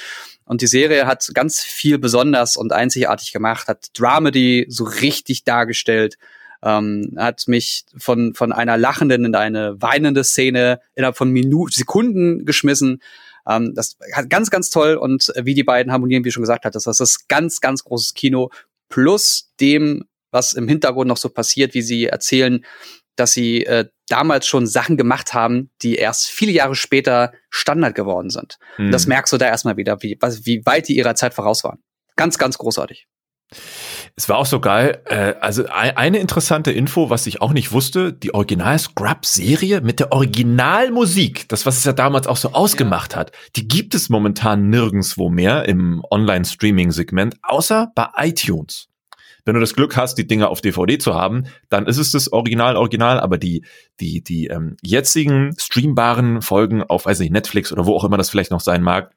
Und 0.45 0.61
die 0.61 0.67
Serie 0.67 1.07
hat 1.07 1.27
ganz 1.33 1.61
viel 1.61 1.97
besonders 1.97 2.57
und 2.57 2.71
einzigartig 2.73 3.31
gemacht, 3.31 3.67
hat 3.67 3.87
Dramedy 3.97 4.65
so 4.69 4.83
richtig 4.83 5.43
dargestellt, 5.43 6.17
ähm, 6.63 7.13
hat 7.17 7.47
mich 7.47 7.85
von, 7.97 8.33
von 8.33 8.51
einer 8.51 8.77
lachenden 8.77 9.25
in 9.25 9.35
eine 9.35 9.81
weinende 9.81 10.23
Szene 10.23 10.79
innerhalb 10.95 11.17
von 11.17 11.29
Minuten, 11.29 11.73
Sekunden 11.73 12.45
geschmissen. 12.45 13.01
Ähm, 13.47 13.73
das 13.75 13.97
hat 14.13 14.29
ganz, 14.29 14.49
ganz 14.49 14.69
toll 14.69 14.95
und 14.95 15.31
wie 15.41 15.53
die 15.53 15.63
beiden 15.63 15.91
harmonieren, 15.91 16.23
wie 16.23 16.29
ich 16.29 16.33
schon 16.33 16.43
gesagt 16.43 16.65
hat, 16.65 16.75
das 16.75 16.87
ist 16.87 17.27
ganz, 17.27 17.59
ganz 17.59 17.83
großes 17.83 18.13
Kino 18.13 18.49
plus 18.89 19.51
dem, 19.59 20.05
was 20.31 20.53
im 20.53 20.67
Hintergrund 20.67 21.07
noch 21.07 21.17
so 21.17 21.29
passiert, 21.29 21.73
wie 21.73 21.81
sie 21.81 22.05
erzählen, 22.05 22.63
dass 23.15 23.33
sie 23.33 23.65
äh, 23.65 23.85
damals 24.07 24.47
schon 24.47 24.65
Sachen 24.65 24.97
gemacht 24.97 25.33
haben, 25.33 25.69
die 25.81 25.95
erst 25.95 26.27
viele 26.27 26.51
Jahre 26.51 26.75
später 26.75 27.33
Standard 27.49 27.93
geworden 27.93 28.29
sind. 28.29 28.57
Und 28.77 28.91
das 28.91 29.05
merkst 29.05 29.31
du 29.33 29.37
da 29.37 29.47
erstmal 29.47 29.77
wieder, 29.77 30.01
wie, 30.01 30.17
wie 30.19 30.65
weit 30.65 30.87
die 30.87 30.97
ihrer 30.97 31.15
Zeit 31.15 31.33
voraus 31.33 31.63
waren. 31.63 31.83
Ganz, 32.15 32.37
ganz 32.37 32.57
großartig. 32.57 33.07
Es 34.15 34.29
war 34.29 34.37
auch 34.37 34.45
so 34.45 34.59
geil. 34.59 35.01
Äh, 35.05 35.33
also 35.41 35.65
ein, 35.65 35.97
eine 35.97 36.19
interessante 36.19 36.71
Info, 36.71 37.09
was 37.09 37.25
ich 37.25 37.41
auch 37.41 37.51
nicht 37.51 37.71
wusste, 37.71 38.13
die 38.13 38.33
Original 38.33 38.77
Scrubs-Serie 38.77 39.81
mit 39.81 39.99
der 39.99 40.11
Originalmusik, 40.11 41.49
das, 41.49 41.65
was 41.65 41.77
es 41.77 41.83
ja 41.83 41.93
damals 41.93 42.27
auch 42.27 42.37
so 42.37 42.51
ausgemacht 42.51 43.15
hat, 43.15 43.31
die 43.55 43.67
gibt 43.67 43.95
es 43.95 44.09
momentan 44.09 44.69
nirgendswo 44.69 45.29
mehr 45.29 45.67
im 45.67 46.03
Online-Streaming-Segment, 46.11 47.37
außer 47.41 47.91
bei 47.95 48.09
iTunes. 48.17 48.87
Wenn 49.45 49.55
du 49.55 49.59
das 49.59 49.73
Glück 49.73 49.97
hast, 49.97 50.15
die 50.15 50.27
Dinger 50.27 50.49
auf 50.49 50.61
DVD 50.61 50.97
zu 50.99 51.15
haben, 51.15 51.47
dann 51.69 51.87
ist 51.87 51.97
es 51.97 52.11
das 52.11 52.31
Original, 52.31 52.77
Original, 52.77 53.19
aber 53.19 53.37
die, 53.37 53.65
die, 53.99 54.23
die 54.23 54.47
ähm, 54.47 54.77
jetzigen 54.81 55.55
streambaren 55.59 56.41
Folgen 56.41 56.83
auf, 56.83 57.07
weiß 57.07 57.19
nicht, 57.19 57.33
Netflix 57.33 57.73
oder 57.73 57.85
wo 57.85 57.95
auch 57.95 58.05
immer 58.05 58.17
das 58.17 58.29
vielleicht 58.29 58.51
noch 58.51 58.61
sein 58.61 58.83
mag, 58.83 59.11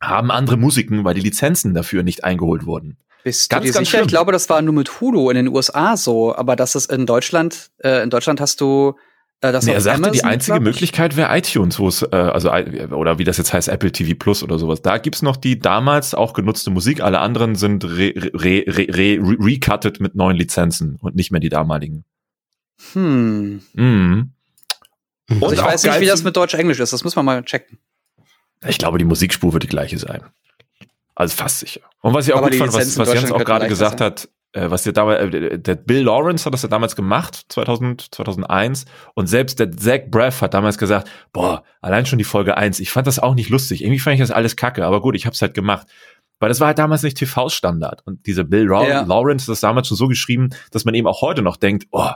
haben 0.00 0.30
andere 0.30 0.56
Musiken, 0.56 1.04
weil 1.04 1.14
die 1.14 1.20
Lizenzen 1.20 1.74
dafür 1.74 2.02
nicht 2.02 2.22
eingeholt 2.22 2.66
wurden. 2.66 2.98
Bist 3.24 3.50
Ganz, 3.50 3.64
ganz 3.66 3.76
sicher? 3.76 3.86
schlimm. 3.86 4.02
Ich 4.02 4.08
glaube, 4.08 4.32
das 4.32 4.48
war 4.48 4.60
nur 4.62 4.74
mit 4.74 5.00
Hulu 5.00 5.30
in 5.30 5.36
den 5.36 5.48
USA 5.48 5.96
so, 5.96 6.34
aber 6.34 6.56
das 6.56 6.74
ist 6.74 6.90
in 6.90 7.06
Deutschland, 7.06 7.70
äh, 7.78 8.02
in 8.02 8.10
Deutschland 8.10 8.40
hast 8.40 8.60
du 8.60 8.94
äh, 9.40 9.52
das 9.52 9.64
Nee, 9.66 9.72
er 9.72 9.80
sagte, 9.80 10.00
die 10.02 10.06
Amazon, 10.08 10.30
einzige 10.30 10.52
glaub 10.54 10.62
ich. 10.62 10.64
Möglichkeit 10.74 11.16
wäre 11.16 11.36
iTunes, 11.36 11.78
wo 11.78 11.88
es, 11.88 12.02
äh, 12.02 12.08
also 12.14 12.50
oder 12.50 13.18
wie 13.18 13.24
das 13.24 13.38
jetzt 13.38 13.52
heißt, 13.52 13.68
Apple 13.68 13.92
TV 13.92 14.14
Plus 14.18 14.42
oder 14.42 14.58
sowas. 14.58 14.82
Da 14.82 14.98
gibt's 14.98 15.22
noch 15.22 15.36
die 15.36 15.58
damals 15.58 16.14
auch 16.14 16.32
genutzte 16.32 16.70
Musik. 16.70 17.00
Alle 17.00 17.20
anderen 17.20 17.54
sind 17.54 17.84
re, 17.84 18.12
re, 18.16 18.30
re, 18.34 18.64
re, 18.68 18.86
re, 18.88 19.36
recutted 19.40 20.00
mit 20.00 20.14
neuen 20.14 20.36
Lizenzen 20.36 20.96
und 21.00 21.14
nicht 21.16 21.30
mehr 21.30 21.40
die 21.40 21.48
damaligen. 21.48 22.04
Hm. 22.92 23.62
Mhm. 23.74 24.32
Und 25.28 25.42
Also 25.42 25.54
ich 25.54 25.62
weiß 25.62 25.84
nicht, 25.84 26.00
wie 26.00 26.06
das 26.06 26.24
mit 26.24 26.36
Deutsch-Englisch 26.36 26.80
ist. 26.80 26.92
Das 26.92 27.04
muss 27.04 27.16
man 27.16 27.24
mal 27.24 27.42
checken. 27.44 27.78
Ich 28.66 28.78
glaube, 28.78 28.98
die 28.98 29.04
Musikspur 29.04 29.52
wird 29.52 29.62
die 29.64 29.68
gleiche 29.68 29.98
sein. 29.98 30.22
Also 31.14 31.36
fast 31.36 31.60
sicher. 31.60 31.80
Und 32.00 32.14
was 32.14 32.26
ich 32.26 32.34
auch 32.34 32.38
Aber 32.38 32.50
gut 32.50 32.58
fand, 32.58 32.72
was, 32.72 32.98
was 32.98 33.12
Jens 33.12 33.32
auch 33.32 33.44
gerade 33.44 33.68
gesagt 33.68 34.00
hat, 34.00 34.28
äh, 34.52 34.70
was 34.70 34.82
der 34.82 34.92
damals, 34.92 35.34
äh, 35.34 35.58
der 35.58 35.74
Bill 35.76 36.02
Lawrence 36.04 36.44
hat 36.44 36.54
das 36.54 36.62
ja 36.62 36.68
damals 36.68 36.96
gemacht, 36.96 37.44
2000, 37.48 38.14
2001. 38.14 38.84
Und 39.14 39.26
selbst 39.26 39.58
der 39.58 39.70
Zach 39.72 40.00
Braff 40.10 40.40
hat 40.42 40.54
damals 40.54 40.78
gesagt, 40.78 41.08
boah, 41.32 41.64
allein 41.80 42.06
schon 42.06 42.18
die 42.18 42.24
Folge 42.24 42.56
1, 42.56 42.80
ich 42.80 42.90
fand 42.90 43.06
das 43.06 43.18
auch 43.18 43.34
nicht 43.34 43.50
lustig. 43.50 43.82
Irgendwie 43.82 43.98
fand 43.98 44.14
ich 44.14 44.20
das 44.20 44.30
alles 44.30 44.56
kacke, 44.56 44.84
aber 44.84 45.00
gut, 45.00 45.16
ich 45.16 45.26
hab's 45.26 45.42
halt 45.42 45.54
gemacht. 45.54 45.86
Weil 46.38 46.48
das 46.48 46.60
war 46.60 46.68
halt 46.68 46.78
damals 46.78 47.02
nicht 47.02 47.18
TV-Standard. 47.18 48.02
Und 48.04 48.26
dieser 48.26 48.44
Bill 48.44 48.64
Law 48.66 48.88
Ja. 48.88 49.02
Lawrence 49.02 49.44
hat 49.44 49.52
das 49.52 49.60
damals 49.60 49.88
schon 49.88 49.96
so 49.96 50.08
geschrieben, 50.08 50.50
dass 50.72 50.84
man 50.84 50.94
eben 50.94 51.06
auch 51.06 51.22
heute 51.22 51.40
noch 51.40 51.56
denkt, 51.56 51.86
oh, 51.92 52.10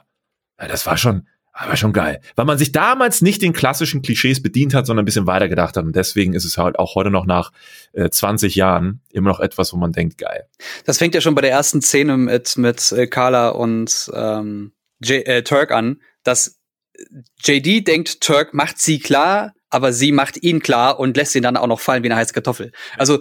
ja, 0.61 0.69
das 0.69 0.85
war 0.87 0.97
schon, 0.97 1.29
war 1.65 1.77
schon 1.77 1.93
geil. 1.93 2.21
Weil 2.35 2.45
man 2.45 2.59
sich 2.59 2.73
damals 2.73 3.23
nicht 3.23 3.43
den 3.43 3.53
klassischen 3.53 4.03
Klischees 4.03 4.43
bedient 4.43 4.75
hat, 4.75 4.87
sondern 4.87 5.05
ein 5.05 5.07
bisschen 5.07 5.27
weiter 5.27 5.49
gedacht 5.49 5.77
hat. 5.77 5.85
Und 5.85 5.97
deswegen 5.97 6.35
ist 6.35 6.45
es 6.45 6.59
halt 6.59 6.79
auch 6.79 6.95
heute 6.95 7.11
noch 7.11 7.27
nach 7.27 7.53
äh, 7.93 8.11
20 8.11 8.55
Jahren 8.55 9.01
immer 9.11 9.31
noch 9.31 9.41
etwas, 9.41 9.73
wo 9.73 9.77
man 9.77 9.93
denkt, 9.93 10.19
geil. 10.19 10.47
Das 10.85 10.99
fängt 10.99 11.15
ja 11.15 11.21
schon 11.21 11.35
bei 11.35 11.43
der 11.43 11.51
ersten 11.51 11.81
Szene 11.81 12.17
mit, 12.17 12.57
mit 12.59 12.93
äh, 12.93 13.07
Carla 13.07 13.51
und 13.51 14.11
ähm, 14.15 14.73
J 15.01 15.27
äh, 15.27 15.43
Turk 15.43 15.71
an, 15.71 16.01
dass 16.25 16.59
JD 17.45 17.87
denkt, 17.87 18.21
Turk 18.21 18.55
macht 18.55 18.79
sie 18.79 18.99
klar, 18.99 19.55
aber 19.69 19.93
sie 19.93 20.13
macht 20.13 20.43
ihn 20.43 20.61
klar 20.61 20.99
und 20.99 21.17
lässt 21.17 21.35
ihn 21.35 21.43
dann 21.43 21.57
auch 21.57 21.67
noch 21.67 21.81
fallen 21.81 22.03
wie 22.03 22.09
eine 22.09 22.17
heiße 22.17 22.33
Kartoffel. 22.33 22.73
Also 22.97 23.21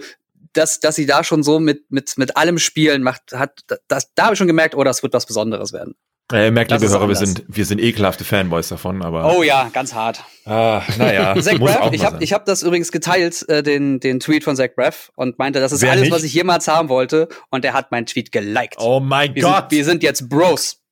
dass, 0.52 0.80
dass 0.80 0.94
sie 0.94 1.06
da 1.06 1.22
schon 1.22 1.42
so 1.42 1.58
mit, 1.60 1.90
mit, 1.90 2.16
mit 2.16 2.36
allem 2.36 2.58
spielen 2.58 3.02
macht, 3.02 3.32
hat, 3.32 3.60
das, 3.88 4.14
da 4.14 4.24
habe 4.24 4.34
ich 4.34 4.38
schon 4.38 4.46
gemerkt, 4.46 4.74
oh, 4.74 4.84
das 4.84 5.02
wird 5.02 5.12
was 5.12 5.26
Besonderes 5.26 5.72
werden. 5.74 5.94
Äh, 6.32 6.50
merkt, 6.50 6.72
liebe 6.72 6.88
Hörer, 6.88 7.08
wir 7.08 7.14
sind, 7.14 7.44
wir 7.46 7.64
sind 7.64 7.80
ekelhafte 7.80 8.24
Fanboys 8.24 8.68
davon, 8.68 9.02
aber. 9.02 9.36
Oh 9.36 9.44
ja, 9.44 9.70
ganz 9.72 9.94
hart. 9.94 10.24
Ah, 10.44 10.82
naja. 10.98 11.34
Zach 11.40 11.58
Braff, 11.58 11.92
ich 11.92 12.04
habe 12.04 12.24
hab 12.24 12.44
das 12.46 12.64
übrigens 12.64 12.90
geteilt, 12.90 13.48
äh, 13.48 13.62
den, 13.62 14.00
den 14.00 14.18
Tweet 14.18 14.42
von 14.42 14.56
Zach 14.56 14.70
Braff 14.74 15.12
und 15.14 15.38
meinte, 15.38 15.60
das 15.60 15.70
ist 15.70 15.82
Wer 15.82 15.92
alles, 15.92 16.02
nicht? 16.02 16.12
was 16.12 16.24
ich 16.24 16.34
jemals 16.34 16.66
haben 16.66 16.88
wollte. 16.88 17.28
Und 17.50 17.64
er 17.64 17.74
hat 17.74 17.92
meinen 17.92 18.06
Tweet 18.06 18.32
geliked. 18.32 18.76
Oh 18.78 18.98
mein 18.98 19.36
wir, 19.36 19.42
Gott! 19.42 19.70
sind, 19.70 19.70
wir 19.70 19.84
sind 19.84 20.02
jetzt 20.02 20.28
Bros. 20.28 20.82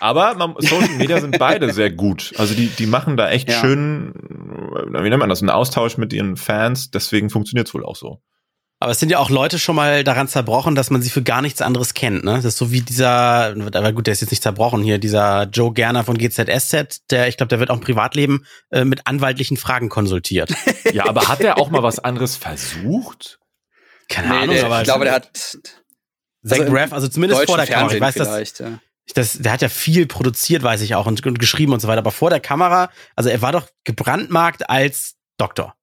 Aber 0.00 0.34
man, 0.34 0.54
Social 0.58 0.96
Media 0.96 1.20
sind 1.20 1.38
beide 1.38 1.72
sehr 1.72 1.90
gut. 1.90 2.32
Also 2.36 2.54
die, 2.54 2.66
die 2.66 2.86
machen 2.86 3.16
da 3.16 3.30
echt 3.30 3.48
Ja. 3.48 3.60
schön, 3.60 4.12
wie 4.92 5.08
nennt 5.08 5.18
man 5.20 5.28
das, 5.28 5.40
einen 5.42 5.50
Austausch 5.50 5.96
mit 5.96 6.12
ihren 6.12 6.36
Fans. 6.36 6.90
Deswegen 6.90 7.30
funktioniert's 7.30 7.72
wohl 7.72 7.84
auch 7.84 7.96
so. 7.96 8.20
Aber 8.82 8.92
es 8.92 9.00
sind 9.00 9.10
ja 9.10 9.18
auch 9.18 9.30
Leute 9.30 9.58
schon 9.58 9.76
mal 9.76 10.04
daran 10.04 10.28
zerbrochen, 10.28 10.74
dass 10.74 10.90
man 10.90 11.02
sie 11.02 11.10
für 11.10 11.22
gar 11.22 11.40
nichts 11.40 11.62
anderes 11.62 11.94
kennt. 11.94 12.24
Ne? 12.24 12.34
Das 12.34 12.44
ist 12.44 12.58
so 12.58 12.72
wie 12.72 12.80
dieser, 12.80 13.54
aber 13.54 13.92
gut, 13.92 14.06
der 14.06 14.12
ist 14.12 14.20
jetzt 14.20 14.30
nicht 14.30 14.42
zerbrochen 14.42 14.82
hier, 14.82 14.98
dieser 14.98 15.44
Joe 15.44 15.72
Gerner 15.72 16.04
von 16.04 16.18
GZSZ, 16.18 17.02
der, 17.10 17.28
ich 17.28 17.36
glaube, 17.36 17.48
der 17.48 17.60
wird 17.60 17.70
auch 17.70 17.76
im 17.76 17.80
Privatleben 17.80 18.44
äh, 18.70 18.84
mit 18.84 19.06
anwaltlichen 19.06 19.56
Fragen 19.56 19.88
konsultiert. 19.88 20.52
ja, 20.92 21.06
aber 21.06 21.28
hat 21.28 21.40
er 21.40 21.58
auch 21.58 21.70
mal 21.70 21.82
was 21.82 22.00
anderes 22.00 22.36
versucht? 22.36 23.38
Keine 24.08 24.28
nee, 24.28 24.34
Ahnung, 24.34 24.54
der, 24.56 24.66
aber 24.66 24.78
ich 24.80 24.84
glaube, 24.84 25.04
der 25.04 25.14
hat 25.14 25.58
Zach 26.44 26.58
also, 26.58 26.72
Braff, 26.72 26.92
also 26.92 27.08
zumindest 27.08 27.44
vor 27.46 27.56
der 27.56 27.66
Kamera. 27.66 27.94
Ich 27.94 28.00
weiß, 28.00 28.14
dass, 28.14 28.58
ja. 28.58 28.78
das, 29.14 29.38
der 29.38 29.52
hat 29.52 29.62
ja 29.62 29.68
viel 29.68 30.06
produziert, 30.06 30.62
weiß 30.62 30.80
ich 30.82 30.94
auch, 30.94 31.06
und, 31.06 31.24
und 31.24 31.38
geschrieben 31.38 31.72
und 31.72 31.80
so 31.80 31.88
weiter. 31.88 32.00
Aber 32.00 32.10
vor 32.10 32.30
der 32.30 32.40
Kamera, 32.40 32.90
also 33.14 33.30
er 33.30 33.42
war 33.42 33.52
doch 33.52 33.68
gebrandmarkt 33.84 34.68
als 34.68 35.14
Doktor. 35.38 35.74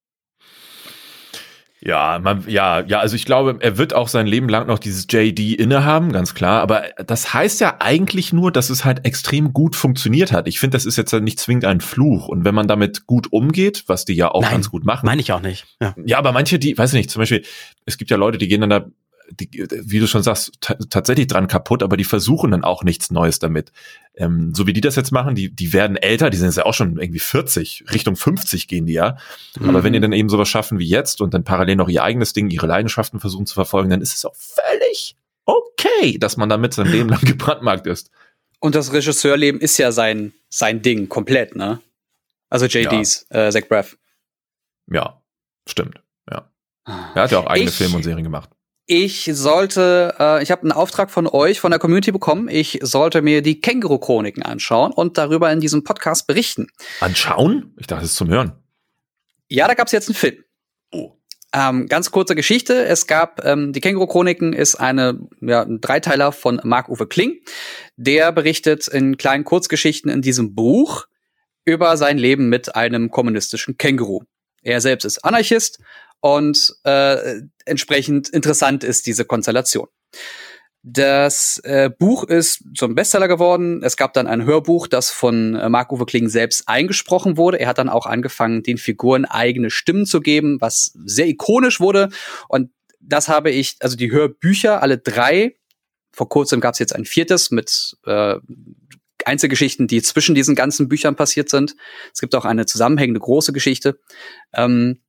Ja, 1.82 2.18
man, 2.22 2.44
ja, 2.46 2.80
ja, 2.80 3.00
also 3.00 3.16
ich 3.16 3.24
glaube, 3.24 3.56
er 3.60 3.78
wird 3.78 3.94
auch 3.94 4.08
sein 4.08 4.26
Leben 4.26 4.50
lang 4.50 4.66
noch 4.66 4.78
dieses 4.78 5.06
JD 5.08 5.58
innehaben, 5.58 6.12
ganz 6.12 6.34
klar. 6.34 6.60
Aber 6.60 6.84
das 7.06 7.32
heißt 7.32 7.60
ja 7.60 7.76
eigentlich 7.80 8.34
nur, 8.34 8.52
dass 8.52 8.68
es 8.68 8.84
halt 8.84 9.06
extrem 9.06 9.54
gut 9.54 9.74
funktioniert 9.74 10.30
hat. 10.30 10.46
Ich 10.46 10.60
finde, 10.60 10.76
das 10.76 10.84
ist 10.84 10.96
jetzt 10.96 11.12
nicht 11.14 11.40
zwingend 11.40 11.64
ein 11.64 11.80
Fluch. 11.80 12.28
Und 12.28 12.44
wenn 12.44 12.54
man 12.54 12.68
damit 12.68 13.06
gut 13.06 13.32
umgeht, 13.32 13.84
was 13.86 14.04
die 14.04 14.14
ja 14.14 14.30
auch 14.30 14.42
Nein, 14.42 14.52
ganz 14.52 14.70
gut 14.70 14.84
machen. 14.84 15.06
Meine 15.06 15.22
ich 15.22 15.32
auch 15.32 15.40
nicht. 15.40 15.64
Ja. 15.80 15.94
ja, 16.04 16.18
aber 16.18 16.32
manche, 16.32 16.58
die, 16.58 16.76
weiß 16.76 16.92
ich 16.92 16.98
nicht, 16.98 17.10
zum 17.10 17.20
Beispiel, 17.20 17.44
es 17.86 17.96
gibt 17.96 18.10
ja 18.10 18.18
Leute, 18.18 18.36
die 18.36 18.48
gehen 18.48 18.60
dann 18.60 18.70
da 18.70 18.84
die, 19.32 19.66
wie 19.70 19.98
du 20.00 20.06
schon 20.06 20.22
sagst, 20.22 20.52
tatsächlich 20.60 21.26
dran 21.26 21.48
kaputt, 21.48 21.82
aber 21.82 21.96
die 21.96 22.04
versuchen 22.04 22.50
dann 22.50 22.64
auch 22.64 22.82
nichts 22.82 23.10
Neues 23.10 23.38
damit. 23.38 23.72
Ähm, 24.14 24.52
so 24.54 24.66
wie 24.66 24.72
die 24.72 24.80
das 24.80 24.96
jetzt 24.96 25.12
machen, 25.12 25.34
die, 25.34 25.54
die 25.54 25.72
werden 25.72 25.96
älter, 25.96 26.30
die 26.30 26.36
sind 26.36 26.46
jetzt 26.46 26.56
ja 26.56 26.66
auch 26.66 26.74
schon 26.74 26.98
irgendwie 26.98 27.20
40, 27.20 27.84
Richtung 27.92 28.16
50 28.16 28.68
gehen 28.68 28.86
die 28.86 28.94
ja. 28.94 29.16
Mhm. 29.58 29.68
Aber 29.68 29.84
wenn 29.84 29.92
die 29.92 30.00
dann 30.00 30.12
eben 30.12 30.28
sowas 30.28 30.48
schaffen 30.48 30.78
wie 30.78 30.88
jetzt 30.88 31.20
und 31.20 31.34
dann 31.34 31.44
parallel 31.44 31.76
noch 31.76 31.88
ihr 31.88 32.02
eigenes 32.02 32.32
Ding, 32.32 32.50
ihre 32.50 32.66
Leidenschaften 32.66 33.20
versuchen 33.20 33.46
zu 33.46 33.54
verfolgen, 33.54 33.90
dann 33.90 34.00
ist 34.00 34.14
es 34.14 34.24
auch 34.24 34.34
völlig 34.34 35.16
okay, 35.44 36.18
dass 36.18 36.36
man 36.36 36.48
damit 36.48 36.74
sein 36.74 36.86
Leben 36.86 37.08
lang 37.08 37.20
gebrandmarkt 37.24 37.86
ist. 37.86 38.10
Und 38.58 38.74
das 38.74 38.92
Regisseurleben 38.92 39.60
ist 39.60 39.78
ja 39.78 39.92
sein, 39.92 40.32
sein 40.48 40.82
Ding 40.82 41.08
komplett, 41.08 41.56
ne? 41.56 41.80
Also 42.50 42.66
JDs, 42.66 43.26
ja. 43.30 43.46
äh, 43.46 43.50
Zach 43.52 43.68
Braff. 43.68 43.96
Ja, 44.92 45.22
stimmt, 45.68 46.02
ja. 46.30 46.50
Ah. 46.84 47.12
Er 47.14 47.22
hat 47.22 47.30
ja 47.30 47.38
auch 47.38 47.46
eigene 47.46 47.70
ich, 47.70 47.76
Filme 47.76 47.96
und 47.96 48.02
Serien 48.02 48.24
gemacht 48.24 48.50
ich 48.90 49.30
sollte, 49.32 50.16
äh, 50.18 50.42
ich 50.42 50.50
habe 50.50 50.62
einen 50.62 50.72
Auftrag 50.72 51.12
von 51.12 51.28
euch, 51.28 51.60
von 51.60 51.70
der 51.70 51.78
Community 51.78 52.10
bekommen. 52.10 52.48
Ich 52.48 52.80
sollte 52.82 53.22
mir 53.22 53.40
die 53.40 53.60
Känguru-Chroniken 53.60 54.42
anschauen 54.42 54.90
und 54.90 55.16
darüber 55.16 55.52
in 55.52 55.60
diesem 55.60 55.84
Podcast 55.84 56.26
berichten. 56.26 56.66
Anschauen? 56.98 57.72
Ich 57.78 57.86
dachte, 57.86 58.04
es 58.04 58.10
ist 58.10 58.16
zum 58.16 58.30
Hören. 58.30 58.52
Ja, 59.46 59.68
da 59.68 59.74
gab 59.74 59.86
es 59.86 59.92
jetzt 59.92 60.08
einen 60.08 60.16
Film. 60.16 60.42
Oh. 60.90 61.12
Ähm, 61.52 61.86
ganz 61.86 62.10
kurze 62.10 62.34
Geschichte. 62.34 62.84
Es 62.84 63.06
gab, 63.06 63.44
ähm, 63.44 63.72
die 63.72 63.80
Känguru-Chroniken 63.80 64.54
ist 64.54 64.74
eine, 64.74 65.20
ja, 65.40 65.62
ein 65.62 65.80
Dreiteiler 65.80 66.32
von 66.32 66.60
Marc-Uwe 66.64 67.06
Kling. 67.06 67.38
Der 67.96 68.32
berichtet 68.32 68.88
in 68.88 69.16
kleinen 69.16 69.44
Kurzgeschichten 69.44 70.10
in 70.10 70.20
diesem 70.20 70.56
Buch 70.56 71.06
über 71.64 71.96
sein 71.96 72.18
Leben 72.18 72.48
mit 72.48 72.74
einem 72.74 73.12
kommunistischen 73.12 73.78
Känguru. 73.78 74.24
Er 74.62 74.80
selbst 74.80 75.04
ist 75.04 75.24
Anarchist 75.24 75.78
und 76.20 76.74
äh, 76.84 77.40
entsprechend 77.64 78.28
interessant 78.28 78.84
ist 78.84 79.06
diese 79.06 79.24
Konstellation. 79.24 79.88
Das 80.82 81.60
äh, 81.64 81.90
Buch 81.90 82.24
ist 82.24 82.64
zum 82.74 82.94
Bestseller 82.94 83.28
geworden. 83.28 83.82
Es 83.82 83.98
gab 83.98 84.14
dann 84.14 84.26
ein 84.26 84.46
Hörbuch, 84.46 84.86
das 84.86 85.10
von 85.10 85.54
äh, 85.54 85.68
Marc-Uwe 85.68 86.06
Kling 86.06 86.28
selbst 86.28 86.68
eingesprochen 86.68 87.36
wurde. 87.36 87.60
Er 87.60 87.68
hat 87.68 87.76
dann 87.76 87.90
auch 87.90 88.06
angefangen, 88.06 88.62
den 88.62 88.78
Figuren 88.78 89.26
eigene 89.26 89.70
Stimmen 89.70 90.06
zu 90.06 90.22
geben, 90.22 90.58
was 90.60 90.92
sehr 91.04 91.28
ikonisch 91.28 91.80
wurde. 91.80 92.08
Und 92.48 92.70
das 92.98 93.28
habe 93.28 93.50
ich, 93.50 93.76
also 93.80 93.96
die 93.96 94.10
Hörbücher, 94.10 94.82
alle 94.82 94.96
drei, 94.96 95.56
vor 96.12 96.30
kurzem 96.30 96.60
gab 96.60 96.72
es 96.72 96.78
jetzt 96.78 96.94
ein 96.94 97.04
viertes 97.04 97.50
mit 97.50 97.98
äh, 98.06 98.36
Einzelgeschichten, 99.26 99.86
die 99.86 100.00
zwischen 100.00 100.34
diesen 100.34 100.54
ganzen 100.54 100.88
Büchern 100.88 101.14
passiert 101.14 101.50
sind. 101.50 101.76
Es 102.14 102.20
gibt 102.20 102.34
auch 102.34 102.46
eine 102.46 102.64
zusammenhängende 102.64 103.20
große 103.20 103.52
Geschichte. 103.52 104.00
Ähm, 104.54 105.00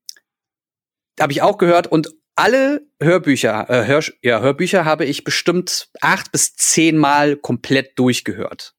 habe 1.21 1.34
ich 1.34 1.41
auch 1.41 1.57
gehört 1.57 1.88
und 1.88 2.10
alle 2.36 2.88
Hörbücher, 3.01 3.69
äh, 3.69 3.86
Hör, 3.86 4.03
ja, 4.21 4.41
Hörbücher 4.41 4.86
habe 4.86 5.05
ich 5.05 5.23
bestimmt 5.23 5.89
acht 6.01 6.31
bis 6.31 6.55
zehn 6.55 6.97
Mal 6.97 7.36
komplett 7.36 7.99
durchgehört. 7.99 8.73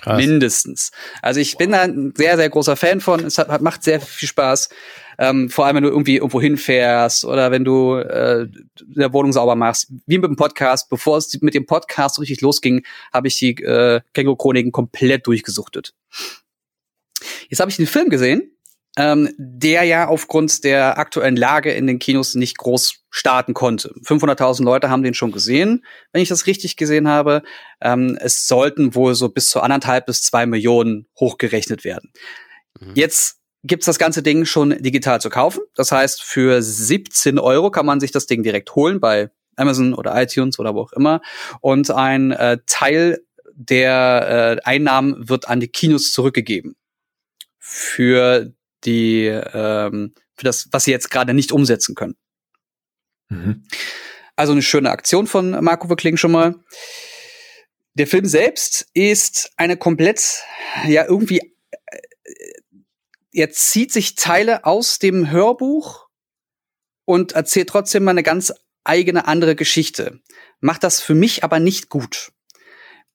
Krass. 0.00 0.16
Mindestens. 0.16 0.92
Also 1.22 1.40
ich 1.40 1.56
bin 1.56 1.72
da 1.72 1.82
ein 1.82 2.12
sehr, 2.16 2.36
sehr 2.36 2.48
großer 2.48 2.76
Fan 2.76 3.00
von. 3.00 3.24
Es 3.24 3.36
hat, 3.36 3.62
macht 3.62 3.82
sehr 3.82 4.00
viel 4.00 4.28
Spaß. 4.28 4.68
Ähm, 5.18 5.50
vor 5.50 5.66
allem, 5.66 5.76
wenn 5.76 5.82
du 5.82 5.88
irgendwie 5.90 6.16
irgendwo 6.16 6.40
hinfährst 6.40 7.24
oder 7.24 7.50
wenn 7.50 7.64
du 7.64 7.96
äh, 7.96 8.46
der 8.80 9.12
Wohnung 9.12 9.32
sauber 9.32 9.56
machst. 9.56 9.92
Wie 10.06 10.18
mit 10.18 10.28
dem 10.28 10.36
Podcast. 10.36 10.88
Bevor 10.88 11.18
es 11.18 11.36
mit 11.40 11.54
dem 11.54 11.66
Podcast 11.66 12.20
richtig 12.20 12.40
losging, 12.42 12.84
habe 13.12 13.26
ich 13.26 13.36
die 13.38 13.56
äh, 13.62 14.00
Känguru-Chroniken 14.14 14.70
komplett 14.70 15.26
durchgesuchtet. 15.26 15.94
Jetzt 17.48 17.58
habe 17.58 17.70
ich 17.70 17.76
den 17.76 17.88
Film 17.88 18.08
gesehen 18.08 18.52
ähm, 18.98 19.30
der 19.38 19.84
ja 19.84 20.08
aufgrund 20.08 20.64
der 20.64 20.98
aktuellen 20.98 21.36
Lage 21.36 21.70
in 21.72 21.86
den 21.86 22.00
Kinos 22.00 22.34
nicht 22.34 22.58
groß 22.58 23.04
starten 23.10 23.54
konnte. 23.54 23.94
500.000 24.04 24.64
Leute 24.64 24.90
haben 24.90 25.04
den 25.04 25.14
schon 25.14 25.30
gesehen, 25.30 25.84
wenn 26.12 26.20
ich 26.20 26.28
das 26.28 26.48
richtig 26.48 26.76
gesehen 26.76 27.06
habe. 27.06 27.42
Ähm, 27.80 28.18
es 28.20 28.48
sollten 28.48 28.96
wohl 28.96 29.14
so 29.14 29.28
bis 29.28 29.50
zu 29.50 29.60
anderthalb 29.60 30.06
bis 30.06 30.22
zwei 30.22 30.46
Millionen 30.46 31.06
hochgerechnet 31.18 31.84
werden. 31.84 32.10
Mhm. 32.80 32.92
Jetzt 32.96 33.36
gibt's 33.62 33.86
das 33.86 34.00
ganze 34.00 34.24
Ding 34.24 34.44
schon 34.44 34.70
digital 34.82 35.20
zu 35.20 35.30
kaufen. 35.30 35.60
Das 35.76 35.92
heißt, 35.92 36.20
für 36.24 36.60
17 36.60 37.38
Euro 37.38 37.70
kann 37.70 37.86
man 37.86 38.00
sich 38.00 38.10
das 38.10 38.26
Ding 38.26 38.42
direkt 38.42 38.74
holen 38.74 38.98
bei 38.98 39.30
Amazon 39.54 39.94
oder 39.94 40.20
iTunes 40.20 40.58
oder 40.58 40.74
wo 40.74 40.82
auch 40.82 40.92
immer. 40.92 41.20
Und 41.60 41.92
ein 41.92 42.32
äh, 42.32 42.58
Teil 42.66 43.20
der 43.54 44.58
äh, 44.58 44.68
Einnahmen 44.68 45.28
wird 45.28 45.48
an 45.48 45.60
die 45.60 45.68
Kinos 45.68 46.10
zurückgegeben. 46.10 46.74
Für 47.58 48.52
die 48.84 49.26
ähm, 49.26 50.14
für 50.34 50.44
das, 50.44 50.68
was 50.72 50.84
sie 50.84 50.90
jetzt 50.90 51.10
gerade 51.10 51.34
nicht 51.34 51.52
umsetzen 51.52 51.94
können. 51.94 52.16
Mhm. 53.28 53.64
Also 54.36 54.52
eine 54.52 54.62
schöne 54.62 54.90
Aktion 54.90 55.26
von 55.26 55.50
Marco 55.64 55.88
Verkling 55.88 56.16
schon 56.16 56.32
mal. 56.32 56.54
Der 57.94 58.06
Film 58.06 58.24
selbst 58.26 58.86
ist 58.94 59.50
eine 59.56 59.76
komplett, 59.76 60.44
ja, 60.86 61.04
irgendwie, 61.04 61.40
äh, 61.40 61.98
er 63.32 63.50
zieht 63.50 63.92
sich 63.92 64.14
Teile 64.14 64.64
aus 64.64 65.00
dem 65.00 65.30
Hörbuch 65.30 66.06
und 67.04 67.32
erzählt 67.32 67.68
trotzdem 67.68 68.04
mal 68.04 68.12
eine 68.12 68.22
ganz 68.22 68.52
eigene 68.84 69.26
andere 69.26 69.56
Geschichte. 69.56 70.20
Macht 70.60 70.84
das 70.84 71.00
für 71.00 71.14
mich 71.14 71.42
aber 71.42 71.58
nicht 71.58 71.88
gut. 71.88 72.32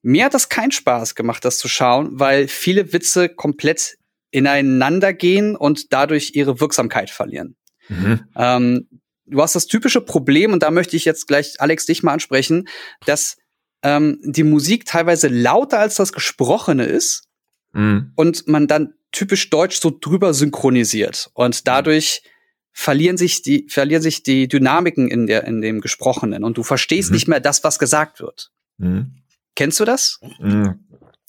Mir 0.02 0.26
hat 0.26 0.34
das 0.34 0.50
keinen 0.50 0.72
Spaß 0.72 1.16
gemacht, 1.16 1.46
das 1.46 1.58
zu 1.58 1.70
schauen, 1.70 2.20
weil 2.20 2.50
viele 2.50 2.92
Witze 2.92 3.30
komplett 3.30 3.98
ineinander 4.34 5.14
gehen 5.14 5.56
und 5.56 5.94
dadurch 5.94 6.32
ihre 6.34 6.60
Wirksamkeit 6.60 7.10
verlieren. 7.10 7.56
Mhm. 7.88 8.22
Ähm, 8.36 8.88
du 9.26 9.42
hast 9.42 9.56
das 9.56 9.68
typische 9.68 10.02
Problem, 10.02 10.54
und 10.54 10.64
da 10.64 10.72
möchte 10.72 10.96
ich 10.96 11.06
jetzt 11.06 11.28
gleich 11.28 11.62
Alex 11.62 11.86
dich 11.86 12.04
mal 12.04 12.14
ansprechen, 12.14 12.68
dass 13.06 13.38
ähm, 13.84 14.20
die 14.24 14.44
Musik 14.44 14.86
teilweise 14.86 15.28
lauter 15.28 15.80
als 15.80 15.96
das 15.96 16.12
Gesprochene 16.14 16.86
ist 16.86 17.28
mhm. 17.74 18.12
und 18.16 18.48
man 18.48 18.68
dann 18.68 18.94
typisch 19.12 19.50
deutsch 19.52 19.80
so 19.80 19.96
drüber 20.02 20.34
synchronisiert 20.34 21.30
und 21.34 21.68
dadurch 21.68 22.24
verlieren 22.72 23.18
sich 23.18 23.44
die 23.44 23.68
verlieren 23.70 24.02
sich 24.02 24.24
die 24.24 24.48
Dynamiken 24.48 25.08
in 25.08 25.28
der 25.28 25.44
in 25.44 25.62
dem 25.62 25.82
Gesprochenen 25.82 26.44
und 26.44 26.58
du 26.58 26.64
verstehst 26.64 27.10
mhm. 27.10 27.14
nicht 27.14 27.28
mehr 27.28 27.40
das, 27.40 27.64
was 27.64 27.78
gesagt 27.78 28.20
wird. 28.20 28.50
Mhm. 28.78 29.18
Kennst 29.56 29.80
du 29.80 29.86
das? 29.86 30.20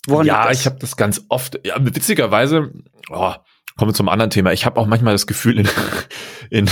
Woran 0.07 0.25
ja, 0.25 0.51
ich 0.51 0.65
habe 0.65 0.77
das 0.79 0.97
ganz 0.97 1.21
oft. 1.29 1.59
Ja, 1.65 1.75
witzigerweise, 1.79 2.71
oh, 3.09 3.33
kommen 3.77 3.91
wir 3.91 3.95
zum 3.95 4.09
anderen 4.09 4.31
Thema. 4.31 4.53
Ich 4.53 4.65
habe 4.65 4.79
auch 4.79 4.87
manchmal 4.87 5.13
das 5.13 5.27
Gefühl 5.27 5.59
in, 5.59 5.69
in 6.49 6.69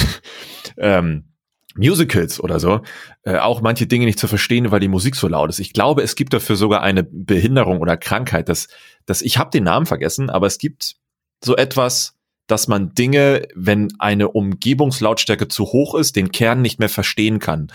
ähm, 0.77 1.33
Musicals 1.75 2.39
oder 2.39 2.59
so, 2.59 2.81
äh, 3.23 3.37
auch 3.37 3.61
manche 3.61 3.87
Dinge 3.87 4.05
nicht 4.05 4.19
zu 4.19 4.27
verstehen, 4.27 4.71
weil 4.71 4.79
die 4.79 4.87
Musik 4.87 5.15
so 5.15 5.27
laut 5.27 5.49
ist. 5.49 5.59
Ich 5.59 5.73
glaube, 5.73 6.03
es 6.03 6.15
gibt 6.15 6.33
dafür 6.33 6.55
sogar 6.55 6.81
eine 6.81 7.03
Behinderung 7.03 7.79
oder 7.79 7.97
Krankheit, 7.97 8.49
dass, 8.49 8.67
dass 9.05 9.21
ich 9.21 9.37
habe 9.37 9.49
den 9.49 9.63
Namen 9.63 9.85
vergessen, 9.85 10.29
aber 10.29 10.47
es 10.47 10.57
gibt 10.57 10.95
so 11.43 11.55
etwas, 11.55 12.15
dass 12.47 12.67
man 12.67 12.93
Dinge, 12.93 13.47
wenn 13.55 13.89
eine 13.99 14.29
Umgebungslautstärke 14.29 15.47
zu 15.47 15.65
hoch 15.65 15.95
ist, 15.95 16.15
den 16.15 16.31
Kern 16.31 16.61
nicht 16.61 16.79
mehr 16.79 16.89
verstehen 16.89 17.39
kann. 17.39 17.71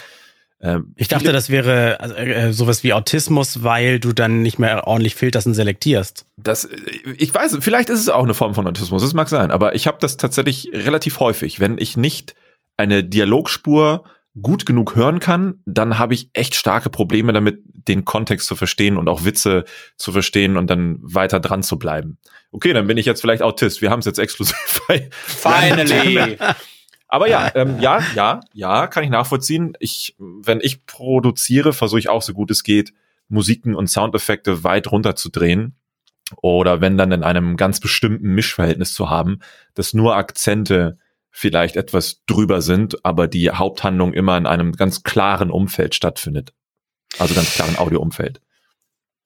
Ähm, 0.61 0.93
ich 0.97 1.09
dachte, 1.09 1.33
das 1.33 1.51
wäre 1.51 2.01
also, 2.01 2.15
äh, 2.15 2.53
sowas 2.53 2.83
wie 2.83 2.93
Autismus, 2.93 3.63
weil 3.63 4.01
du 4.01 4.13
dann 4.13 4.43
nicht 4.43 4.59
mehr 4.59 4.87
ordentlich 4.87 5.15
filterst 5.15 5.47
und 5.47 5.55
selektierst. 5.55 6.27
Das, 6.37 6.65
äh, 6.65 6.77
ich 7.17 7.33
weiß, 7.33 7.59
vielleicht 7.61 7.91
ist 7.91 8.01
es 8.01 8.09
auch 8.09 8.25
eine 8.25 8.35
Form 8.35 8.55
von 8.55 8.67
Autismus, 8.67 9.03
das 9.03 9.15
mag 9.15 9.29
sein, 9.29 9.51
aber 9.51 9.75
ich 9.75 9.87
habe 9.87 9.99
das 10.01 10.17
tatsächlich 10.17 10.71
relativ 10.73 11.21
häufig. 11.21 11.61
Wenn 11.61 11.79
ich 11.79 11.97
nicht 11.97 12.35
eine 12.77 13.05
Dialogspur 13.05 14.05
gut 14.41 14.67
genug 14.67 14.97
hören 14.97 15.21
kann, 15.21 15.61
dann 15.65 15.99
habe 15.99 16.15
ich 16.15 16.31
echt 16.33 16.55
starke 16.55 16.91
Probleme 16.91 17.33
damit, 17.33 17.61
den 17.65 18.05
Kontext 18.05 18.47
zu 18.47 18.57
verstehen 18.57 18.97
und 18.97 19.09
auch 19.09 19.25
Witze 19.25 19.65
zu 19.97 20.13
verstehen 20.13 20.57
und 20.57 20.69
dann 20.69 20.99
weiter 21.03 21.41
dran 21.41 21.63
zu 21.63 21.79
bleiben. 21.79 22.19
Okay, 22.53 22.73
dann 22.73 22.87
bin 22.87 22.99
ich 22.99 23.07
jetzt 23.07 23.21
vielleicht 23.21 23.43
Autist. 23.43 23.83
Wir 23.83 23.91
haben 23.91 24.01
es 24.01 24.07
jetzt 24.07 24.19
exklusiv. 24.19 24.57
Finally. 25.11 26.37
Aber 27.09 27.27
ja, 27.29 27.51
ähm, 27.55 27.81
ja, 27.81 28.01
ja, 28.15 28.41
ja, 28.53 28.87
kann 28.87 29.03
ich 29.03 29.11
nachvollziehen. 29.11 29.73
Ich, 29.81 30.15
wenn 30.19 30.61
ich 30.61 30.85
produziere, 30.85 31.73
versuche 31.73 31.99
ich 31.99 32.09
auch 32.11 32.23
so 32.23 32.35
gut 32.35 32.51
es 32.51 32.63
geht, 32.63 32.93
Musiken 33.29 33.75
und 33.75 33.89
Soundeffekte 33.89 34.63
weit 34.63 34.93
runterzudrehen. 34.93 35.75
Oder 36.43 36.83
wenn 36.83 36.99
dann 36.99 37.11
in 37.11 37.25
einem 37.25 37.57
ganz 37.57 37.81
bestimmten 37.81 38.35
Mischverhältnis 38.35 38.93
zu 38.93 39.09
haben, 39.09 39.41
dass 39.73 39.95
nur 39.95 40.17
Akzente 40.17 40.99
vielleicht 41.31 41.77
etwas 41.77 42.23
drüber 42.27 42.61
sind, 42.61 43.05
aber 43.05 43.29
die 43.29 43.51
Haupthandlung 43.51 44.13
immer 44.13 44.37
in 44.37 44.47
einem 44.47 44.73
ganz 44.73 45.03
klaren 45.03 45.51
Umfeld 45.51 45.95
stattfindet. 45.95 46.53
Also 47.19 47.35
ganz 47.35 47.55
klaren 47.55 47.79
Audioumfeld. 47.79 48.43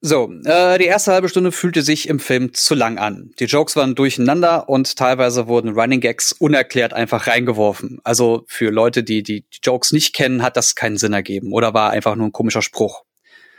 So, 0.05 0.29
äh, 0.43 0.77
die 0.79 0.85
erste 0.85 1.13
halbe 1.13 1.29
Stunde 1.29 1.53
fühlte 1.53 1.81
sich 1.81 2.09
im 2.09 2.19
Film 2.19 2.53
zu 2.53 2.75
lang 2.75 2.97
an. 2.97 3.31
Die 3.39 3.45
Jokes 3.45 3.77
waren 3.77 3.95
durcheinander 3.95 4.67
und 4.67 4.97
teilweise 4.97 5.47
wurden 5.47 5.79
Running 5.79 6.01
Gags 6.01 6.33
unerklärt 6.33 6.91
einfach 6.91 7.27
reingeworfen. 7.27 8.01
Also 8.03 8.43
für 8.47 8.69
Leute, 8.69 9.05
die 9.05 9.23
die 9.23 9.45
Jokes 9.63 9.93
nicht 9.93 10.13
kennen, 10.13 10.43
hat 10.43 10.57
das 10.57 10.75
keinen 10.75 10.97
Sinn 10.97 11.13
ergeben 11.13 11.53
oder 11.53 11.73
war 11.73 11.91
einfach 11.91 12.17
nur 12.17 12.27
ein 12.27 12.33
komischer 12.33 12.61
Spruch. 12.61 13.03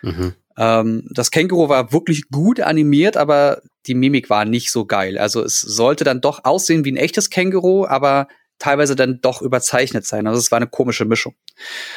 Mhm. 0.03 0.35
Ähm, 0.59 1.09
das 1.15 1.31
Känguru 1.31 1.71
war 1.71 1.95
wirklich 1.95 2.29
gut 2.31 2.61
animiert, 2.61 3.17
aber 3.17 3.63
die 3.87 3.95
Mimik 3.95 4.29
war 4.29 4.45
nicht 4.45 4.71
so 4.71 4.85
geil. 4.85 5.17
Also 5.17 5.43
es 5.43 5.63
sollte 5.63 6.05
dann 6.05 6.21
doch 6.21 6.45
aussehen 6.45 6.85
wie 6.85 6.93
ein 6.93 6.99
echtes 6.99 7.31
Känguru, 7.31 7.87
aber 7.87 8.29
teilweise 8.59 8.97
dann 8.97 9.21
doch 9.21 9.43
überzeichnet 9.43 10.07
sein. 10.07 10.27
Also 10.27 10.39
es 10.39 10.51
war 10.51 10.57
eine 10.57 10.67
komische 10.67 11.05
Mischung. 11.05 11.35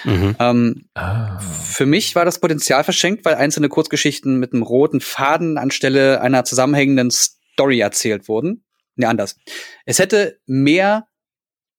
Mhm. 0.03 0.36
Ähm, 0.39 0.89
ah. 0.95 1.39
Für 1.39 1.86
mich 1.86 2.16
war 2.16 2.26
das 2.26 2.39
Potenzial 2.39 2.84
verschenkt, 2.84 3.26
weil 3.26 3.36
einzelne 3.36 3.70
Kurzgeschichten 3.70 4.39
mit 4.39 4.53
einem 4.53 4.64
roten 4.64 5.01
Faden 5.01 5.58
anstelle 5.58 6.22
einer 6.22 6.43
zusammenhängenden 6.43 7.12
Story 7.12 7.80
erzählt 7.80 8.28
wurden. 8.28 8.66
Nee, 8.95 9.05
anders. 9.05 9.38
Es 9.86 9.99
hätte 9.99 10.39
mehr, 10.45 11.08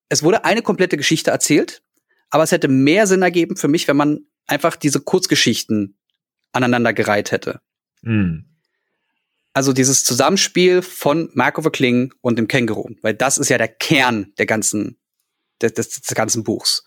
es 0.09 0.23
wurde 0.23 0.45
eine 0.45 0.63
komplette 0.63 0.97
Geschichte 0.97 1.31
erzählt, 1.31 1.83
aber 2.31 2.45
es 2.45 2.53
hätte 2.53 2.69
mehr 2.69 3.07
Sinn 3.07 3.23
ergeben 3.23 3.57
für 3.57 3.69
mich, 3.69 3.89
wenn 3.89 3.97
man 3.97 4.21
einfach 4.47 4.77
diese 4.77 5.01
Kurzgeschichten 5.01 5.99
aneinandergereiht 6.53 7.33
hätte. 7.33 7.61
Mhm 8.03 8.58
also 9.59 9.73
dieses 9.73 10.05
Zusammenspiel 10.05 10.83
von 10.83 11.33
a 11.37 11.51
Kling 11.51 12.15
und 12.21 12.39
dem 12.39 12.47
Känguru, 12.47 12.91
weil 13.03 13.15
das 13.15 13.39
ist 13.39 13.49
ja 13.49 13.59
der 13.59 13.67
Kern 13.67 14.33
der 14.39 14.47
ganzen, 14.47 15.01
des, 15.61 15.75
des, 15.75 16.01
des 16.01 16.15
ganzen 16.15 16.45
Buchs. 16.45 16.85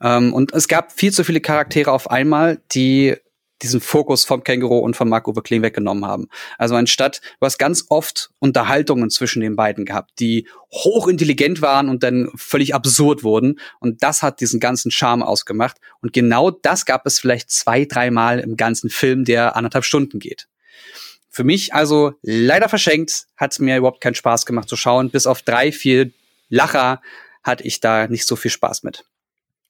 Ähm, 0.00 0.34
und 0.34 0.52
es 0.52 0.66
gab 0.66 0.90
viel 0.90 1.12
zu 1.12 1.22
viele 1.22 1.40
Charaktere 1.40 1.92
auf 1.92 2.10
einmal, 2.10 2.60
die 2.72 3.14
diesen 3.62 3.80
Fokus 3.80 4.24
vom 4.24 4.42
Känguru 4.42 4.78
und 4.78 4.96
von 4.96 5.12
Uwe 5.12 5.42
Kling 5.42 5.62
weggenommen 5.62 6.04
haben. 6.04 6.26
Also 6.58 6.74
anstatt, 6.74 7.20
du 7.38 7.46
hast 7.46 7.58
ganz 7.58 7.86
oft 7.88 8.30
Unterhaltungen 8.40 9.08
zwischen 9.08 9.40
den 9.40 9.54
beiden 9.54 9.84
gehabt, 9.84 10.10
die 10.18 10.48
hochintelligent 10.72 11.62
waren 11.62 11.88
und 11.88 12.02
dann 12.02 12.30
völlig 12.34 12.74
absurd 12.74 13.22
wurden. 13.22 13.60
Und 13.78 14.02
das 14.02 14.24
hat 14.24 14.40
diesen 14.40 14.58
ganzen 14.58 14.90
Charme 14.90 15.22
ausgemacht. 15.22 15.76
Und 16.00 16.12
genau 16.12 16.50
das 16.50 16.84
gab 16.84 17.06
es 17.06 17.20
vielleicht 17.20 17.52
zwei, 17.52 17.84
dreimal 17.84 18.40
im 18.40 18.56
ganzen 18.56 18.90
Film, 18.90 19.24
der 19.24 19.54
anderthalb 19.54 19.84
Stunden 19.84 20.18
geht. 20.18 20.48
Für 21.32 21.44
mich 21.44 21.72
also 21.72 22.12
leider 22.20 22.68
verschenkt, 22.68 23.26
hat 23.38 23.58
mir 23.58 23.78
überhaupt 23.78 24.02
keinen 24.02 24.14
Spaß 24.14 24.44
gemacht 24.44 24.68
zu 24.68 24.76
schauen. 24.76 25.10
Bis 25.10 25.26
auf 25.26 25.40
drei, 25.40 25.72
vier 25.72 26.10
Lacher 26.50 27.00
hatte 27.42 27.64
ich 27.64 27.80
da 27.80 28.06
nicht 28.06 28.26
so 28.26 28.36
viel 28.36 28.50
Spaß 28.50 28.82
mit. 28.82 29.06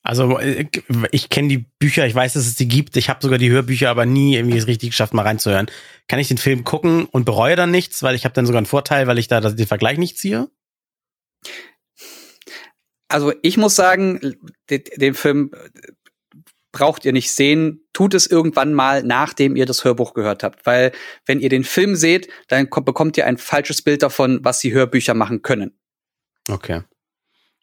Also 0.02 0.40
äh, 0.40 0.66
ich 1.12 1.28
kenne 1.28 1.46
die 1.46 1.64
Bücher, 1.78 2.04
ich 2.04 2.14
weiß, 2.16 2.32
dass 2.32 2.46
es 2.46 2.56
sie 2.56 2.66
gibt. 2.66 2.96
Ich 2.96 3.08
habe 3.08 3.22
sogar 3.22 3.38
die 3.38 3.50
Hörbücher, 3.50 3.88
aber 3.88 4.04
nie 4.04 4.34
irgendwie 4.34 4.58
es 4.58 4.66
richtig 4.66 4.90
geschafft, 4.90 5.14
mal 5.14 5.22
reinzuhören. 5.22 5.70
Kann 6.08 6.18
ich 6.18 6.26
den 6.26 6.38
Film 6.38 6.64
gucken 6.64 7.04
und 7.04 7.24
bereue 7.24 7.54
dann 7.54 7.70
nichts, 7.70 8.02
weil 8.02 8.16
ich 8.16 8.24
habe 8.24 8.34
dann 8.34 8.44
sogar 8.44 8.58
einen 8.58 8.66
Vorteil, 8.66 9.06
weil 9.06 9.18
ich 9.18 9.28
da 9.28 9.40
den 9.40 9.66
Vergleich 9.66 9.98
nicht 9.98 10.18
ziehe? 10.18 10.50
Also 13.06 13.32
ich 13.42 13.56
muss 13.56 13.76
sagen, 13.76 14.36
den, 14.68 14.82
den 14.96 15.14
Film 15.14 15.52
braucht 16.72 17.04
ihr 17.04 17.12
nicht 17.12 17.30
sehen, 17.30 17.86
tut 17.92 18.14
es 18.14 18.26
irgendwann 18.26 18.72
mal, 18.72 19.02
nachdem 19.02 19.56
ihr 19.56 19.66
das 19.66 19.84
Hörbuch 19.84 20.14
gehört 20.14 20.42
habt. 20.42 20.66
Weil 20.66 20.92
wenn 21.26 21.40
ihr 21.40 21.50
den 21.50 21.64
Film 21.64 21.94
seht, 21.94 22.28
dann 22.48 22.68
bekommt 22.70 23.16
ihr 23.18 23.26
ein 23.26 23.36
falsches 23.36 23.82
Bild 23.82 24.02
davon, 24.02 24.40
was 24.42 24.58
die 24.60 24.72
Hörbücher 24.72 25.14
machen 25.14 25.42
können. 25.42 25.78
Okay. 26.48 26.82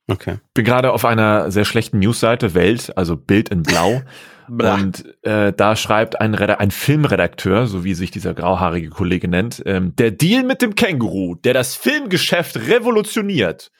Okay. 0.08 0.38
Bin 0.54 0.66
gerade 0.66 0.92
auf 0.92 1.06
einer 1.06 1.52
sehr 1.52 1.66
schlechten 1.66 2.00
Newsseite, 2.00 2.54
Welt, 2.54 2.98
also 2.98 3.16
Bild 3.16 3.50
in 3.50 3.64
Blau. 3.64 4.02
und 4.48 5.06
äh, 5.24 5.54
da 5.54 5.76
schreibt 5.76 6.20
ein, 6.20 6.34
Reda 6.34 6.56
ein 6.56 6.72
Filmredakteur, 6.72 7.68
so 7.68 7.84
wie 7.84 7.94
sich 7.94 8.10
dieser 8.10 8.34
grauhaarige 8.34 8.90
Kollege 8.90 9.28
nennt, 9.28 9.62
ähm, 9.66 9.96
der 9.96 10.12
Deal 10.12 10.44
mit 10.44 10.64
dem 10.64 10.74
Känguru, 10.74 11.36
der 11.36 11.54
das 11.54 11.76
Filmgeschäft 11.76 12.58
revolutioniert. 12.58 13.72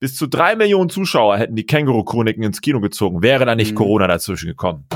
Bis 0.00 0.16
zu 0.16 0.26
drei 0.26 0.56
Millionen 0.56 0.88
Zuschauer 0.88 1.36
hätten 1.36 1.54
die 1.54 1.66
Känguru-Chroniken 1.66 2.42
ins 2.42 2.62
Kino 2.62 2.80
gezogen, 2.80 3.22
wäre 3.22 3.44
da 3.44 3.54
nicht 3.54 3.72
mhm. 3.72 3.76
Corona 3.76 4.06
dazwischen 4.06 4.48
gekommen. 4.48 4.86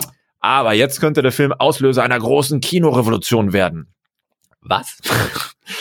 Aber 0.41 0.73
jetzt 0.73 0.99
könnte 0.99 1.21
der 1.23 1.31
Film 1.31 1.53
Auslöser 1.53 2.03
einer 2.03 2.19
großen 2.19 2.61
Kinorevolution 2.61 3.53
werden. 3.53 3.89
Was? 4.63 4.99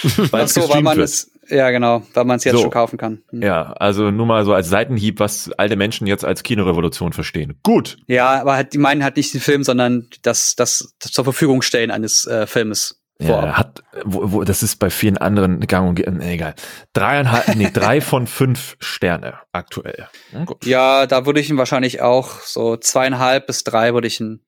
weil 0.32 0.48
so, 0.50 0.70
weil 0.70 0.82
man 0.82 1.00
es, 1.00 1.32
ja 1.50 1.72
genau, 1.72 2.04
weil 2.14 2.26
man 2.26 2.36
es 2.36 2.44
jetzt 2.44 2.56
so. 2.56 2.62
schon 2.64 2.72
kaufen 2.72 2.98
kann. 2.98 3.24
Mhm. 3.32 3.42
Ja, 3.42 3.72
also 3.74 4.12
nur 4.12 4.26
mal 4.26 4.44
so 4.44 4.54
als 4.54 4.68
Seitenhieb, 4.68 5.22
was 5.22 5.52
alte 5.54 5.78
Menschen 5.78 6.06
jetzt 6.06 6.26
als 6.26 6.44
Kinorevolution 6.44 7.14
verstehen. 7.14 7.60
Gut. 7.64 7.98
Ja, 8.08 8.42
aber 8.42 8.56
halt, 8.56 8.74
die 8.74 8.78
meinen 8.78 9.04
halt 9.04 9.16
nicht 9.16 9.34
den 9.34 9.42
Film, 9.42 9.64
sondern 9.64 10.08
das, 10.22 10.56
das, 10.56 10.94
das 11.00 11.12
zur 11.12 11.24
Verfügung 11.24 11.62
stellen 11.62 11.92
eines 11.92 12.26
äh, 12.28 12.46
Filmes. 12.46 13.03
Ja, 13.20 13.58
hat, 13.58 13.84
wo, 14.04 14.32
wo, 14.32 14.44
das 14.44 14.64
ist 14.64 14.78
bei 14.78 14.90
vielen 14.90 15.18
anderen 15.18 15.60
gang 15.62 15.88
und 15.88 16.18
nee, 16.18 16.34
egal. 16.34 16.56
Dreieinhalb, 16.94 17.56
nee, 17.56 17.70
drei 17.74 18.02
von 18.02 18.28
fünf 18.28 18.76
Sterne 18.80 19.40
aktuell. 19.52 20.08
Hm, 20.32 20.48
ja, 20.64 21.06
da 21.06 21.26
würde 21.26 21.40
ich 21.40 21.50
ihn 21.50 21.58
wahrscheinlich 21.58 22.02
auch 22.02 22.42
so 22.42 22.76
zweieinhalb 22.76 23.48
bis 23.48 23.64
drei 23.64 23.94
würde 23.94 24.08
ich 24.08 24.20
ihn. 24.20 24.42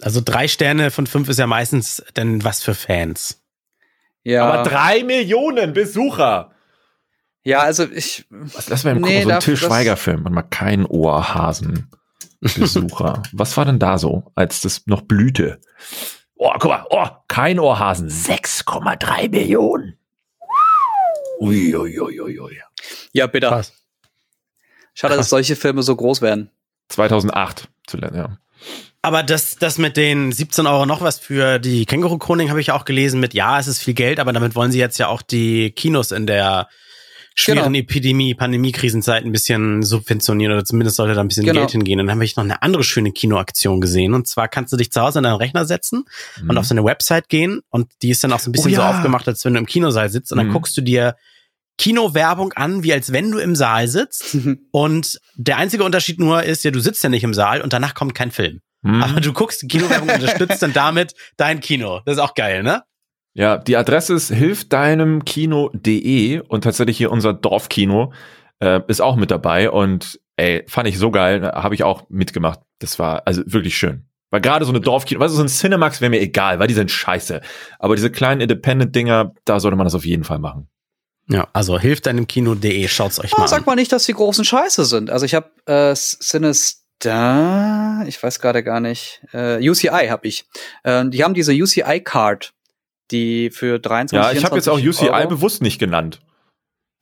Also 0.00 0.20
drei 0.24 0.48
Sterne 0.48 0.90
von 0.90 1.06
fünf 1.06 1.28
ist 1.28 1.38
ja 1.38 1.46
meistens 1.46 2.02
denn 2.16 2.44
was 2.44 2.62
für 2.62 2.74
Fans. 2.74 3.42
Ja. 4.22 4.44
Aber 4.44 4.68
drei 4.68 5.02
Millionen 5.02 5.72
Besucher. 5.72 6.52
Ja, 7.44 7.60
also 7.60 7.84
ich. 7.90 8.26
Was, 8.30 8.68
lass 8.68 8.84
mal 8.84 8.94
nee, 8.94 9.22
so 9.22 9.30
ein 9.30 9.40
Till 9.40 9.56
Schweiger-Film 9.56 10.26
und 10.26 10.32
mal 10.32 10.42
kein 10.42 10.86
Ohrhasen. 10.86 11.90
Besucher. 12.40 13.22
was 13.32 13.56
war 13.56 13.64
denn 13.64 13.78
da 13.78 13.98
so, 13.98 14.30
als 14.34 14.60
das 14.60 14.86
noch 14.86 15.02
blühte? 15.02 15.60
Oh, 16.44 16.50
guck 16.58 16.70
mal, 16.70 16.84
oh, 16.90 17.06
kein 17.28 17.60
Ohrhasen. 17.60 18.08
6,3 18.08 19.30
Millionen. 19.30 19.96
Uiuiuiui. 21.38 22.00
Ui, 22.00 22.20
ui, 22.20 22.40
ui. 22.40 22.58
Ja, 23.12 23.28
bitte. 23.28 23.46
Krass. 23.46 23.72
Schade, 24.92 25.14
Krass. 25.14 25.18
dass 25.18 25.30
solche 25.30 25.54
Filme 25.54 25.84
so 25.84 25.94
groß 25.94 26.20
werden. 26.20 26.50
2008 26.88 27.68
zu 27.86 27.96
lernen, 27.96 28.16
ja. 28.16 28.38
Aber 29.02 29.22
das, 29.22 29.54
das 29.54 29.78
mit 29.78 29.96
den 29.96 30.32
17 30.32 30.66
Euro 30.66 30.84
noch 30.84 31.00
was 31.00 31.20
für 31.20 31.60
die 31.60 31.86
Känguru-Chronik 31.86 32.50
habe 32.50 32.60
ich 32.60 32.72
auch 32.72 32.84
gelesen 32.84 33.20
mit, 33.20 33.34
ja, 33.34 33.60
es 33.60 33.68
ist 33.68 33.78
viel 33.78 33.94
Geld, 33.94 34.18
aber 34.18 34.32
damit 34.32 34.56
wollen 34.56 34.72
sie 34.72 34.80
jetzt 34.80 34.98
ja 34.98 35.06
auch 35.06 35.22
die 35.22 35.70
Kinos 35.70 36.10
in 36.10 36.26
der 36.26 36.68
schweren 37.34 37.72
genau. 37.72 37.78
Epidemie, 37.78 38.34
Pandemie-Krisenzeit 38.34 39.24
ein 39.24 39.32
bisschen 39.32 39.82
subventionieren 39.82 40.52
oder 40.52 40.64
zumindest 40.64 40.96
sollte 40.96 41.14
da 41.14 41.20
ein 41.20 41.28
bisschen 41.28 41.44
genau. 41.44 41.60
Geld 41.60 41.72
hingehen. 41.72 41.98
dann 41.98 42.10
habe 42.10 42.24
ich 42.24 42.36
noch 42.36 42.44
eine 42.44 42.62
andere 42.62 42.84
schöne 42.84 43.12
Kinoaktion 43.12 43.80
gesehen. 43.80 44.14
Und 44.14 44.28
zwar 44.28 44.48
kannst 44.48 44.72
du 44.72 44.76
dich 44.76 44.90
zu 44.90 45.00
Hause 45.00 45.18
an 45.18 45.24
deinen 45.24 45.36
Rechner 45.36 45.64
setzen 45.64 46.04
mhm. 46.40 46.50
und 46.50 46.58
auf 46.58 46.66
so 46.66 46.74
eine 46.74 46.84
Website 46.84 47.28
gehen 47.28 47.60
und 47.70 47.90
die 48.02 48.10
ist 48.10 48.22
dann 48.24 48.32
auch 48.32 48.40
so 48.40 48.50
ein 48.50 48.52
bisschen 48.52 48.72
oh, 48.72 48.74
ja. 48.74 48.92
so 48.92 48.96
aufgemacht, 48.96 49.26
als 49.28 49.44
wenn 49.44 49.54
du 49.54 49.60
im 49.60 49.66
Kinosaal 49.66 50.10
sitzt 50.10 50.32
und 50.32 50.38
dann 50.38 50.48
mhm. 50.48 50.52
guckst 50.52 50.76
du 50.76 50.80
dir 50.80 51.16
Kinowerbung 51.78 52.52
an, 52.52 52.82
wie 52.82 52.92
als 52.92 53.12
wenn 53.12 53.30
du 53.30 53.38
im 53.38 53.56
Saal 53.56 53.88
sitzt. 53.88 54.34
Mhm. 54.42 54.60
Und 54.70 55.20
der 55.34 55.58
einzige 55.58 55.84
Unterschied 55.84 56.18
nur 56.18 56.42
ist, 56.42 56.64
ja, 56.64 56.70
du 56.70 56.80
sitzt 56.80 57.02
ja 57.04 57.10
nicht 57.10 57.22
im 57.22 57.34
Saal 57.34 57.60
und 57.60 57.74
danach 57.74 57.94
kommt 57.94 58.14
kein 58.14 58.30
Film. 58.30 58.60
Mhm. 58.80 59.02
Aber 59.02 59.20
du 59.20 59.32
guckst 59.32 59.62
die 59.62 59.68
Kinowerbung 59.68 60.08
und 60.08 60.14
unterstützt 60.20 60.62
dann 60.62 60.72
damit 60.72 61.14
dein 61.36 61.60
Kino. 61.60 62.00
Das 62.06 62.16
ist 62.16 62.22
auch 62.22 62.34
geil, 62.34 62.62
ne? 62.62 62.82
Ja, 63.34 63.56
die 63.56 63.76
Adresse 63.76 64.14
ist 64.14 64.32
hilfdeinemkino.de 64.32 66.40
und 66.40 66.64
tatsächlich 66.64 66.98
hier 66.98 67.10
unser 67.10 67.32
Dorfkino 67.32 68.12
äh, 68.60 68.80
ist 68.88 69.00
auch 69.00 69.16
mit 69.16 69.30
dabei 69.30 69.70
und 69.70 70.20
ey, 70.36 70.64
fand 70.68 70.86
ich 70.88 70.98
so 70.98 71.10
geil, 71.10 71.42
habe 71.42 71.74
ich 71.74 71.82
auch 71.82 72.08
mitgemacht. 72.10 72.60
Das 72.78 72.98
war 72.98 73.22
also 73.26 73.42
wirklich 73.46 73.76
schön. 73.76 74.04
Weil 74.30 74.40
gerade 74.40 74.64
so 74.64 74.72
eine 74.72 74.80
Dorfkino, 74.80 75.20
weißt 75.20 75.32
du, 75.32 75.36
so 75.36 75.42
ein 75.42 75.48
Cinemax 75.48 76.00
wäre 76.00 76.10
mir 76.10 76.20
egal, 76.20 76.58
weil 76.58 76.66
die 76.66 76.74
sind 76.74 76.90
scheiße. 76.90 77.42
Aber 77.78 77.96
diese 77.96 78.10
kleinen 78.10 78.40
Independent-Dinger, 78.40 79.34
da 79.44 79.60
sollte 79.60 79.76
man 79.76 79.84
das 79.84 79.94
auf 79.94 80.06
jeden 80.06 80.24
Fall 80.24 80.38
machen. 80.38 80.68
Ja, 81.28 81.48
also 81.52 81.78
hilft 81.78 82.06
deinem 82.06 82.26
Kino.de, 82.26 82.88
schaut's 82.88 83.20
euch 83.20 83.32
oh, 83.34 83.40
mal 83.40 83.48
Sag 83.48 83.66
mal 83.66 83.76
nicht, 83.76 83.92
dass 83.92 84.06
die 84.06 84.14
großen 84.14 84.44
Scheiße 84.44 84.86
sind. 84.86 85.10
Also 85.10 85.26
ich 85.26 85.34
habe 85.34 85.50
äh, 85.66 85.94
Sinister, 85.94 88.04
ich 88.06 88.22
weiß 88.22 88.40
gerade 88.40 88.62
gar 88.62 88.80
nicht, 88.80 89.20
äh, 89.32 89.68
UCI 89.68 90.08
habe 90.08 90.26
ich. 90.26 90.46
Äh, 90.82 91.04
die 91.08 91.22
haben 91.22 91.34
diese 91.34 91.52
UCI-Card 91.52 92.54
die 93.12 93.50
für 93.50 93.78
23 93.78 94.16
Ja, 94.16 94.36
ich 94.36 94.44
habe 94.44 94.56
jetzt 94.56 94.68
auch 94.68 94.80
UCI 94.80 95.10
Euro. 95.10 95.28
bewusst 95.28 95.62
nicht 95.62 95.78
genannt. 95.78 96.20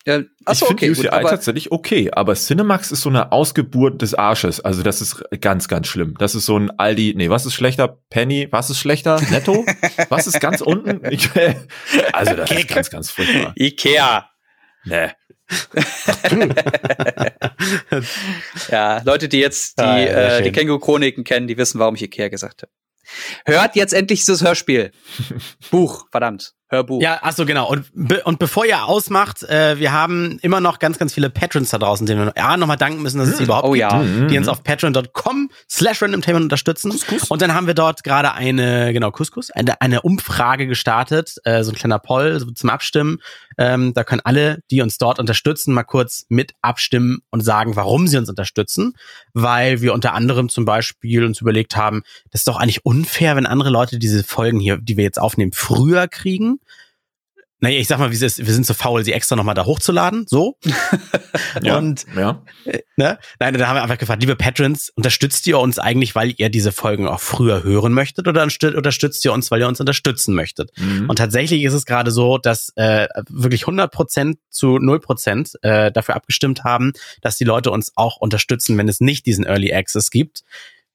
Ja, 0.07 0.21
achso, 0.47 0.65
ich 0.65 0.69
finde 0.69 0.73
okay, 0.73 0.91
UCI 0.91 1.21
gut, 1.21 1.31
tatsächlich 1.31 1.73
okay, 1.73 2.11
aber 2.13 2.35
Cinemax 2.35 2.91
ist 2.91 3.03
so 3.03 3.11
eine 3.11 3.33
Ausgeburt 3.33 4.01
des 4.01 4.15
Arsches. 4.15 4.61
Also 4.61 4.83
das 4.83 5.03
ist 5.03 5.23
ganz, 5.41 5.69
ganz 5.69 5.89
schlimm. 5.89 6.15
Das 6.19 6.35
ist 6.35 6.47
so 6.47 6.59
ein 6.59 6.71
Aldi, 6.79 7.15
nee, 7.17 7.29
was 7.29 7.45
ist 7.45 7.53
schlechter? 7.53 7.99
Penny, 8.09 8.49
was 8.51 8.71
ist 8.71 8.79
schlechter? 8.79 9.21
Netto? 9.31 9.67
was 10.09 10.27
ist 10.27 10.41
ganz 10.41 10.63
unten? 10.63 11.03
Ich, 11.11 11.29
also 12.13 12.35
das 12.35 12.51
ist 12.51 12.69
ganz, 12.69 12.91
ganz 12.91 13.11
furchtbar. 13.11 13.53
Ikea. 13.57 14.31
Nee. 14.85 15.11
ja, 18.71 19.03
Leute, 19.05 19.29
die 19.29 19.41
jetzt 19.41 19.79
die, 19.79 19.85
ah, 19.85 19.99
ja, 19.99 20.39
äh, 20.39 20.43
die 20.43 20.53
Känguru-Chroniken 20.53 21.25
kennen, 21.25 21.49
die 21.49 21.59
wissen, 21.59 21.79
warum 21.79 21.97
ich 21.97 22.03
Ikea 22.03 22.29
gesagt 22.29 22.63
habe. 22.63 22.73
Hört 23.45 23.77
jetzt 23.77 23.93
endlich 23.93 24.21
dieses 24.21 24.43
Hörspiel. 24.43 24.93
Buch, 25.71 26.07
verdammt. 26.11 26.55
Hörbuch. 26.71 27.03
Ja, 27.03 27.19
ach 27.23 27.33
so 27.33 27.45
genau. 27.45 27.69
Und, 27.69 27.91
be 27.93 28.23
und 28.25 28.39
bevor 28.39 28.65
ihr 28.65 28.85
ausmacht, 28.85 29.43
äh, 29.43 29.79
wir 29.81 29.91
haben 29.91 30.39
immer 30.41 30.61
noch 30.61 30.79
ganz, 30.79 30.99
ganz 30.99 31.13
viele 31.13 31.29
Patrons 31.29 31.71
da 31.71 31.79
draußen, 31.79 32.07
denen 32.07 32.27
wir 32.27 32.33
ja, 32.37 32.57
nochmal 32.57 32.77
danken 32.77 33.03
müssen, 33.03 33.19
dass 33.19 33.29
es 33.29 33.39
sie 33.39 33.45
überhaupt 33.45 33.67
oh, 33.67 33.73
gibt, 33.73 33.81
ja. 33.81 34.03
die 34.03 34.39
uns 34.39 34.47
auf 34.47 34.63
patreon.com 34.63 35.51
slash 35.69 36.01
randomtainment 36.01 36.45
unterstützen. 36.45 36.93
Couscous. 36.93 37.29
Und 37.29 37.43
dann 37.43 37.55
haben 37.55 37.67
wir 37.67 37.75
dort 37.75 38.05
gerade 38.05 38.35
eine, 38.35 38.93
genau, 38.93 39.11
Couscous, 39.11 39.51
eine, 39.51 39.81
eine 39.81 40.03
Umfrage 40.03 40.69
gestartet, 40.69 41.37
äh, 41.43 41.65
so 41.65 41.73
ein 41.73 41.75
kleiner 41.75 41.99
Poll 41.99 42.39
so 42.39 42.49
zum 42.53 42.71
Abstimmen. 42.71 43.19
Ähm, 43.59 43.93
da 43.93 44.05
können 44.05 44.23
alle, 44.25 44.63
die 44.71 44.81
uns 44.81 44.97
dort 44.97 45.19
unterstützen, 45.19 45.75
mal 45.75 45.83
kurz 45.83 46.25
mit 46.29 46.55
abstimmen 46.63 47.19
und 47.31 47.41
sagen, 47.41 47.75
warum 47.75 48.07
sie 48.07 48.17
uns 48.17 48.29
unterstützen. 48.29 48.95
Weil 49.35 49.81
wir 49.81 49.93
unter 49.93 50.15
anderem 50.15 50.49
zum 50.49 50.65
Beispiel 50.65 51.25
uns 51.25 51.41
überlegt 51.41 51.77
haben, 51.77 52.03
das 52.31 52.43
ist 52.43 52.49
doch 52.49 52.59
eigentlich 52.59 52.85
unfair, 52.85 53.35
wenn 53.35 53.47
andere 53.47 53.71
Leute 53.71 53.99
diese 53.99 54.23
Folgen 54.23 54.61
hier, 54.61 54.77
die 54.77 54.97
wir 54.97 55.05
jetzt 55.05 55.21
aufnehmen, 55.21 55.51
früher 55.53 56.07
kriegen 56.07 56.60
naja, 57.61 57.79
ich 57.79 57.89
sag 57.89 57.99
mal, 57.99 58.11
wir 58.11 58.19
sind 58.19 58.67
so 58.67 58.75
faul, 58.75 59.05
sie 59.05 59.13
extra 59.13 59.37
nochmal 59.37 59.55
da 59.55 59.67
hochzuladen, 59.67 60.25
so. 60.27 60.57
ja, 61.63 61.77
und, 61.77 62.07
ja. 62.17 62.43
Äh, 62.65 62.81
ne? 62.97 63.19
Nein, 63.39 63.55
da 63.55 63.67
haben 63.69 63.77
wir 63.77 63.83
einfach 63.83 63.99
gefragt, 63.99 64.23
liebe 64.23 64.35
Patrons, 64.35 64.91
unterstützt 64.97 65.47
ihr 65.47 65.59
uns 65.59 65.79
eigentlich, 65.79 66.15
weil 66.15 66.33
ihr 66.39 66.49
diese 66.49 66.73
Folgen 66.73 67.07
auch 67.07 67.21
früher 67.21 67.63
hören 67.63 67.93
möchtet 67.93 68.29
oder 68.29 68.43
unterstützt 68.43 69.25
ihr 69.25 69.33
uns, 69.33 69.51
weil 69.51 69.61
ihr 69.61 69.69
uns 69.69 69.79
unterstützen 69.79 70.35
möchtet? 70.35 70.71
Mhm. 70.79 71.11
Und 71.11 71.17
tatsächlich 71.17 71.63
ist 71.65 71.75
es 71.75 71.85
gerade 71.85 72.11
so, 72.11 72.39
dass 72.39 72.73
äh, 72.77 73.09
wirklich 73.29 73.63
100 73.63 73.93
Prozent 73.93 74.39
zu 74.49 74.79
0 74.79 75.01
Prozent 75.01 75.53
äh, 75.63 75.93
dafür 75.93 76.17
abgestimmt 76.17 76.65
haben, 76.65 76.93
dass 77.21 77.37
die 77.37 77.45
Leute 77.45 77.71
uns 77.71 77.93
auch 77.95 78.17
unterstützen, 78.17 78.79
wenn 78.79 78.89
es 78.89 79.01
nicht 79.01 79.27
diesen 79.27 79.45
Early 79.45 79.73
Access 79.73 80.11
gibt 80.11 80.45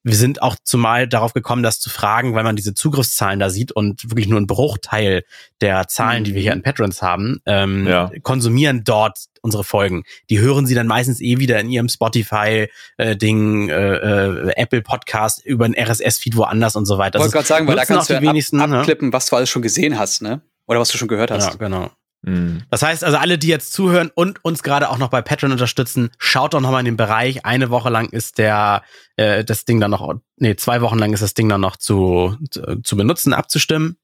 wir 0.05 0.15
sind 0.15 0.43
auch 0.43 0.55
zumal 0.63 1.07
darauf 1.07 1.33
gekommen, 1.33 1.63
das 1.63 1.79
zu 1.79 1.89
fragen, 1.89 2.35
weil 2.35 2.43
man 2.43 2.55
diese 2.55 2.75
Zugriffszahlen 2.75 3.39
da 3.39 3.49
sieht 3.49 3.71
und 3.71 4.03
wirklich 4.03 4.27
nur 4.27 4.39
ein 4.39 4.45
Bruchteil 4.45 5.23
der 5.61 5.87
Zahlen, 5.87 6.19
mhm. 6.19 6.25
die 6.25 6.35
wir 6.35 6.41
hier 6.43 6.53
an 6.53 6.61
Patrons 6.61 7.01
haben, 7.01 7.39
ähm, 7.47 7.87
ja. 7.87 8.11
konsumieren 8.21 8.83
dort 8.83 9.17
unsere 9.41 9.63
Folgen. 9.63 10.03
Die 10.29 10.39
hören 10.39 10.67
sie 10.67 10.75
dann 10.75 10.85
meistens 10.85 11.21
eh 11.21 11.39
wieder 11.39 11.59
in 11.59 11.71
ihrem 11.71 11.89
Spotify-Ding, 11.89 13.69
äh, 13.69 13.95
äh, 13.95 14.51
Apple 14.55 14.83
Podcast 14.83 15.43
über 15.43 15.65
ein 15.65 15.75
RSS-Feed 15.75 16.37
woanders 16.37 16.75
und 16.75 16.85
so 16.85 16.99
weiter. 16.99 17.17
Ich 17.17 17.21
wollte 17.21 17.33
gerade 17.33 17.47
sagen, 17.47 17.67
weil 17.67 17.75
da 17.75 17.85
kannst 17.85 18.07
du 18.11 18.13
ja 18.13 18.19
ab, 18.19 18.69
ne? 18.69 18.77
abklippen, 18.77 19.11
was 19.11 19.25
du 19.25 19.35
alles 19.35 19.49
schon 19.49 19.63
gesehen 19.63 19.97
hast, 19.97 20.21
ne? 20.21 20.41
Oder 20.67 20.79
was 20.79 20.89
du 20.89 20.99
schon 20.99 21.07
gehört 21.07 21.31
hast. 21.31 21.47
Ja, 21.47 21.55
genau. 21.55 21.89
Mhm. 22.25 22.63
Das 22.71 22.81
heißt 22.81 23.03
also, 23.03 23.17
alle, 23.17 23.37
die 23.37 23.47
jetzt 23.47 23.71
zuhören 23.71 24.11
und 24.13 24.43
uns 24.43 24.63
gerade 24.63 24.89
auch 24.89 24.97
noch 24.97 25.09
bei 25.09 25.21
Patreon 25.21 25.51
unterstützen, 25.51 26.09
schaut 26.17 26.53
doch 26.53 26.61
noch 26.61 26.71
mal 26.71 26.79
in 26.79 26.85
den 26.85 26.97
Bereich. 26.97 27.45
Eine 27.45 27.69
Woche 27.69 27.89
lang 27.89 28.09
ist 28.09 28.39
der 28.39 28.83
äh, 29.15 29.43
das 29.43 29.65
Ding 29.65 29.79
dann 29.79 29.91
noch, 29.91 30.13
nee, 30.37 30.55
zwei 30.55 30.81
Wochen 30.81 30.97
lang 30.97 31.13
ist 31.13 31.21
das 31.21 31.35
Ding 31.35 31.47
dann 31.49 31.61
noch 31.61 31.77
zu, 31.77 32.35
zu, 32.49 32.81
zu 32.81 32.97
benutzen, 32.97 33.33
abzustimmen. 33.33 33.97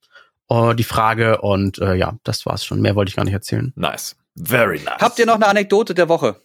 Uh, 0.50 0.74
die 0.74 0.84
Frage 0.84 1.40
und 1.40 1.80
äh, 1.80 1.96
ja, 1.96 2.18
das 2.26 2.46
war's 2.46 2.66
schon. 2.66 2.82
Mehr 2.82 2.96
wollte 2.96 3.08
ich 3.08 3.16
gar 3.16 3.24
nicht 3.24 3.34
erzählen. 3.34 3.72
Nice. 3.78 4.18
Very 4.36 4.80
nice. 4.80 5.00
Habt 5.00 5.18
ihr 5.18 5.26
noch 5.26 5.36
eine 5.36 5.48
Anekdote 5.48 5.94
der 5.94 6.10
Woche? 6.10 6.42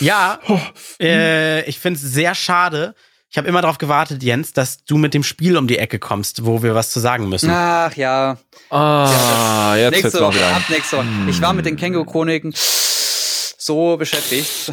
Ja, 0.00 0.38
äh, 1.00 1.64
ich 1.64 1.78
finde 1.78 1.98
es 1.98 2.02
sehr 2.02 2.34
schade, 2.34 2.94
ich 3.30 3.38
habe 3.38 3.46
immer 3.46 3.62
darauf 3.62 3.78
gewartet, 3.78 4.24
Jens, 4.24 4.52
dass 4.52 4.84
du 4.84 4.98
mit 4.98 5.14
dem 5.14 5.22
Spiel 5.22 5.56
um 5.56 5.68
die 5.68 5.78
Ecke 5.78 6.00
kommst, 6.00 6.44
wo 6.44 6.64
wir 6.64 6.74
was 6.74 6.90
zu 6.90 6.98
sagen 6.98 7.28
müssen. 7.28 7.48
Ach 7.48 7.94
ja. 7.94 8.38
Ah, 8.70 9.76
ja, 9.76 9.90
jetzt 9.90 10.02
nächste 10.02 10.20
Woche. 10.20 10.44
Ab 10.44 10.62
nächste 10.68 10.96
Woche. 10.96 11.06
Hm. 11.06 11.28
Ich 11.28 11.40
war 11.40 11.52
mit 11.52 11.64
den 11.64 11.76
Känguru-Chroniken 11.76 12.52
so 13.70 13.96
beschäftigt. 13.96 14.72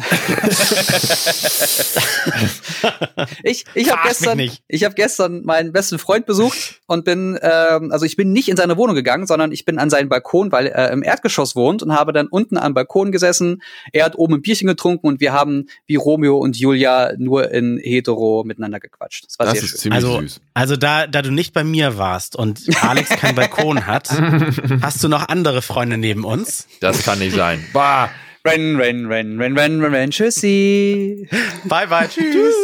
ich 3.44 3.64
ich 3.74 3.92
habe 3.92 4.08
gestern, 4.08 4.50
ich 4.66 4.82
habe 4.84 4.96
gestern 4.96 5.44
meinen 5.44 5.72
besten 5.72 6.00
Freund 6.00 6.26
besucht 6.26 6.80
und 6.86 7.04
bin, 7.04 7.38
ähm, 7.40 7.92
also 7.92 8.04
ich 8.04 8.16
bin 8.16 8.32
nicht 8.32 8.48
in 8.48 8.56
seine 8.56 8.76
Wohnung 8.76 8.96
gegangen, 8.96 9.28
sondern 9.28 9.52
ich 9.52 9.64
bin 9.64 9.78
an 9.78 9.88
seinen 9.88 10.08
Balkon, 10.08 10.50
weil 10.50 10.66
er 10.66 10.90
im 10.90 11.04
Erdgeschoss 11.04 11.54
wohnt 11.54 11.84
und 11.84 11.92
habe 11.92 12.12
dann 12.12 12.26
unten 12.26 12.58
am 12.58 12.74
Balkon 12.74 13.12
gesessen. 13.12 13.62
Er 13.92 14.04
hat 14.04 14.16
oben 14.16 14.34
ein 14.34 14.42
Bierchen 14.42 14.66
getrunken 14.66 15.06
und 15.06 15.20
wir 15.20 15.32
haben 15.32 15.68
wie 15.86 15.94
Romeo 15.94 16.38
und 16.38 16.58
Julia 16.58 17.12
nur 17.16 17.52
in 17.52 17.78
hetero 17.80 18.42
miteinander 18.44 18.80
gequatscht. 18.80 19.26
Das 19.26 19.38
war 19.38 19.46
das 19.46 19.54
sehr 19.54 19.62
ist 19.62 19.70
schön. 19.70 19.78
Ziemlich 19.78 20.04
also, 20.04 20.20
süß. 20.20 20.40
also 20.54 20.76
da, 20.76 21.06
da 21.06 21.22
du 21.22 21.30
nicht 21.30 21.54
bei 21.54 21.62
mir 21.62 21.98
warst 21.98 22.34
und 22.34 22.62
Alex 22.82 23.10
keinen 23.10 23.36
Balkon 23.36 23.86
hat, 23.86 24.10
hast 24.82 25.04
du 25.04 25.08
noch 25.08 25.28
andere 25.28 25.62
Freunde 25.62 25.98
neben 25.98 26.24
uns? 26.24 26.66
Das 26.80 27.04
kann 27.04 27.20
nicht 27.20 27.36
sein. 27.36 27.64
Bah. 27.72 28.10
Ren, 28.48 28.76
ren, 28.76 29.06
ren, 29.06 29.38
ren, 29.38 29.58
ren, 29.58 29.80
ren, 29.82 29.92
ren. 29.94 30.10
Tschüssi. 30.10 31.28
Bye, 31.64 31.86
bye. 31.86 32.08
Tschüss. 32.08 32.54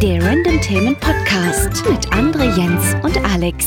Der 0.00 0.22
Random 0.24 0.58
Themen 0.62 0.96
Podcast 0.96 1.84
mit 1.86 2.06
André 2.14 2.56
Jens 2.56 2.94
und 3.02 3.22
Alex. 3.30 3.66